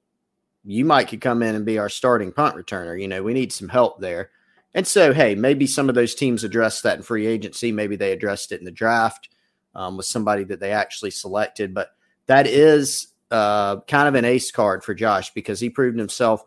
you 0.65 0.85
might 0.85 1.07
could 1.07 1.21
come 1.21 1.43
in 1.43 1.55
and 1.55 1.65
be 1.65 1.77
our 1.77 1.89
starting 1.89 2.31
punt 2.31 2.55
returner. 2.55 2.99
You 2.99 3.07
know, 3.07 3.23
we 3.23 3.33
need 3.33 3.51
some 3.51 3.69
help 3.69 3.99
there. 3.99 4.31
And 4.73 4.87
so, 4.87 5.13
hey, 5.13 5.35
maybe 5.35 5.67
some 5.67 5.87
of 5.87 5.95
those 5.95 6.15
teams 6.15 6.43
addressed 6.43 6.83
that 6.83 6.97
in 6.97 7.03
free 7.03 7.27
agency. 7.27 7.71
Maybe 7.71 7.95
they 7.95 8.11
addressed 8.11 8.51
it 8.51 8.59
in 8.59 8.65
the 8.65 8.71
draft 8.71 9.29
um, 9.75 9.97
with 9.97 10.05
somebody 10.05 10.43
that 10.45 10.59
they 10.59 10.71
actually 10.71 11.11
selected. 11.11 11.73
But 11.73 11.89
that 12.25 12.47
is 12.47 13.13
uh, 13.29 13.81
kind 13.81 14.07
of 14.07 14.15
an 14.15 14.25
ace 14.25 14.51
card 14.51 14.83
for 14.83 14.93
Josh 14.93 15.33
because 15.33 15.59
he 15.59 15.69
proved 15.69 15.99
himself 15.99 16.43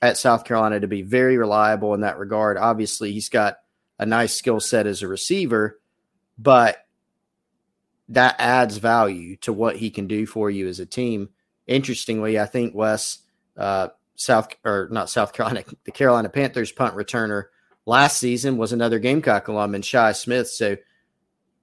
at 0.00 0.16
South 0.16 0.44
Carolina 0.44 0.80
to 0.80 0.86
be 0.86 1.02
very 1.02 1.36
reliable 1.36 1.94
in 1.94 2.02
that 2.02 2.18
regard. 2.18 2.56
Obviously, 2.56 3.12
he's 3.12 3.28
got 3.28 3.58
a 3.98 4.06
nice 4.06 4.34
skill 4.34 4.60
set 4.60 4.86
as 4.86 5.02
a 5.02 5.08
receiver, 5.08 5.80
but 6.38 6.86
that 8.08 8.36
adds 8.38 8.78
value 8.78 9.36
to 9.36 9.52
what 9.52 9.76
he 9.76 9.90
can 9.90 10.06
do 10.06 10.26
for 10.26 10.50
you 10.50 10.68
as 10.68 10.80
a 10.80 10.86
team. 10.86 11.28
Interestingly, 11.66 12.38
I 12.38 12.46
think 12.46 12.74
Wes, 12.74 13.18
uh, 13.56 13.88
South 14.14 14.48
or 14.64 14.88
not 14.90 15.10
South 15.10 15.32
Carolina, 15.32 15.64
the 15.84 15.92
Carolina 15.92 16.28
Panthers 16.28 16.72
punt 16.72 16.94
returner 16.94 17.44
last 17.86 18.18
season 18.18 18.56
was 18.56 18.72
another 18.72 18.98
Gamecock 18.98 19.48
alum 19.48 19.74
and 19.74 19.84
Shi 19.84 20.12
Smith. 20.12 20.48
So 20.48 20.76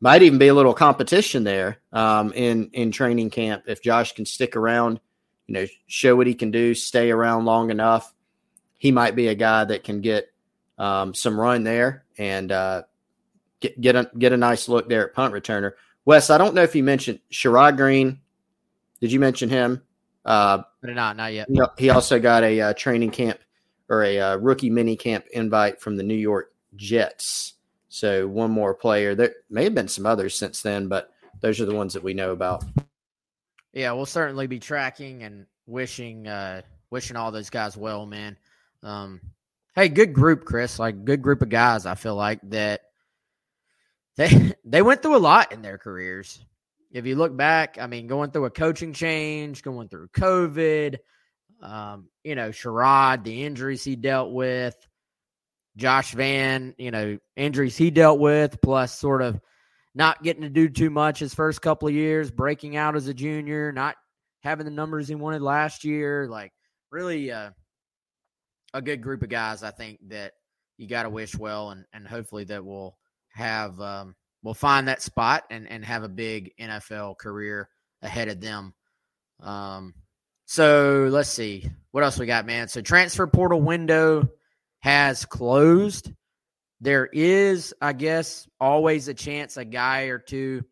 might 0.01 0.23
even 0.23 0.39
be 0.39 0.49
a 0.49 0.53
little 0.53 0.73
competition 0.73 1.43
there 1.43 1.79
um, 1.93 2.33
in 2.33 2.69
in 2.73 2.91
training 2.91 3.29
camp 3.29 3.63
if 3.67 3.81
Josh 3.81 4.13
can 4.13 4.25
stick 4.25 4.55
around, 4.55 4.99
you 5.47 5.53
know, 5.53 5.65
show 5.87 6.15
what 6.15 6.27
he 6.27 6.33
can 6.33 6.51
do, 6.51 6.73
stay 6.73 7.11
around 7.11 7.45
long 7.45 7.71
enough. 7.71 8.13
He 8.85 8.91
might 8.91 9.15
be 9.15 9.29
a 9.29 9.33
guy 9.33 9.63
that 9.63 9.83
can 9.83 9.99
get 9.99 10.31
um, 10.77 11.15
some 11.15 11.39
run 11.39 11.63
there 11.63 12.05
and 12.19 12.51
uh, 12.51 12.83
get 13.59 13.81
get 13.81 13.95
a 13.95 14.11
get 14.15 14.31
a 14.31 14.37
nice 14.37 14.69
look 14.69 14.87
there 14.87 15.07
at 15.07 15.15
punt 15.15 15.33
returner. 15.33 15.71
Wes, 16.05 16.29
I 16.29 16.37
don't 16.37 16.53
know 16.53 16.61
if 16.61 16.75
you 16.75 16.83
mentioned 16.83 17.19
Sherrod 17.31 17.77
Greene. 17.77 18.19
Did 19.01 19.11
you 19.11 19.19
mention 19.19 19.49
him? 19.49 19.81
Uh, 20.23 20.61
not, 20.83 21.17
not 21.17 21.33
yet. 21.33 21.47
He 21.79 21.89
also 21.89 22.19
got 22.19 22.43
a 22.43 22.61
uh, 22.61 22.73
training 22.73 23.09
camp 23.09 23.39
or 23.89 24.03
a 24.03 24.19
uh, 24.19 24.35
rookie 24.35 24.69
mini 24.69 24.95
camp 24.95 25.25
invite 25.33 25.81
from 25.81 25.95
the 25.95 26.03
New 26.03 26.13
York 26.13 26.53
Jets. 26.75 27.55
So 27.89 28.27
one 28.27 28.51
more 28.51 28.75
player. 28.75 29.15
There 29.15 29.33
may 29.49 29.63
have 29.63 29.73
been 29.73 29.87
some 29.87 30.05
others 30.05 30.35
since 30.35 30.61
then, 30.61 30.87
but 30.89 31.09
those 31.41 31.59
are 31.59 31.65
the 31.65 31.73
ones 31.73 31.91
that 31.95 32.03
we 32.03 32.13
know 32.13 32.33
about. 32.33 32.63
Yeah, 33.73 33.93
we'll 33.93 34.05
certainly 34.05 34.45
be 34.45 34.59
tracking 34.59 35.23
and 35.23 35.47
wishing 35.65 36.27
uh 36.27 36.61
wishing 36.91 37.17
all 37.17 37.31
those 37.31 37.49
guys 37.49 37.75
well, 37.75 38.05
man. 38.05 38.37
Um 38.85 39.19
hey, 39.75 39.89
good 39.89 40.13
group, 40.13 40.45
Chris. 40.45 40.79
Like 40.79 41.03
good 41.03 41.21
group 41.21 41.41
of 41.41 41.49
guys, 41.49 41.85
I 41.85 41.95
feel 41.95 42.15
like 42.15 42.39
that 42.49 42.81
they 44.17 44.53
they 44.63 44.81
went 44.81 45.01
through 45.01 45.17
a 45.17 45.19
lot 45.19 45.51
in 45.51 45.61
their 45.61 45.77
careers. 45.77 46.39
If 46.91 47.05
you 47.05 47.15
look 47.15 47.35
back, 47.35 47.77
I 47.79 47.87
mean, 47.87 48.07
going 48.07 48.31
through 48.31 48.45
a 48.45 48.51
coaching 48.51 48.93
change, 48.93 49.63
going 49.63 49.89
through 49.89 50.07
COVID, 50.09 50.97
um, 51.61 52.07
you 52.23 52.35
know, 52.35 52.49
Sherrod, 52.49 53.25
the 53.25 53.43
injuries 53.43 53.83
he 53.83 53.97
dealt 53.97 54.31
with, 54.31 54.77
Josh 55.75 56.13
Vann, 56.13 56.73
you 56.77 56.91
know, 56.91 57.17
injuries 57.35 57.75
he 57.75 57.91
dealt 57.91 58.19
with, 58.19 58.61
plus 58.61 58.97
sort 58.97 59.21
of 59.21 59.41
not 59.93 60.23
getting 60.23 60.43
to 60.43 60.49
do 60.49 60.69
too 60.69 60.89
much 60.89 61.19
his 61.19 61.33
first 61.33 61.61
couple 61.61 61.89
of 61.89 61.93
years, 61.93 62.31
breaking 62.31 62.77
out 62.77 62.95
as 62.95 63.07
a 63.07 63.13
junior, 63.13 63.73
not 63.73 63.95
having 64.41 64.65
the 64.65 64.71
numbers 64.71 65.07
he 65.09 65.15
wanted 65.15 65.41
last 65.41 65.83
year. 65.83 66.27
Like, 66.29 66.53
really 66.91 67.31
uh, 67.31 67.49
a 68.75 68.81
good 68.81 69.01
group 69.01 69.23
of 69.23 69.29
guys, 69.29 69.63
I 69.63 69.71
think, 69.71 69.99
that 70.09 70.33
you 70.77 70.87
got 70.87 71.03
to 71.03 71.09
wish 71.09 71.35
well, 71.35 71.71
and, 71.71 71.85
and 71.93 72.07
hopefully 72.07 72.43
that 72.45 72.63
will 72.63 72.97
have, 73.29 73.79
um, 73.79 74.15
will 74.43 74.53
find 74.53 74.87
that 74.87 75.01
spot 75.01 75.43
and, 75.49 75.67
and 75.69 75.83
have 75.85 76.03
a 76.03 76.09
big 76.09 76.51
NFL 76.59 77.17
career 77.17 77.69
ahead 78.01 78.27
of 78.27 78.41
them. 78.41 78.73
Um, 79.39 79.93
so 80.45 81.07
let's 81.09 81.29
see 81.29 81.69
what 81.91 82.03
else 82.03 82.19
we 82.19 82.25
got, 82.25 82.45
man. 82.45 82.67
So 82.67 82.81
transfer 82.81 83.25
portal 83.25 83.61
window 83.61 84.29
has 84.79 85.25
closed. 85.25 86.11
There 86.81 87.07
is, 87.07 87.73
I 87.81 87.93
guess, 87.93 88.47
always 88.59 89.07
a 89.07 89.13
chance 89.13 89.57
a 89.57 89.65
guy 89.65 90.03
or 90.03 90.19
two. 90.19 90.63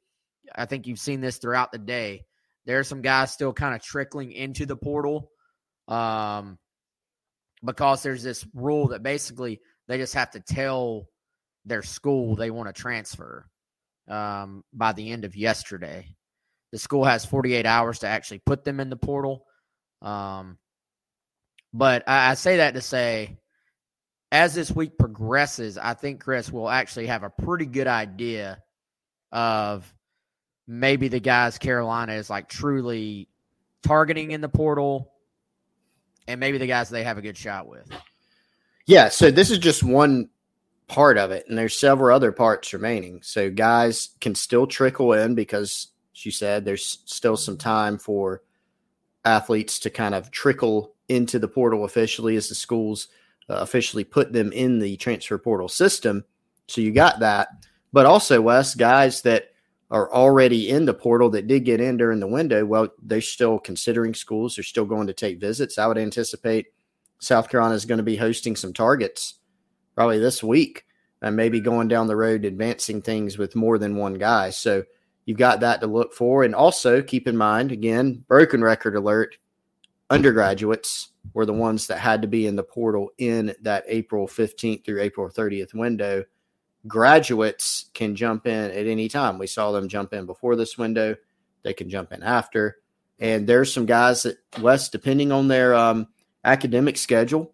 I 0.53 0.65
think 0.65 0.85
you've 0.85 0.99
seen 0.99 1.21
this 1.21 1.37
throughout 1.37 1.71
the 1.71 1.79
day. 1.79 2.25
There 2.65 2.77
are 2.79 2.83
some 2.83 3.01
guys 3.01 3.31
still 3.31 3.53
kind 3.53 3.73
of 3.73 3.81
trickling 3.81 4.31
into 4.31 4.65
the 4.65 4.75
portal, 4.75 5.31
um, 5.87 6.57
because 7.63 8.03
there's 8.03 8.23
this 8.23 8.45
rule 8.53 8.89
that 8.89 9.03
basically 9.03 9.59
they 9.87 9.97
just 9.97 10.13
have 10.13 10.31
to 10.31 10.39
tell 10.39 11.07
their 11.65 11.81
school 11.81 12.35
they 12.35 12.51
want 12.51 12.73
to 12.73 12.81
transfer 12.81 13.47
um, 14.07 14.63
by 14.73 14.93
the 14.93 15.11
end 15.11 15.25
of 15.25 15.35
yesterday. 15.35 16.15
The 16.71 16.79
school 16.79 17.05
has 17.05 17.25
48 17.25 17.65
hours 17.65 17.99
to 17.99 18.07
actually 18.07 18.39
put 18.39 18.63
them 18.63 18.79
in 18.79 18.89
the 18.89 18.97
portal. 18.97 19.45
Um, 20.01 20.57
but 21.73 22.03
I, 22.07 22.31
I 22.31 22.33
say 22.33 22.57
that 22.57 22.73
to 22.73 22.81
say, 22.81 23.37
as 24.31 24.55
this 24.55 24.71
week 24.71 24.97
progresses, 24.97 25.77
I 25.77 25.93
think 25.93 26.23
Chris 26.23 26.51
will 26.51 26.69
actually 26.69 27.07
have 27.07 27.23
a 27.23 27.29
pretty 27.29 27.65
good 27.65 27.87
idea 27.87 28.61
of 29.31 29.91
maybe 30.67 31.07
the 31.07 31.19
guys 31.19 31.57
Carolina 31.57 32.13
is 32.13 32.29
like 32.29 32.49
truly 32.49 33.29
targeting 33.83 34.31
in 34.31 34.41
the 34.41 34.49
portal 34.49 35.12
and 36.27 36.39
maybe 36.39 36.57
the 36.57 36.67
guys 36.67 36.89
they 36.89 37.03
have 37.03 37.17
a 37.17 37.21
good 37.21 37.37
shot 37.37 37.67
with. 37.67 37.87
Yeah, 38.85 39.09
so 39.09 39.31
this 39.31 39.49
is 39.49 39.59
just 39.59 39.83
one 39.83 40.29
part 40.87 41.17
of 41.17 41.31
it, 41.31 41.45
and 41.47 41.57
there's 41.57 41.77
several 41.77 42.15
other 42.15 42.31
parts 42.31 42.73
remaining. 42.73 43.21
So 43.21 43.49
guys 43.49 44.09
can 44.19 44.35
still 44.35 44.67
trickle 44.67 45.13
in 45.13 45.35
because 45.35 45.87
she 46.11 46.31
said 46.31 46.65
there's 46.65 46.99
still 47.05 47.37
some 47.37 47.57
time 47.57 47.97
for 47.97 48.43
athletes 49.25 49.79
to 49.79 49.89
kind 49.89 50.13
of 50.13 50.31
trickle 50.31 50.93
into 51.09 51.39
the 51.39 51.47
portal 51.47 51.85
officially 51.85 52.35
as 52.35 52.49
the 52.49 52.55
schools 52.55 53.07
uh, 53.49 53.55
officially 53.55 54.03
put 54.03 54.33
them 54.33 54.51
in 54.51 54.79
the 54.79 54.97
transfer 54.97 55.37
portal 55.37 55.69
system. 55.69 56.23
So 56.67 56.81
you 56.81 56.91
got 56.91 57.19
that. 57.19 57.49
But 57.91 58.05
also, 58.05 58.41
Wes, 58.41 58.75
guys 58.75 59.21
that 59.21 59.52
are 59.93 60.11
already 60.11 60.69
in 60.69 60.83
the 60.83 60.93
portal 60.93 61.29
that 61.29 61.47
did 61.47 61.63
get 61.63 61.79
in 61.79 61.95
during 61.95 62.19
the 62.19 62.27
window, 62.27 62.65
well, 62.65 62.89
they're 63.01 63.21
still 63.21 63.57
considering 63.57 64.13
schools. 64.13 64.55
They're 64.55 64.63
still 64.63 64.85
going 64.85 65.07
to 65.07 65.13
take 65.13 65.39
visits. 65.39 65.77
I 65.77 65.87
would 65.87 65.97
anticipate 65.97 66.73
South 67.19 67.47
Carolina 67.47 67.75
is 67.75 67.85
going 67.85 67.99
to 67.99 68.03
be 68.03 68.17
hosting 68.17 68.57
some 68.57 68.73
targets 68.73 69.35
probably 69.95 70.19
this 70.19 70.43
week 70.43 70.85
and 71.21 71.37
maybe 71.37 71.61
going 71.61 71.87
down 71.87 72.07
the 72.07 72.17
road 72.17 72.43
advancing 72.43 73.01
things 73.01 73.37
with 73.37 73.55
more 73.55 73.77
than 73.77 73.95
one 73.95 74.15
guy. 74.15 74.49
So 74.49 74.83
You've 75.25 75.37
got 75.37 75.61
that 75.61 75.81
to 75.81 75.87
look 75.87 76.13
for. 76.13 76.43
And 76.43 76.53
also 76.53 77.01
keep 77.01 77.27
in 77.27 77.37
mind, 77.37 77.71
again, 77.71 78.23
broken 78.27 78.63
record 78.63 78.95
alert 78.95 79.37
undergraduates 80.09 81.09
were 81.33 81.45
the 81.45 81.53
ones 81.53 81.87
that 81.87 81.99
had 81.99 82.21
to 82.21 82.27
be 82.27 82.45
in 82.45 82.55
the 82.55 82.63
portal 82.63 83.09
in 83.17 83.55
that 83.61 83.85
April 83.87 84.27
15th 84.27 84.85
through 84.85 85.01
April 85.01 85.29
30th 85.29 85.73
window. 85.73 86.23
Graduates 86.87 87.85
can 87.93 88.15
jump 88.15 88.45
in 88.45 88.71
at 88.71 88.87
any 88.87 89.07
time. 89.07 89.37
We 89.37 89.47
saw 89.47 89.71
them 89.71 89.87
jump 89.87 90.13
in 90.13 90.25
before 90.25 90.55
this 90.55 90.77
window. 90.77 91.15
They 91.63 91.73
can 91.73 91.89
jump 91.89 92.11
in 92.11 92.23
after. 92.23 92.77
And 93.19 93.47
there's 93.47 93.73
some 93.73 93.85
guys 93.85 94.23
that 94.23 94.37
Wes, 94.59 94.89
depending 94.89 95.31
on 95.31 95.47
their 95.47 95.73
um, 95.75 96.07
academic 96.43 96.97
schedule, 96.97 97.53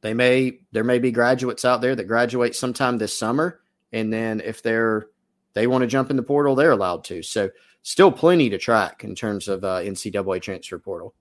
they 0.00 0.14
may 0.14 0.60
there 0.70 0.84
may 0.84 0.98
be 0.98 1.10
graduates 1.10 1.64
out 1.64 1.80
there 1.80 1.96
that 1.96 2.04
graduate 2.04 2.54
sometime 2.54 2.98
this 2.98 3.16
summer, 3.16 3.60
and 3.92 4.12
then 4.12 4.40
if 4.40 4.62
they're 4.62 5.08
they 5.54 5.66
want 5.66 5.82
to 5.82 5.88
jump 5.88 6.10
in 6.10 6.16
the 6.16 6.22
portal, 6.22 6.54
they're 6.54 6.70
allowed 6.70 7.04
to. 7.04 7.22
So 7.22 7.50
still 7.82 8.12
plenty 8.12 8.48
to 8.50 8.58
track 8.58 9.02
in 9.02 9.14
terms 9.14 9.48
of 9.48 9.64
uh, 9.64 9.80
NCAA 9.80 10.40
transfer 10.40 10.78
portal. 10.78 11.14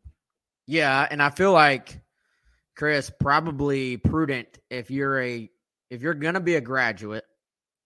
Yeah, 0.68 1.07
and 1.09 1.24
I 1.24 1.32
feel 1.32 1.53
like 1.53 1.99
Chris 2.76 3.09
probably 3.09 3.97
prudent 3.97 4.59
if 4.70 4.91
you're 4.91 5.22
a 5.22 5.49
if 5.89 6.01
you're 6.01 6.13
gonna 6.13 6.39
be 6.39 6.55
a 6.55 6.61
graduate 6.61 7.25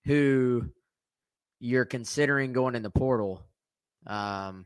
who 0.05 0.69
you're 1.59 1.85
considering 1.85 2.53
going 2.53 2.75
in 2.75 2.83
the 2.83 2.89
portal, 2.89 3.43
um, 4.07 4.65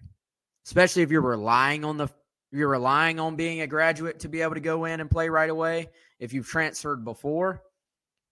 especially 0.66 1.04
if 1.04 1.12
you're 1.12 1.22
relying 1.22 1.84
on 1.86 1.98
the 1.98 2.08
you're 2.52 2.70
relying 2.70 3.20
on 3.20 3.36
being 3.36 3.62
a 3.62 3.68
graduate 3.68 4.22
to 4.22 4.30
be 4.30 4.42
able 4.42 4.54
to 4.54 4.62
go 4.62 4.86
in 4.86 5.02
and 5.02 5.12
play 5.12 5.28
right 5.28 5.50
away. 5.50 5.90
If 6.20 6.32
you've 6.32 6.48
transferred 6.48 7.04
before, 7.04 7.62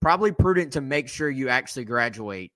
probably 0.01 0.32
prudent 0.32 0.74
to 0.74 0.82
make 0.82 1.10
sure 1.10 1.30
you 1.30 1.49
actually 1.49 1.86
graduate 1.86 2.54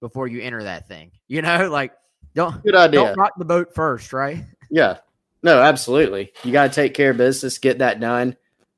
before 0.00 0.26
you 0.26 0.42
enter 0.42 0.64
that 0.64 0.88
thing. 0.88 1.12
You 1.26 1.42
know, 1.42 1.68
like 1.70 1.92
don't 2.34 2.62
good 2.62 2.76
idea. 2.76 3.00
Don't 3.00 3.16
rock 3.16 3.32
the 3.38 3.44
boat 3.44 3.74
first, 3.74 4.12
right? 4.12 4.44
Yeah. 4.70 4.98
No, 5.42 5.60
absolutely. 5.60 6.32
You 6.42 6.52
got 6.52 6.68
to 6.68 6.74
take 6.74 6.94
care 6.94 7.10
of 7.10 7.16
business, 7.16 7.58
get 7.58 7.78
that 7.78 8.00
done. 8.00 8.36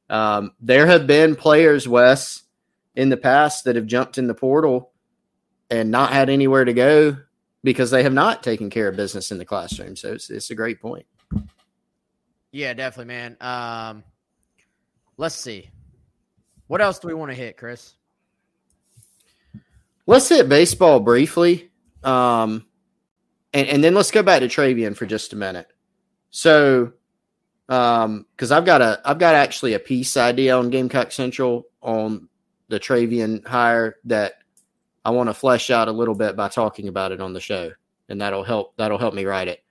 Um, 0.09 0.53
there 0.61 0.87
have 0.87 1.07
been 1.07 1.37
players, 1.37 1.87
Wes, 1.89 2.43
in 2.97 3.11
the 3.11 3.17
past 3.17 3.65
that 3.65 3.77
have 3.77 3.87
jumped 3.87 4.19
in 4.19 4.27
the 4.27 4.35
portal 4.35 4.93
and 5.71 5.91
not 5.91 6.13
had 6.13 6.31
anywhere 6.31 6.65
to 6.65 6.73
go 6.73 7.17
because 7.63 7.91
they 7.91 8.03
have 8.03 8.13
not 8.13 8.43
taken 8.43 8.71
care 8.71 8.89
of 8.89 8.97
business 8.97 9.31
in 9.31 9.39
the 9.39 9.45
classroom. 9.45 9.97
So 9.97 10.13
it's, 10.13 10.31
it's 10.31 10.51
a 10.51 10.55
great 10.55 10.81
point. 10.81 11.07
Yeah, 12.53 12.73
definitely, 12.75 13.15
man. 13.15 13.37
Um, 13.41 14.05
let's 15.17 15.35
see. 15.35 15.71
What 16.69 16.81
else 16.81 16.99
do 16.99 17.09
we 17.09 17.15
want 17.15 17.31
to 17.31 17.37
hit, 17.37 17.57
Chris? 17.57 17.95
Let's 20.07 20.29
hit 20.29 20.49
baseball 20.49 21.01
briefly. 21.01 21.71
Um, 22.03 22.67
and, 23.53 23.69
and 23.69 23.85
then 23.85 23.95
let's 23.95 24.11
go 24.11 24.23
back 24.23 24.41
to 24.41 24.47
Travian 24.47 24.97
for 24.97 25.07
just 25.07 25.33
a 25.33 25.37
minute. 25.37 25.67
So, 26.31 26.93
um, 27.69 28.27
because 28.31 28.53
I've 28.53 28.65
got 28.65 28.81
a 28.81 29.01
I've 29.05 29.19
got 29.19 29.35
actually 29.35 29.75
a 29.75 29.79
piece 29.79 30.17
idea 30.17 30.57
on 30.57 30.71
Gamecock 30.71 31.11
Central 31.11 31.67
on 31.83 32.29
the 32.69 32.81
Travian 32.81 33.47
hire 33.47 33.97
that 34.05 34.35
I 35.05 35.11
want 35.11 35.29
to 35.29 35.35
flesh 35.35 35.71
out 35.71 35.89
a 35.89 35.93
little 35.93 36.15
bit 36.15 36.37
by 36.37 36.49
talking 36.49 36.89
about 36.89 37.13
it 37.13 37.21
on 37.21 37.33
the 37.33 37.41
show, 37.41 37.71
and 38.09 38.21
that'll 38.21 38.45
help 38.45 38.77
that'll 38.77 38.99
help 38.99 39.15
me 39.15 39.25
write 39.25 39.49
it. 39.49 39.63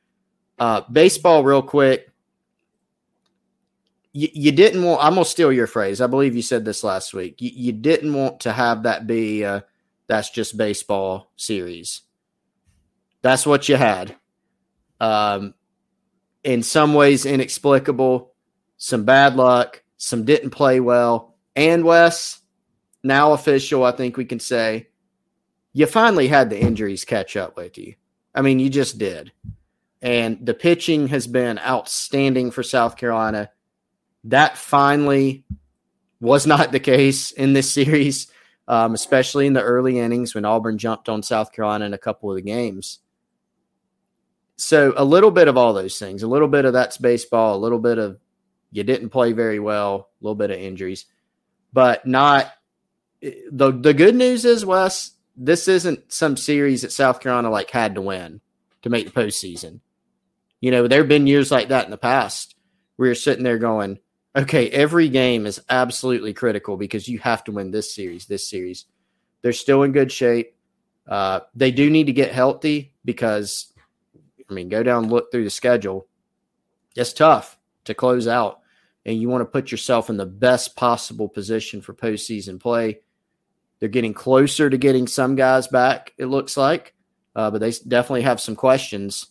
Uh, 0.58 0.82
baseball, 0.92 1.44
real 1.44 1.62
quick. 1.62 2.10
You, 4.14 4.30
you 4.32 4.52
didn't 4.54 4.84
want. 4.84 5.04
I'm 5.04 5.16
gonna 5.16 5.26
steal 5.26 5.52
your 5.52 5.68
phrase. 5.68 6.00
I 6.00 6.08
believe 6.08 6.36
you 6.36 6.42
said 6.42 6.64
this 6.64 6.84
last 6.84 7.14
week. 7.14 7.42
You, 7.42 7.52
you 7.54 7.72
didn't 7.74 8.14
want 8.14 8.40
to 8.42 8.54
have 8.54 8.84
that 8.84 9.08
be. 9.08 9.44
Uh, 9.44 9.62
that's 10.08 10.30
just 10.30 10.56
baseball 10.56 11.32
series. 11.36 12.02
That's 13.22 13.46
what 13.46 13.68
you 13.68 13.76
had. 13.76 14.16
Um, 15.02 15.54
in 16.44 16.64
some 16.64 16.94
ways 16.94 17.26
inexplicable, 17.26 18.32
some 18.78 19.04
bad 19.04 19.36
luck, 19.36 19.84
some 19.98 20.24
didn't 20.24 20.52
play 20.52 20.80
well, 20.80 21.36
and 21.56 21.84
Wes, 21.84 22.40
now 23.06 23.34
official, 23.34 23.84
I 23.84 23.92
think 23.92 24.18
we 24.18 24.26
can 24.26 24.40
say, 24.40 24.90
you 25.74 25.86
finally 25.86 26.28
had 26.28 26.50
the 26.50 26.60
injuries 26.60 27.06
catch 27.06 27.38
up 27.38 27.56
with 27.58 27.78
you. 27.78 27.96
I 28.34 28.42
mean, 28.42 28.60
you 28.60 28.70
just 28.70 28.98
did. 28.98 29.32
And 30.02 30.46
the 30.46 30.54
pitching 30.54 31.08
has 31.10 31.28
been 31.28 31.60
outstanding 31.60 32.52
for 32.52 32.64
South 32.64 32.98
Carolina. 32.98 33.52
That 34.26 34.58
finally 34.58 35.46
was 36.20 36.48
not 36.48 36.72
the 36.72 36.80
case 36.80 37.32
in 37.32 37.54
this 37.54 37.72
series, 37.74 38.28
um, 38.68 38.94
especially 38.94 39.48
in 39.48 39.54
the 39.54 39.62
early 39.62 40.00
innings 40.00 40.36
when 40.36 40.46
Auburn 40.46 40.78
jumped 40.78 41.10
on 41.10 41.24
South 41.24 41.52
Carolina 41.52 41.86
in 41.86 41.94
a 41.94 41.98
couple 41.98 42.30
of 42.30 42.36
the 42.36 42.42
games 42.42 43.00
so 44.58 44.94
a 44.96 45.04
little 45.04 45.32
bit 45.32 45.48
of 45.48 45.58
all 45.58 45.74
those 45.74 46.00
things, 46.00 46.24
a 46.24 46.28
little 46.28 46.48
bit 46.48 46.66
of 46.66 46.74
that's 46.74 46.98
baseball, 46.98 47.56
a 47.56 47.60
little 47.60 47.80
bit 47.80 47.98
of 47.98 48.20
you 48.72 48.84
didn't 48.84 49.10
play 49.10 49.32
very 49.32 49.60
well, 49.60 50.10
a 50.22 50.24
little 50.24 50.36
bit 50.36 50.52
of 50.52 50.58
injuries, 50.58 51.06
but 51.74 52.06
not 52.06 52.52
the 53.52 53.72
the 53.72 53.94
good 53.94 54.16
news 54.16 54.46
is 54.46 54.66
Wes, 54.66 55.12
this 55.36 55.68
isn't 55.68 56.12
some 56.12 56.38
series 56.38 56.82
that 56.82 56.92
South 56.92 57.20
Carolina 57.20 57.50
like 57.50 57.72
had 57.72 57.96
to 57.96 58.02
win 58.02 58.42
to 58.82 58.90
make 58.90 59.06
the 59.06 59.12
postseason. 59.12 59.80
You 60.62 60.72
know, 60.72 60.88
there 60.88 61.00
have 61.00 61.10
been 61.10 61.28
years 61.28 61.52
like 61.52 61.70
that 61.70 61.86
in 61.86 61.92
the 61.92 61.98
past 61.98 62.56
where 62.96 63.08
you're 63.08 63.16
sitting 63.16 63.44
there 63.44 63.58
going, 63.58 64.00
okay, 64.36 64.70
every 64.70 65.10
game 65.10 65.46
is 65.46 65.62
absolutely 65.70 66.34
critical 66.34 66.78
because 66.78 67.08
you 67.08 67.20
have 67.20 67.44
to 67.44 67.52
win 67.52 67.72
this 67.72 67.94
series, 67.94 68.26
this 68.26 68.50
series. 68.50 68.86
They're 69.42 69.54
still 69.54 69.84
in 69.84 69.92
good 69.92 70.12
shape. 70.12 70.56
Uh, 71.08 71.42
they 71.54 71.72
do 71.72 71.90
need 71.90 72.08
to 72.08 72.14
get 72.14 72.32
healthy 72.32 72.94
because 73.04 73.74
I 74.50 74.54
mean, 74.54 74.70
go 74.70 74.84
down 74.84 75.10
look 75.10 75.32
through 75.32 75.44
the 75.44 75.50
schedule. 75.50 76.08
It's 76.96 77.14
tough 77.14 77.58
to 77.86 77.94
close 77.94 78.28
out, 78.28 78.62
and 79.06 79.20
you 79.20 79.30
want 79.30 79.42
to 79.42 79.46
put 79.46 79.72
yourself 79.72 80.10
in 80.10 80.18
the 80.18 80.26
best 80.26 80.76
possible 80.76 81.28
position 81.28 81.82
for 81.82 81.94
postseason 81.94 82.60
play. 82.60 83.00
They're 83.86 83.90
getting 83.92 84.16
closer 84.16 84.68
to 84.68 84.80
getting 84.80 85.06
some 85.06 85.36
guys 85.36 85.68
back, 85.68 86.12
it 86.18 86.26
looks 86.26 86.58
like, 86.58 86.96
uh, 87.36 87.52
but 87.52 87.62
they 87.62 87.70
definitely 87.88 88.24
have 88.24 88.42
some 88.42 88.56
questions 88.56 89.28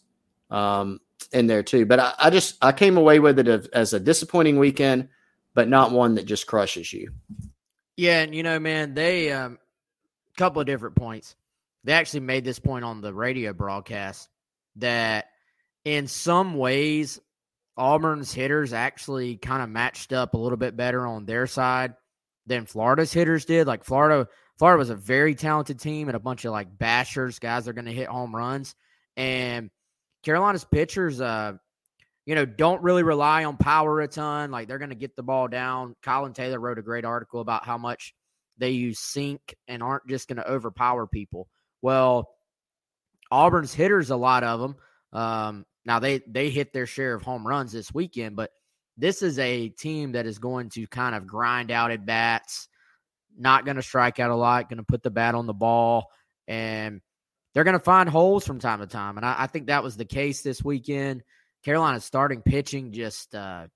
um, 0.48 1.00
in 1.32 1.48
there 1.48 1.64
too. 1.64 1.86
But 1.86 1.98
I, 1.98 2.12
I, 2.16 2.30
just 2.30 2.56
I 2.62 2.70
came 2.70 2.96
away 2.96 3.18
with 3.18 3.40
it 3.40 3.48
as 3.48 3.94
a 3.94 3.98
disappointing 3.98 4.60
weekend, 4.60 5.08
but 5.54 5.68
not 5.68 5.90
one 5.90 6.14
that 6.14 6.26
just 6.26 6.46
crushes 6.46 6.92
you. 6.92 7.10
Yeah, 7.96 8.20
and 8.20 8.32
you 8.32 8.44
know, 8.44 8.60
man, 8.60 8.94
they 8.94 9.30
a 9.30 9.46
um, 9.46 9.58
couple 10.36 10.60
of 10.60 10.68
different 10.68 10.94
points. 10.94 11.34
They 11.82 11.92
actually 11.92 12.20
made 12.20 12.44
this 12.44 12.60
point 12.60 12.84
on 12.84 13.00
the 13.00 13.12
radio 13.12 13.52
broadcast 13.52 14.28
that 14.76 15.30
in 15.84 16.06
some 16.06 16.54
ways 16.54 17.20
Auburn's 17.76 18.32
hitters 18.32 18.72
actually 18.72 19.36
kind 19.36 19.64
of 19.64 19.68
matched 19.68 20.12
up 20.12 20.34
a 20.34 20.38
little 20.38 20.58
bit 20.58 20.76
better 20.76 21.04
on 21.04 21.26
their 21.26 21.48
side 21.48 21.94
than 22.46 22.66
Florida's 22.66 23.12
hitters 23.12 23.44
did. 23.44 23.66
Like 23.66 23.82
Florida, 23.82 24.28
Florida 24.58 24.78
was 24.78 24.90
a 24.90 24.96
very 24.96 25.34
talented 25.34 25.80
team 25.80 26.08
and 26.08 26.16
a 26.16 26.20
bunch 26.20 26.44
of 26.44 26.52
like 26.52 26.76
bashers, 26.76 27.40
guys 27.40 27.64
that 27.64 27.70
are 27.70 27.74
going 27.74 27.86
to 27.86 27.92
hit 27.92 28.08
home 28.08 28.34
runs. 28.34 28.74
And 29.16 29.70
Carolina's 30.22 30.64
pitchers, 30.64 31.20
uh, 31.20 31.54
you 32.26 32.34
know, 32.34 32.46
don't 32.46 32.82
really 32.82 33.02
rely 33.02 33.44
on 33.44 33.56
power 33.56 34.00
a 34.00 34.08
ton. 34.08 34.50
Like 34.50 34.68
they're 34.68 34.78
going 34.78 34.90
to 34.90 34.96
get 34.96 35.16
the 35.16 35.22
ball 35.22 35.48
down. 35.48 35.96
Colin 36.02 36.32
Taylor 36.32 36.58
wrote 36.58 36.78
a 36.78 36.82
great 36.82 37.04
article 37.04 37.40
about 37.40 37.64
how 37.64 37.78
much 37.78 38.14
they 38.58 38.70
use 38.70 38.98
sink 38.98 39.54
and 39.68 39.82
aren't 39.82 40.06
just 40.06 40.28
going 40.28 40.36
to 40.36 40.48
overpower 40.48 41.06
people. 41.06 41.48
Well, 41.82 42.28
Auburn's 43.30 43.74
hitters, 43.74 44.10
a 44.10 44.16
lot 44.16 44.44
of 44.44 44.60
them. 44.60 44.76
Um, 45.12 45.66
now 45.84 45.98
they 45.98 46.22
they 46.26 46.50
hit 46.50 46.72
their 46.72 46.86
share 46.86 47.14
of 47.14 47.22
home 47.22 47.46
runs 47.46 47.72
this 47.72 47.92
weekend, 47.92 48.36
but 48.36 48.50
this 48.96 49.22
is 49.22 49.38
a 49.38 49.68
team 49.70 50.12
that 50.12 50.26
is 50.26 50.38
going 50.38 50.70
to 50.70 50.86
kind 50.86 51.14
of 51.14 51.26
grind 51.26 51.70
out 51.70 51.90
at 51.90 52.06
bats, 52.06 52.68
not 53.36 53.64
going 53.64 53.76
to 53.76 53.82
strike 53.82 54.20
out 54.20 54.30
a 54.30 54.36
lot, 54.36 54.68
going 54.68 54.78
to 54.78 54.84
put 54.84 55.02
the 55.02 55.10
bat 55.10 55.34
on 55.34 55.46
the 55.46 55.52
ball, 55.52 56.10
and 56.46 57.00
they're 57.52 57.64
going 57.64 57.78
to 57.78 57.84
find 57.84 58.08
holes 58.08 58.46
from 58.46 58.58
time 58.58 58.80
to 58.80 58.86
time. 58.86 59.16
And 59.16 59.26
I, 59.26 59.36
I, 59.40 59.46
think 59.46 59.66
that 59.66 59.82
was 59.82 59.96
the 59.96 60.04
case 60.04 60.42
this 60.42 60.62
weekend. 60.62 61.22
Carolina's 61.64 62.04
starting 62.04 62.42
pitching 62.42 62.92
just 62.92 63.34
uh, 63.34 63.66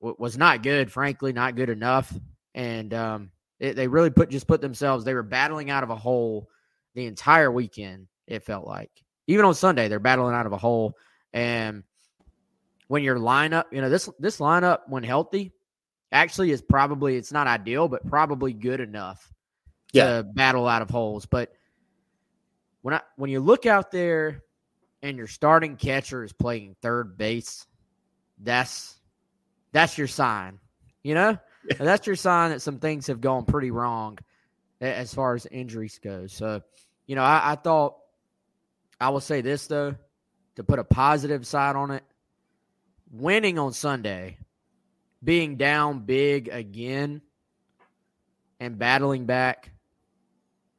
w- 0.00 0.16
was 0.18 0.38
not 0.38 0.62
good, 0.62 0.90
frankly, 0.90 1.32
not 1.32 1.56
good 1.56 1.70
enough, 1.70 2.12
and 2.54 2.92
um, 2.94 3.30
it, 3.60 3.76
they 3.76 3.88
really 3.88 4.10
put 4.10 4.30
just 4.30 4.46
put 4.46 4.60
themselves. 4.60 5.04
They 5.04 5.14
were 5.14 5.22
battling 5.22 5.70
out 5.70 5.82
of 5.82 5.90
a 5.90 5.96
hole 5.96 6.48
the 6.94 7.06
entire 7.06 7.50
weekend 7.50 8.08
it 8.26 8.44
felt 8.44 8.66
like. 8.66 8.90
Even 9.26 9.44
on 9.44 9.54
Sunday, 9.54 9.88
they're 9.88 10.00
battling 10.00 10.34
out 10.34 10.46
of 10.46 10.52
a 10.52 10.58
hole. 10.58 10.96
And 11.32 11.84
when 12.88 13.02
your 13.02 13.16
lineup, 13.16 13.64
you 13.70 13.80
know, 13.80 13.88
this 13.88 14.08
this 14.18 14.38
lineup 14.38 14.80
when 14.88 15.02
healthy 15.02 15.52
actually 16.12 16.50
is 16.50 16.62
probably 16.62 17.16
it's 17.16 17.32
not 17.32 17.46
ideal, 17.46 17.88
but 17.88 18.06
probably 18.06 18.52
good 18.52 18.80
enough 18.80 19.32
yeah. 19.92 20.18
to 20.18 20.22
battle 20.22 20.68
out 20.68 20.82
of 20.82 20.90
holes. 20.90 21.26
But 21.26 21.52
when 22.82 22.94
I 22.94 23.00
when 23.16 23.30
you 23.30 23.40
look 23.40 23.66
out 23.66 23.90
there 23.90 24.42
and 25.02 25.16
your 25.16 25.26
starting 25.26 25.76
catcher 25.76 26.22
is 26.22 26.32
playing 26.32 26.76
third 26.82 27.16
base, 27.16 27.66
that's 28.38 29.00
that's 29.72 29.96
your 29.98 30.06
sign. 30.06 30.58
You 31.02 31.14
know? 31.14 31.38
Yeah. 31.68 31.76
That's 31.78 32.06
your 32.06 32.16
sign 32.16 32.50
that 32.50 32.60
some 32.62 32.78
things 32.78 33.06
have 33.06 33.20
gone 33.20 33.44
pretty 33.44 33.70
wrong 33.70 34.18
as 34.80 35.14
far 35.14 35.34
as 35.34 35.46
injuries 35.46 36.00
go. 36.02 36.26
So, 36.26 36.60
you 37.06 37.14
know, 37.14 37.22
I, 37.22 37.52
I 37.52 37.54
thought 37.54 37.96
I 39.00 39.10
will 39.10 39.20
say 39.20 39.40
this 39.40 39.66
though, 39.68 39.94
to 40.56 40.64
put 40.64 40.78
a 40.78 40.84
positive 40.84 41.46
side 41.46 41.76
on 41.76 41.92
it, 41.92 42.02
winning 43.12 43.58
on 43.58 43.72
Sunday, 43.72 44.38
being 45.22 45.56
down 45.56 46.00
big 46.00 46.48
again, 46.48 47.22
and 48.60 48.78
battling 48.78 49.26
back, 49.26 49.70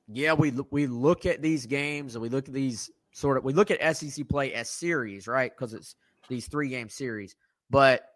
Yeah, 0.07 0.33
we 0.33 0.51
we 0.71 0.87
look 0.87 1.25
at 1.25 1.41
these 1.41 1.65
games 1.65 2.15
and 2.15 2.21
we 2.21 2.29
look 2.29 2.47
at 2.47 2.53
these 2.53 2.89
sort 3.11 3.37
of 3.37 3.43
we 3.43 3.53
look 3.53 3.71
at 3.71 3.95
SEC 3.95 4.27
play 4.27 4.53
as 4.53 4.69
series, 4.69 5.27
right? 5.27 5.51
Because 5.51 5.73
it's 5.73 5.95
these 6.29 6.47
three 6.47 6.69
game 6.69 6.89
series, 6.89 7.35
but 7.69 8.07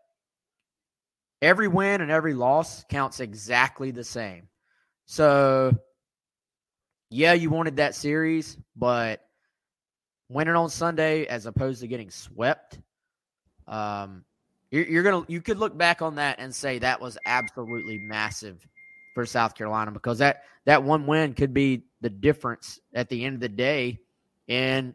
every 1.42 1.68
win 1.68 2.02
and 2.02 2.12
every 2.12 2.34
loss 2.34 2.84
counts 2.90 3.20
exactly 3.20 3.92
the 3.92 4.04
same. 4.04 4.48
So, 5.06 5.78
yeah, 7.10 7.34
you 7.34 7.50
wanted 7.50 7.78
that 7.78 7.96
series, 7.96 8.58
but 8.76 9.22
winning 10.30 10.56
on 10.56 10.70
Sunday 10.70 11.26
as 11.26 11.46
opposed 11.46 11.82
to 11.82 11.88
getting 11.88 12.10
swept, 12.10 12.80
um, 13.68 14.26
you're, 14.72 14.86
you're 14.86 15.04
gonna 15.04 15.26
you 15.28 15.42
could 15.42 15.58
look 15.58 15.78
back 15.78 16.02
on 16.02 16.16
that 16.16 16.40
and 16.40 16.54
say 16.54 16.80
that 16.80 17.02
was 17.02 17.18
absolutely 17.26 17.98
massive 17.98 18.66
for 19.14 19.26
South 19.26 19.56
Carolina 19.56 19.92
because 19.92 20.20
that 20.20 20.44
that 20.66 20.84
one 20.84 21.08
win 21.08 21.34
could 21.34 21.54
be 21.54 21.84
the 22.02 22.10
difference 22.10 22.80
at 22.94 23.10
the 23.10 23.26
end 23.26 23.36
of 23.36 23.42
the 23.42 23.50
day 23.50 24.00
in 24.48 24.94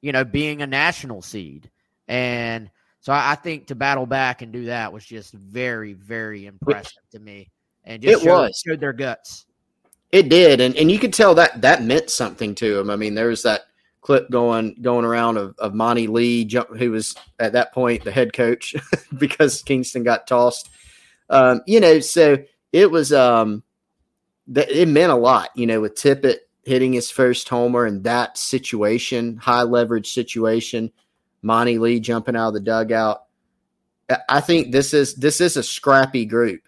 you 0.00 0.12
know 0.12 0.24
being 0.24 0.62
a 0.62 0.66
national 0.66 1.22
seed. 1.22 1.70
And 2.06 2.70
so 3.00 3.12
I, 3.12 3.32
I 3.32 3.34
think 3.34 3.66
to 3.66 3.74
battle 3.74 4.06
back 4.06 4.42
and 4.42 4.52
do 4.52 4.66
that 4.66 4.92
was 4.92 5.04
just 5.04 5.32
very 5.34 5.92
very 5.92 6.46
impressive 6.46 7.02
to 7.12 7.18
me 7.18 7.50
and 7.84 8.02
just 8.02 8.22
It 8.22 8.24
showed, 8.24 8.40
was. 8.40 8.62
showed 8.66 8.80
their 8.80 8.92
guts. 8.92 9.46
It 10.10 10.30
did, 10.30 10.60
and 10.60 10.74
and 10.76 10.90
you 10.90 10.98
could 10.98 11.12
tell 11.12 11.34
that 11.34 11.60
that 11.60 11.82
meant 11.82 12.08
something 12.08 12.54
to 12.56 12.74
them 12.74 12.88
I 12.88 12.96
mean, 12.96 13.14
there 13.14 13.28
was 13.28 13.42
that 13.42 13.67
clip 14.08 14.30
going 14.30 14.74
going 14.80 15.04
around 15.04 15.36
of, 15.36 15.54
of 15.58 15.74
Monte 15.74 16.06
Lee, 16.06 16.42
jump, 16.46 16.74
who 16.78 16.92
was 16.92 17.14
at 17.38 17.52
that 17.52 17.74
point 17.74 18.04
the 18.04 18.10
head 18.10 18.32
coach 18.32 18.74
because 19.18 19.60
Kingston 19.60 20.02
got 20.02 20.26
tossed. 20.26 20.70
Um, 21.28 21.60
you 21.66 21.78
know, 21.78 22.00
so 22.00 22.38
it 22.72 22.90
was 22.90 23.12
um, 23.12 23.62
that 24.46 24.70
it 24.70 24.88
meant 24.88 25.12
a 25.12 25.14
lot. 25.14 25.50
You 25.54 25.66
know, 25.66 25.82
with 25.82 25.94
Tippett 25.94 26.38
hitting 26.64 26.94
his 26.94 27.10
first 27.10 27.50
homer 27.50 27.86
in 27.86 28.00
that 28.04 28.38
situation, 28.38 29.36
high 29.36 29.64
leverage 29.64 30.10
situation, 30.10 30.90
Monte 31.42 31.76
Lee 31.76 32.00
jumping 32.00 32.34
out 32.34 32.48
of 32.48 32.54
the 32.54 32.60
dugout. 32.60 33.24
I- 34.08 34.20
I 34.30 34.40
think 34.40 34.72
this 34.72 34.94
is 34.94 35.16
this 35.16 35.42
is 35.42 35.58
a 35.58 35.62
scrappy 35.62 36.24
group 36.24 36.62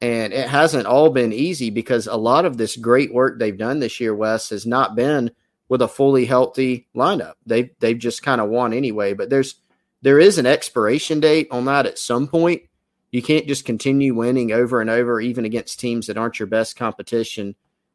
and 0.00 0.32
it 0.32 0.48
hasn't 0.48 0.86
all 0.86 1.10
been 1.10 1.32
easy 1.32 1.70
because 1.70 2.08
a 2.08 2.16
lot 2.16 2.44
of 2.44 2.56
this 2.56 2.76
great 2.76 3.14
work 3.14 3.38
they've 3.38 3.56
done 3.56 3.78
this 3.78 4.00
year, 4.00 4.16
Wes, 4.16 4.50
has 4.50 4.66
not 4.66 4.96
been 4.96 5.30
with 5.72 5.80
a 5.80 5.88
fully 5.88 6.26
healthy 6.26 6.86
lineup. 6.94 7.32
They've 7.46 7.70
they've 7.78 7.98
just 7.98 8.22
kind 8.22 8.42
of 8.42 8.50
won 8.50 8.74
anyway. 8.74 9.14
But 9.14 9.30
there's 9.30 9.54
there 10.02 10.18
is 10.18 10.36
an 10.36 10.44
expiration 10.44 11.18
date 11.18 11.48
on 11.50 11.64
that 11.64 11.86
at 11.86 11.98
some 11.98 12.28
point. 12.28 12.64
You 13.10 13.22
can't 13.22 13.48
just 13.48 13.64
continue 13.64 14.14
winning 14.14 14.52
over 14.52 14.82
and 14.82 14.90
over, 14.90 15.18
even 15.18 15.46
against 15.46 15.80
teams 15.80 16.08
that 16.08 16.18
aren't 16.18 16.38
your 16.38 16.46
best 16.46 16.76
competition, 16.76 17.54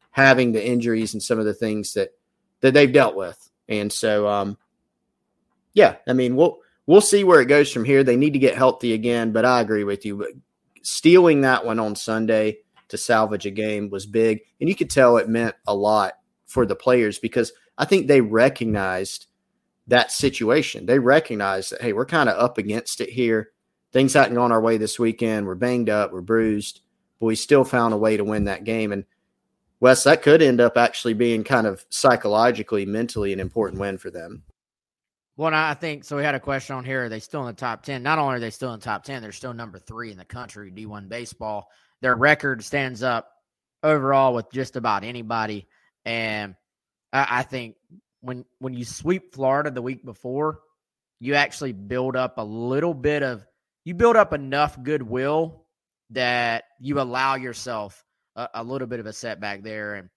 having 0.10 0.54
the 0.54 0.68
injuries 0.68 1.14
and 1.14 1.22
some 1.22 1.38
of 1.38 1.46
the 1.46 1.54
things 1.54 1.94
that 1.94 2.16
that 2.62 2.74
they've 2.74 2.92
dealt 2.92 3.16
with. 3.16 3.48
And 3.70 3.94
so, 3.94 4.28
um, 4.28 4.58
yeah, 5.76 5.98
I 6.08 6.14
mean, 6.14 6.36
we'll 6.36 6.58
we'll 6.88 7.00
see 7.00 7.24
where 7.24 7.42
it 7.42 7.46
goes 7.46 7.72
from 7.72 7.86
here. 7.86 8.04
They 8.04 8.18
need 8.18 8.34
to 8.34 8.40
get 8.40 8.56
healthy 8.56 8.94
again, 8.94 9.34
but 9.34 9.46
I 9.46 9.62
agree 9.62 9.84
with 9.84 10.04
you. 10.04 10.18
But 10.18 10.32
stealing 10.82 11.42
that 11.42 11.64
one 11.64 11.78
on 11.78 11.96
Sunday 11.96 12.58
to 12.88 12.98
salvage 12.98 13.46
a 13.46 13.52
game 13.52 13.92
was 13.92 14.08
big, 14.08 14.42
and 14.60 14.68
you 14.68 14.74
could 14.74 14.90
tell 14.90 15.18
it 15.18 15.30
meant 15.30 15.54
a 15.68 15.76
lot 15.76 16.14
for 16.48 16.66
the 16.66 16.76
players 16.76 17.20
because 17.20 17.52
I 17.78 17.86
think 17.86 18.08
they 18.08 18.22
recognized 18.22 19.28
that 19.88 20.12
situation. 20.12 20.86
They 20.86 21.00
recognized 21.00 21.72
that 21.72 21.82
hey, 21.82 21.94
we're 21.94 22.06
kind 22.06 22.30
of 22.30 22.38
up 22.38 22.58
against 22.58 23.02
it 23.02 23.10
here. 23.10 23.52
Things 23.94 24.14
hadn't 24.14 24.36
gone 24.36 24.52
our 24.52 24.62
way 24.62 24.78
this 24.78 25.00
weekend. 25.00 25.48
We're 25.48 25.56
banged 25.56 25.90
up. 25.90 26.12
We're 26.12 26.22
bruised, 26.22 26.82
but 27.20 27.28
we 27.28 27.36
still 27.36 27.64
found 27.64 27.94
a 27.94 27.98
way 27.98 28.18
to 28.18 28.24
win 28.24 28.46
that 28.46 28.64
game. 28.64 28.92
And 28.92 29.06
Wes, 29.80 30.04
that 30.04 30.24
could 30.24 30.42
end 30.42 30.60
up 30.60 30.78
actually 30.78 31.14
being 31.14 31.44
kind 31.44 31.68
of 31.68 31.86
psychologically, 31.90 32.86
mentally 32.86 33.32
an 33.32 33.40
important 33.40 33.80
win 33.80 33.98
for 33.98 34.10
them. 34.10 34.44
Well, 35.38 35.54
I 35.54 35.76
think 35.76 36.04
so. 36.04 36.18
We 36.18 36.24
had 36.24 36.34
a 36.34 36.40
question 36.40 36.76
on 36.76 36.84
here. 36.84 37.06
Are 37.06 37.10
they 37.10 37.20
still 37.20 37.42
in 37.42 37.48
the 37.48 37.54
top 37.54 37.84
10? 37.84 38.02
Not 38.02 38.18
only 38.18 38.36
are 38.36 38.40
they 38.40 38.50
still 38.50 38.74
in 38.74 38.80
the 38.80 38.84
top 38.84 39.04
10, 39.04 39.22
they're 39.22 39.32
still 39.32 39.54
number 39.54 39.78
three 39.78 40.12
in 40.12 40.18
the 40.18 40.26
country, 40.26 40.72
D1 40.72 41.08
baseball. 41.08 41.70
Their 42.02 42.16
record 42.16 42.64
stands 42.64 43.04
up 43.04 43.32
overall 43.84 44.34
with 44.34 44.52
just 44.52 44.76
about 44.76 45.04
anybody. 45.04 45.68
And 46.06 46.56
I, 47.14 47.44
think 47.44 47.76
when 48.22 48.46
when 48.60 48.74
you 48.74 48.86
sweep 48.86 49.34
Florida 49.34 49.72
the 49.72 49.82
week 49.82 50.04
before, 50.04 50.60
you 51.20 51.36
actually 51.36 51.74
build 51.74 52.16
up 52.16 52.38
a 52.38 52.44
little 52.44 52.94
bit 52.94 53.24
of 53.24 53.46
you 53.86 53.94
build 53.94 54.18
up 54.18 54.34
enough 54.34 54.82
goodwill 54.82 55.66
that 56.10 56.66
you 56.80 57.00
allow 57.00 57.36
yourself 57.36 58.04
a, 58.36 58.50
a 58.56 58.64
little 58.64 58.88
bit 58.88 59.00
of 59.00 59.06
a 59.06 59.14
setback 59.14 59.64
there. 59.64 59.96
And 59.96 60.10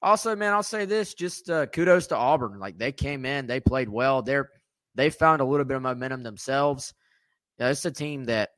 also, 0.00 0.34
man, 0.34 0.52
I'll 0.52 0.62
say 0.62 0.84
this: 0.84 1.14
just 1.14 1.50
uh, 1.50 1.66
kudos 1.66 2.08
to 2.08 2.16
Auburn. 2.16 2.58
Like 2.58 2.78
they 2.78 2.92
came 2.92 3.26
in, 3.26 3.46
they 3.46 3.60
played 3.60 3.88
well. 3.88 4.22
They're 4.22 4.50
they 4.94 5.10
found 5.10 5.40
a 5.40 5.44
little 5.44 5.64
bit 5.64 5.76
of 5.76 5.82
momentum 5.82 6.22
themselves. 6.22 6.94
It's 7.58 7.84
a 7.84 7.90
team 7.90 8.24
that, 8.24 8.50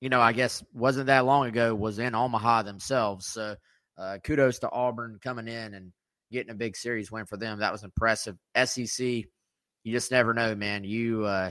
you 0.00 0.08
know, 0.08 0.20
I 0.20 0.32
guess 0.32 0.64
wasn't 0.72 1.06
that 1.06 1.24
long 1.24 1.46
ago 1.46 1.74
was 1.74 1.98
in 1.98 2.14
Omaha 2.14 2.62
themselves. 2.62 3.26
So 3.26 3.56
uh, 3.96 4.18
kudos 4.22 4.60
to 4.60 4.70
Auburn 4.70 5.18
coming 5.22 5.48
in 5.48 5.74
and 5.74 5.92
getting 6.30 6.50
a 6.50 6.54
big 6.54 6.76
series 6.76 7.10
win 7.10 7.26
for 7.26 7.36
them. 7.36 7.58
That 7.58 7.72
was 7.72 7.84
impressive. 7.84 8.36
SEC, 8.64 9.00
you 9.00 9.92
just 9.92 10.10
never 10.10 10.34
know, 10.34 10.54
man. 10.54 10.84
You 10.84 11.24
uh, 11.24 11.50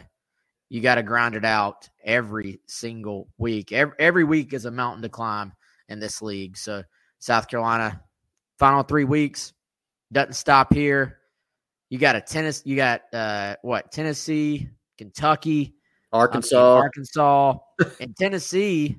you 0.69 0.81
got 0.81 0.95
to 0.95 1.03
grind 1.03 1.35
it 1.35 1.45
out 1.45 1.89
every 2.03 2.59
single 2.67 3.29
week. 3.37 3.71
Every, 3.71 3.95
every 3.99 4.23
week 4.23 4.53
is 4.53 4.65
a 4.65 4.71
mountain 4.71 5.01
to 5.03 5.09
climb 5.09 5.53
in 5.89 5.99
this 5.99 6.21
league. 6.21 6.57
So 6.57 6.83
South 7.19 7.47
Carolina, 7.47 8.01
final 8.57 8.83
three 8.83 9.05
weeks 9.05 9.53
doesn't 10.11 10.33
stop 10.33 10.73
here. 10.73 11.19
You 11.89 11.97
got 11.97 12.15
a 12.15 12.21
tennis. 12.21 12.61
You 12.65 12.75
got 12.75 13.01
uh, 13.13 13.55
what? 13.61 13.91
Tennessee, 13.91 14.69
Kentucky, 14.97 15.75
Arkansas, 16.11 16.75
Arkansas, 16.75 17.55
and 17.99 18.15
Tennessee, 18.17 18.97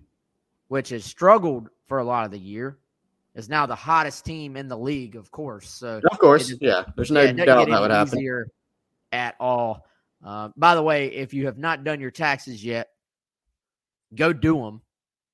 which 0.68 0.88
has 0.90 1.04
struggled 1.04 1.68
for 1.86 1.98
a 1.98 2.04
lot 2.04 2.24
of 2.24 2.30
the 2.30 2.38
year, 2.38 2.78
is 3.38 3.48
now 3.48 3.64
the 3.66 3.74
hottest 3.74 4.24
team 4.24 4.56
in 4.56 4.68
the 4.68 4.76
league. 4.76 5.16
Of 5.16 5.30
course, 5.30 5.70
so 5.70 6.00
of 6.10 6.18
course, 6.18 6.50
it 6.50 6.58
yeah. 6.60 6.84
There's 6.96 7.10
no 7.10 7.22
yeah, 7.22 7.44
doubt 7.44 7.68
that 7.68 7.80
would 7.80 7.90
happen. 7.90 8.44
at 9.12 9.36
all. 9.40 9.86
Uh, 10.24 10.50
by 10.56 10.74
the 10.74 10.82
way, 10.82 11.06
if 11.06 11.32
you 11.32 11.46
have 11.46 11.56
not 11.56 11.84
done 11.84 12.00
your 12.00 12.10
taxes 12.10 12.64
yet, 12.64 12.88
go 14.14 14.32
do 14.32 14.60
them. 14.60 14.82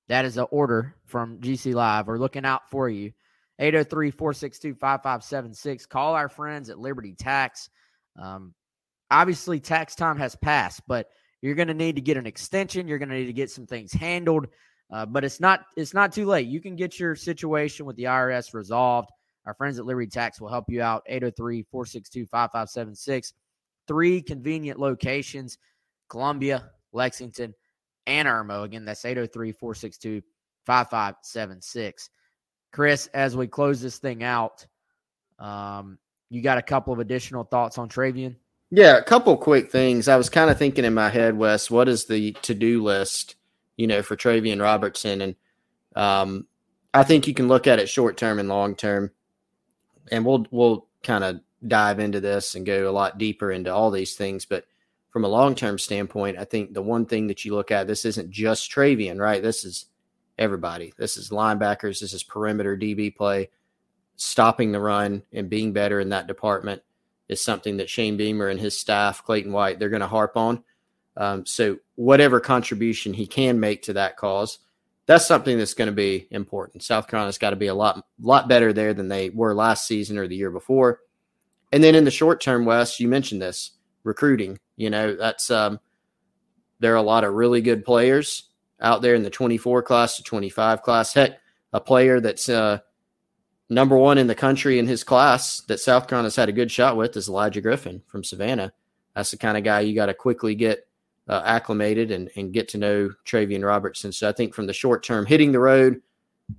That 0.09 0.27
is 0.27 0.37
an 0.37 0.47
order 0.51 0.95
from 1.07 1.39
GC 1.41 1.75
Live. 1.75 2.07
We're 2.07 2.19
looking 2.19 2.45
out 2.45 2.71
for 2.71 2.91
you. 2.91 3.13
803 3.59 4.11
462 4.11 4.75
5576. 4.75 5.87
Call 5.87 6.15
our 6.15 6.29
friends 6.29 6.69
at 6.69 6.79
Liberty 6.79 7.15
Tax. 7.15 7.71
Um, 8.21 8.53
obviously, 9.11 9.61
tax 9.61 9.95
time 9.95 10.19
has 10.19 10.37
passed, 10.37 10.83
but 10.87 11.09
you're 11.41 11.55
going 11.55 11.69
to 11.69 11.75
need 11.75 11.97
to 11.97 12.03
get 12.03 12.19
an 12.19 12.27
extension. 12.27 12.87
You're 12.87 12.99
going 12.99 13.09
to 13.09 13.15
need 13.15 13.27
to 13.27 13.33
get 13.33 13.51
some 13.51 13.67
things 13.67 13.93
handled. 13.93 14.49
Uh, 14.93 15.07
but 15.07 15.25
it's 15.25 15.41
not 15.41 15.65
it's 15.77 15.95
not 15.95 16.13
too 16.13 16.27
late. 16.27 16.47
You 16.47 16.61
can 16.61 16.77
get 16.77 16.99
your 16.99 17.17
situation 17.17 17.87
with 17.87 17.97
the 17.97 18.05
IRS 18.05 18.55
resolved. 18.55 19.11
Our 19.47 19.55
friends 19.55 19.79
at 19.79 19.87
Liberty 19.87 20.09
Tax 20.09 20.41
will 20.41 20.49
help 20.49 20.67
you 20.69 20.83
out. 20.83 21.03
803 21.07 21.63
462 21.71 22.27
5576. 22.27 23.33
Three 23.87 24.23
convenient 24.23 24.79
locations 24.79 25.59
Columbia, 26.09 26.71
Lexington, 26.93 27.55
and 28.07 28.29
Irmo. 28.29 28.65
Again, 28.65 28.85
that's 28.85 29.05
803 29.05 29.53
462 29.53 30.23
5576. 30.67 32.11
Chris, 32.73 33.07
as 33.15 33.37
we 33.37 33.47
close 33.47 33.81
this 33.81 33.99
thing 33.99 34.23
out, 34.23 34.67
um, 35.39 35.99
you 36.31 36.43
got 36.43 36.59
a 36.59 36.63
couple 36.63 36.93
of 36.93 36.99
additional 36.99 37.45
thoughts 37.45 37.79
on 37.79 37.89
Travian? 37.89 38.37
Yeah, 38.71 38.97
a 38.97 39.03
couple 39.03 39.37
quick 39.37 39.71
things. 39.71 40.09
I 40.09 40.17
was 40.17 40.29
kind 40.29 40.51
of 40.51 40.59
thinking 40.59 40.85
in 40.85 40.95
my 40.95 41.09
head, 41.09 41.37
Wes, 41.37 41.71
what 41.71 41.89
is 41.89 42.07
the 42.07 42.33
to 42.43 42.55
do 42.55 42.83
list, 42.83 43.37
you 43.77 43.87
know, 43.87 44.03
for 44.03 44.17
Travian 44.17 44.61
Robertson? 44.61 45.21
And 45.21 45.35
um, 45.97 46.47
I 46.93 47.03
think 47.03 47.27
you 47.27 47.35
can 47.35 47.49
look 47.49 47.67
at 47.67 47.79
it 47.79 47.89
short 47.89 48.17
term 48.17 48.39
and 48.39 48.49
long 48.49 48.75
term. 48.77 49.11
And 50.11 50.25
we'll 50.25 50.47
we'll 50.51 50.87
kind 51.03 51.25
of 51.25 51.41
dive 51.67 51.99
into 51.99 52.21
this 52.21 52.55
and 52.55 52.67
go 52.67 52.89
a 52.89 52.93
lot 52.93 53.19
deeper 53.19 53.51
into 53.51 53.73
all 53.73 53.91
these 53.91 54.15
things. 54.15 54.45
But 54.45 54.67
from 55.11 55.25
a 55.25 55.29
long 55.29 55.55
term 55.55 55.79
standpoint, 55.79 56.39
I 56.39 56.45
think 56.45 56.75
the 56.75 56.83
one 56.83 57.07
thing 57.07 57.29
that 57.29 57.45
you 57.45 57.55
look 57.55 57.71
at, 57.71 57.87
this 57.87 58.05
isn't 58.05 58.31
just 58.31 58.71
Travian, 58.71 59.19
right? 59.19 59.43
This 59.43 59.65
is 59.65 59.87
everybody. 60.39 60.93
This 60.99 61.17
is 61.17 61.31
linebackers, 61.31 62.01
this 62.01 62.13
is 62.13 62.23
perimeter 62.23 62.77
DB 62.77 63.15
play. 63.15 63.51
Stopping 64.17 64.73
the 64.73 64.81
run 64.81 65.23
and 65.33 65.51
being 65.51 65.73
better 65.73 66.01
in 66.01 66.11
that 66.11 66.27
department 66.27 66.83
is 67.29 67.43
something 67.43 67.79
that 67.79 67.91
Shane 67.91 68.17
Beamer 68.17 68.49
and 68.49 68.61
his 68.61 68.79
staff, 68.79 69.25
Clayton 69.25 69.53
White, 69.53 69.79
they're 69.79 69.89
going 69.89 70.01
to 70.01 70.07
harp 70.07 70.37
on. 70.37 70.63
Um, 71.17 71.47
so 71.47 71.79
whatever 71.97 72.41
contribution 72.41 73.13
he 73.13 73.27
can 73.27 73.61
make 73.61 73.83
to 73.83 73.93
that 73.93 74.17
cause, 74.17 74.59
that's 75.07 75.27
something 75.27 75.59
that's 75.59 75.75
going 75.75 75.87
to 75.87 75.93
be 75.93 76.27
important. 76.31 76.83
South 76.83 77.09
Carolina's 77.09 77.39
got 77.39 77.51
to 77.51 77.57
be 77.57 77.67
a 77.67 77.75
lot, 77.75 78.05
lot 78.21 78.49
better 78.49 78.73
there 78.73 78.95
than 78.95 79.09
they 79.09 79.31
were 79.31 79.55
last 79.55 79.87
season 79.87 80.19
or 80.19 80.27
the 80.27 80.37
year 80.37 80.51
before. 80.51 81.01
And 81.73 81.83
then 81.83 81.95
in 81.95 82.05
the 82.05 82.11
short 82.11 82.41
term, 82.41 82.65
Wes, 82.65 83.01
you 83.01 83.09
mentioned 83.09 83.43
this 83.43 83.73
recruiting. 84.03 84.59
You 84.77 84.91
know, 84.91 85.15
that's 85.15 85.51
um, 85.51 85.81
there 86.81 86.93
are 86.93 86.97
a 86.97 87.03
lot 87.03 87.25
of 87.25 87.35
really 87.35 87.61
good 87.61 87.85
players 87.85 88.51
out 88.81 89.03
there 89.03 89.15
in 89.15 89.23
the 89.23 89.31
24 89.31 89.83
class 89.83 90.17
to 90.17 90.23
25 90.23 90.83
class. 90.83 91.13
Heck, 91.13 91.39
a 91.73 91.81
player 91.81 92.21
that's 92.21 92.49
uh, 92.49 92.79
number 93.69 93.97
one 93.97 94.19
in 94.19 94.27
the 94.27 94.35
country 94.35 94.79
in 94.79 94.87
his 94.87 95.05
class 95.05 95.61
that 95.63 95.81
South 95.81 96.07
Carolina's 96.09 96.37
had 96.37 96.49
a 96.49 96.53
good 96.53 96.71
shot 96.71 96.97
with 96.97 97.17
is 97.17 97.29
Elijah 97.29 97.61
Griffin 97.61 98.03
from 98.07 98.25
Savannah. 98.25 98.73
That's 99.15 99.31
the 99.31 99.37
kind 99.37 99.57
of 99.57 99.65
guy 99.65 99.81
you 99.81 99.95
got 99.95 100.07
to 100.07 100.15
quickly 100.15 100.55
get 100.55 100.87
uh, 101.29 101.43
acclimated 101.45 102.11
and, 102.11 102.31
and 102.37 102.53
get 102.53 102.69
to 102.69 102.79
know 102.79 103.11
Travian 103.25 103.65
Robertson. 103.65 104.13
So 104.13 104.29
I 104.29 104.33
think 104.33 104.55
from 104.55 104.67
the 104.67 104.73
short 104.73 105.03
term, 105.03 105.27
hitting 105.27 105.53
the 105.53 105.61
road, 105.61 106.03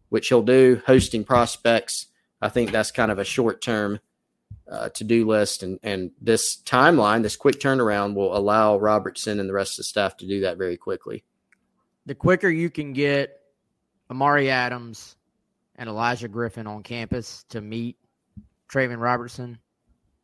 which 0.09 0.30
he'll 0.30 0.41
do, 0.41 0.82
hosting 0.86 1.24
prospects, 1.24 2.07
I 2.41 2.49
think 2.49 2.72
that's 2.72 2.91
kind 2.91 3.11
of 3.11 3.20
a 3.20 3.24
short 3.24 3.61
term 3.61 3.99
uh, 4.70 4.89
to 4.89 5.03
do 5.03 5.28
list. 5.28 5.63
And, 5.63 5.80
and 5.84 6.11
this 6.20 6.57
timeline, 6.57 7.22
this 7.22 7.36
quick 7.36 7.59
turnaround, 7.59 8.16
will 8.16 8.36
allow 8.36 8.78
Robertson 8.78 9.39
and 9.39 9.47
the 9.47 9.53
rest 9.53 9.74
of 9.74 9.78
the 9.78 9.84
staff 9.84 10.18
to 10.18 10.28
do 10.28 10.41
that 10.41 10.57
very 10.57 10.78
quickly. 10.78 11.24
The 12.07 12.16
quicker 12.16 12.49
you 12.49 12.70
can 12.70 12.93
get 12.93 13.41
Amari 14.09 14.49
Adams 14.49 15.16
and 15.76 15.89
Elijah 15.89 16.28
Griffin 16.28 16.68
on 16.68 16.84
campus 16.84 17.45
to 17.49 17.61
meet 17.61 17.97
Travian 18.70 18.99
Robertson, 18.99 19.59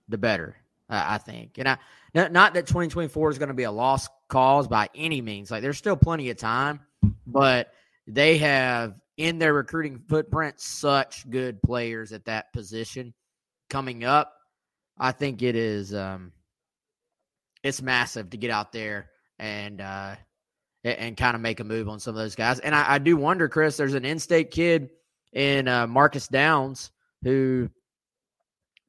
the 0.10 0.18
better, 0.18 0.56
I 0.89 1.18
think. 1.18 1.58
And 1.58 1.70
I, 1.70 1.78
not 2.14 2.53
that 2.53 2.68
2024 2.68 3.32
is 3.32 3.38
going 3.38 3.49
to 3.49 3.53
be 3.53 3.64
a 3.64 3.72
lost 3.72 4.09
cause 4.28 4.68
by 4.68 4.89
any 4.95 5.22
means. 5.22 5.51
Like 5.51 5.62
there's 5.62 5.78
still 5.78 5.95
plenty 5.95 6.30
of 6.30 6.38
time, 6.38 6.82
but 7.26 7.74
they 8.07 8.38
have 8.38 8.95
in 9.18 9.39
their 9.39 9.53
recruiting 9.53 9.99
footprint 10.09 10.59
such 10.59 11.30
good 11.30 11.62
players 11.62 12.12
at 12.12 12.26
that 12.26 12.51
position 12.53 13.14
coming 13.70 14.03
up. 14.03 14.34
I 14.97 15.12
think 15.12 15.41
it 15.41 15.55
is 15.55 15.93
um 15.93 16.32
it's 17.64 17.82
massive 17.82 18.32
to 18.32 18.38
get 18.38 18.51
out 18.51 18.72
there 18.72 19.09
and 19.39 19.80
uh 19.80 20.16
and, 20.84 21.16
kind 21.16 21.36
of 21.36 21.41
make 21.41 21.59
a 21.59 21.64
move 21.64 21.88
on 21.88 21.99
some 21.99 22.16
of 22.16 22.22
those 22.22 22.34
guys. 22.34 22.59
And 22.59 22.74
I, 22.74 22.93
I 22.93 22.97
do 22.97 23.16
wonder, 23.16 23.47
Chris, 23.47 23.78
there's 23.78 23.93
an 23.93 24.03
in-state 24.03 24.49
kid 24.49 24.89
in 25.32 25.68
uh, 25.68 25.86
Marcus 25.86 26.28
Downs 26.28 26.89
who 27.24 27.70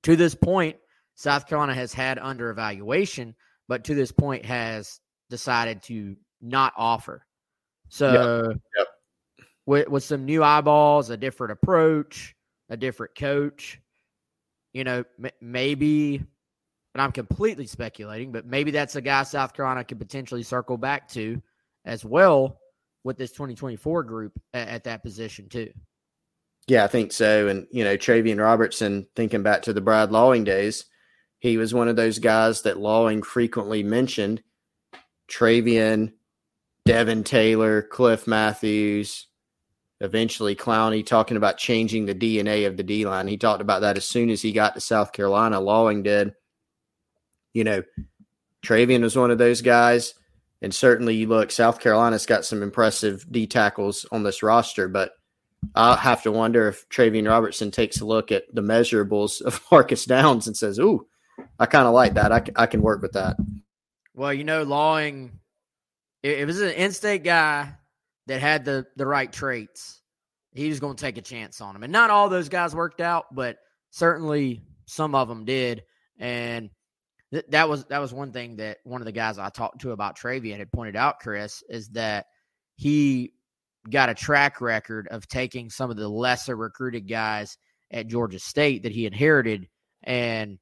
to 0.05 0.17
this 0.17 0.35
point 0.35 0.77
South 1.23 1.47
Carolina 1.47 1.73
has 1.73 1.95
had 1.95 2.19
under 2.19 2.51
evaluation, 2.51 3.37
but 3.69 3.85
to 3.85 3.95
this 3.95 4.11
point 4.11 4.45
has 4.45 4.99
decided 5.31 5.81
to 5.85 6.17
not 6.41 6.73
offer. 6.77 7.25
So, 7.89 8.49
yep. 8.49 8.61
Yep. 8.77 8.87
With, 9.65 9.89
with 9.89 10.03
some 10.03 10.25
new 10.25 10.43
eyeballs, 10.43 11.11
a 11.11 11.17
different 11.17 11.53
approach, 11.53 12.35
a 12.71 12.77
different 12.77 13.15
coach, 13.15 13.81
you 14.73 14.83
know, 14.83 15.05
m- 15.23 15.31
maybe, 15.41 16.17
and 16.17 17.01
I'm 17.01 17.13
completely 17.13 17.69
speculating, 17.69 18.33
but 18.33 18.45
maybe 18.45 18.73
that's 18.73 18.97
a 18.97 19.01
guy 19.01 19.23
South 19.23 19.55
Carolina 19.55 19.85
could 19.85 20.01
potentially 20.01 20.43
circle 20.43 20.77
back 20.77 21.09
to 21.11 21.41
as 21.85 22.05
well 22.05 22.59
with 23.05 23.17
this 23.17 23.31
2024 23.31 24.03
group 24.03 24.33
at, 24.55 24.67
at 24.67 24.85
that 24.85 25.05
position, 25.05 25.49
too. 25.49 25.71
Yeah, 26.67 26.83
I 26.83 26.89
think 26.89 27.13
so. 27.13 27.47
And, 27.47 27.69
you 27.71 27.85
know, 27.85 27.97
Travian 27.97 28.43
Robertson, 28.43 29.07
thinking 29.15 29.45
back 29.45 29.63
to 29.63 29.73
the 29.73 29.81
Brad 29.81 30.11
Lawing 30.11 30.43
days, 30.43 30.87
he 31.43 31.57
was 31.57 31.75
one 31.75 31.89
of 31.89 31.97
those 31.97 32.21
guys 32.21 32.63
that 32.63 32.79
Lawing 32.79 33.21
frequently 33.21 33.83
mentioned. 33.83 34.45
Travian, 35.29 36.13
Devin 36.85 37.25
Taylor, 37.25 37.83
Cliff 37.83 38.29
Matthews, 38.29 39.27
eventually 40.01 40.55
Clowney 40.55 41.05
talking 41.05 41.37
about 41.37 41.59
changing 41.59 42.07
the 42.07 42.15
DNA 42.15 42.69
of 42.69 42.77
the 42.77 42.85
D 42.85 43.05
line. 43.05 43.27
He 43.27 43.37
talked 43.37 43.61
about 43.61 43.81
that 43.81 43.97
as 43.97 44.05
soon 44.05 44.31
as 44.31 44.41
he 44.41 44.53
got 44.53 44.75
to 44.75 44.81
South 44.81 45.11
Carolina. 45.11 45.59
Lawing 45.59 46.05
did. 46.05 46.33
You 47.55 47.65
know, 47.65 47.83
Travian 48.65 49.03
was 49.03 49.17
one 49.17 49.33
of 49.33 49.39
those 49.39 49.63
guys. 49.63 50.15
And 50.63 50.73
certainly 50.73 51.17
you 51.17 51.27
look, 51.27 51.51
South 51.51 51.81
Carolina's 51.81 52.25
got 52.25 52.45
some 52.45 52.63
impressive 52.63 53.27
D 53.33 53.49
tackles 53.49 54.07
on 54.13 54.23
this 54.23 54.45
roster, 54.45 54.87
but 54.87 55.11
I 55.75 55.97
have 55.97 56.23
to 56.23 56.31
wonder 56.31 56.69
if 56.69 56.89
Travian 56.89 57.29
Robertson 57.29 57.73
takes 57.73 58.01
a 58.01 58.07
look 58.07 58.31
at 58.31 58.45
the 58.55 58.63
measurables 58.63 59.43
of 59.43 59.61
Marcus 59.73 60.05
Downs 60.05 60.47
and 60.47 60.57
says, 60.57 60.79
Ooh, 60.79 61.09
I 61.59 61.67
kind 61.67 61.87
of 61.87 61.95
like 61.95 62.15
that. 62.15 62.33
I, 62.33 62.43
I 62.57 62.67
can 62.67 62.83
work 62.83 63.03
with 63.03 63.13
that. 63.13 63.37
Well, 64.15 64.33
you 64.33 64.45
know, 64.45 64.63
Lawing, 64.63 65.39
if 66.23 66.39
it 66.39 66.45
was 66.45 66.61
an 66.61 66.71
in-state 66.71 67.25
guy 67.25 67.73
that 68.27 68.41
had 68.41 68.65
the 68.65 68.87
the 68.97 69.07
right 69.07 69.33
traits, 69.33 70.03
he 70.53 70.69
was 70.69 70.81
going 70.81 70.97
to 70.97 71.01
take 71.03 71.19
a 71.19 71.23
chance 71.23 71.61
on 71.61 71.75
him. 71.75 71.83
And 71.83 71.93
not 71.93 72.11
all 72.11 72.29
those 72.29 72.49
guys 72.49 72.75
worked 72.75 73.01
out, 73.01 73.35
but 73.35 73.59
certainly 73.91 74.63
some 74.87 75.15
of 75.15 75.29
them 75.29 75.45
did. 75.45 75.85
And 76.19 76.71
th- 77.33 77.47
that 77.49 77.69
was 77.69 77.85
that 77.87 78.01
was 78.01 78.13
one 78.13 78.33
thing 78.33 78.57
that 78.57 78.79
one 78.85 79.01
of 79.01 79.07
the 79.07 79.13
guys 79.13 79.39
I 79.39 79.49
talked 79.49 79.81
to 79.81 79.93
about 79.93 80.19
Travian 80.19 80.59
had 80.59 80.73
pointed 80.73 80.97
out, 80.97 81.21
Chris, 81.21 81.63
is 81.69 81.89
that 81.91 82.27
he 82.77 83.33
got 83.91 84.09
a 84.09 84.15
track 84.15 84.61
record 84.61 85.09
of 85.09 85.27
taking 85.27 85.71
some 85.71 85.91
of 85.91 85.97
the 85.97 86.09
lesser 86.09 86.57
recruited 86.57 87.09
guys 87.09 87.57
at 87.91 88.07
Georgia 88.07 88.39
State 88.39 88.83
that 88.85 88.93
he 88.93 89.07
inherited 89.07 89.69
and 90.05 90.59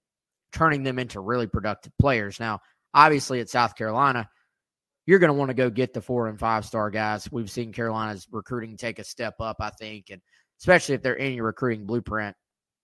turning 0.53 0.83
them 0.83 0.99
into 0.99 1.21
really 1.21 1.47
productive 1.47 1.93
players. 1.99 2.41
Now, 2.41 2.61
obviously, 2.95 3.41
at 3.41 3.49
South 3.49 3.77
Carolina, 3.77 4.29
you're 5.07 5.19
going 5.19 5.29
to 5.29 5.39
want 5.39 5.51
to 5.51 5.55
go 5.55 5.71
get 5.71 5.93
the 5.93 6.01
four 6.01 6.29
and 6.29 6.39
five 6.39 6.65
star 6.65 6.91
guys. 6.91 7.31
We've 7.31 7.51
seen 7.51 7.73
Carolina's 7.73 8.27
recruiting 8.31 8.77
take 8.77 8.99
a 8.99 9.05
step 9.05 9.35
up, 9.41 9.57
I 9.61 9.71
think, 9.71 10.11
and 10.11 10.21
especially 10.61 10.95
if 10.95 11.03
they're 11.03 11.15
in 11.15 11.35
your 11.35 11.47
recruiting 11.47 11.87
blueprint, 11.87 12.37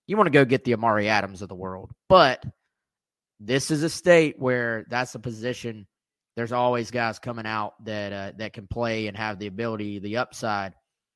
you 0.07 0.17
want 0.17 0.27
to 0.27 0.31
go 0.31 0.45
get 0.45 0.63
the 0.63 0.73
Amari 0.73 1.09
Adams 1.09 1.41
of 1.41 1.49
the 1.49 1.55
world. 1.55 1.91
But 2.09 2.43
this 3.39 3.71
is 3.71 3.83
a 3.83 3.89
state 3.89 4.39
where 4.39 4.85
that's 4.89 5.15
a 5.15 5.19
position. 5.19 5.87
There's 6.35 6.51
always 6.51 6.91
guys 6.91 7.19
coming 7.19 7.45
out 7.45 7.73
that 7.85 8.13
uh, 8.13 8.31
that 8.37 8.53
can 8.53 8.67
play 8.67 9.07
and 9.07 9.17
have 9.17 9.39
the 9.39 9.47
ability, 9.47 9.99
the 9.99 10.17
upside 10.17 10.73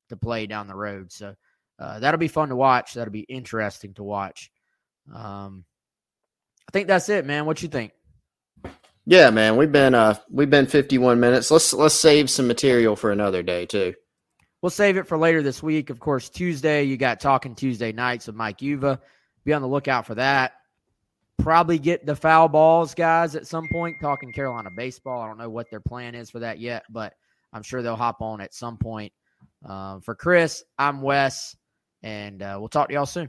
to 0.08 0.16
play 0.16 0.46
down 0.46 0.66
the 0.66 0.74
road. 0.74 1.12
So 1.12 1.34
uh, 1.78 1.98
that'll 1.98 2.18
be 2.18 2.28
fun 2.28 2.50
to 2.50 2.56
watch. 2.56 2.94
That'll 2.94 3.12
be 3.12 3.20
interesting 3.20 3.94
to 3.94 4.02
watch. 4.02 4.50
Um, 5.12 5.64
think 6.72 6.88
that's 6.88 7.08
it, 7.08 7.24
man. 7.24 7.46
What 7.46 7.62
you 7.62 7.68
think? 7.68 7.92
Yeah, 9.04 9.30
man. 9.30 9.56
We've 9.56 9.72
been 9.72 9.94
uh 9.94 10.14
we've 10.30 10.50
been 10.50 10.66
51 10.66 11.18
minutes. 11.18 11.50
Let's 11.50 11.72
let's 11.72 11.94
save 11.94 12.30
some 12.30 12.46
material 12.46 12.96
for 12.96 13.10
another 13.10 13.42
day 13.42 13.66
too. 13.66 13.94
We'll 14.60 14.70
save 14.70 14.96
it 14.96 15.08
for 15.08 15.18
later 15.18 15.42
this 15.42 15.62
week. 15.62 15.90
Of 15.90 15.98
course, 15.98 16.28
Tuesday 16.28 16.84
you 16.84 16.96
got 16.96 17.20
talking 17.20 17.54
Tuesday 17.54 17.92
nights 17.92 18.28
with 18.28 18.36
Mike 18.36 18.62
Uva. 18.62 19.00
Be 19.44 19.52
on 19.52 19.62
the 19.62 19.68
lookout 19.68 20.06
for 20.06 20.14
that. 20.14 20.52
Probably 21.38 21.80
get 21.80 22.06
the 22.06 22.14
foul 22.14 22.46
balls 22.46 22.94
guys 22.94 23.34
at 23.34 23.48
some 23.48 23.66
point 23.72 23.96
talking 24.00 24.32
Carolina 24.32 24.70
baseball. 24.76 25.20
I 25.20 25.26
don't 25.26 25.38
know 25.38 25.50
what 25.50 25.68
their 25.70 25.80
plan 25.80 26.14
is 26.14 26.30
for 26.30 26.38
that 26.38 26.60
yet, 26.60 26.84
but 26.88 27.14
I'm 27.52 27.64
sure 27.64 27.82
they'll 27.82 27.96
hop 27.96 28.22
on 28.22 28.40
at 28.40 28.54
some 28.54 28.76
point. 28.76 29.12
Um, 29.64 30.00
for 30.00 30.14
Chris, 30.14 30.62
I'm 30.78 31.02
Wes, 31.02 31.56
and 32.04 32.40
uh, 32.40 32.56
we'll 32.60 32.68
talk 32.68 32.88
to 32.88 32.94
y'all 32.94 33.06
soon. 33.06 33.28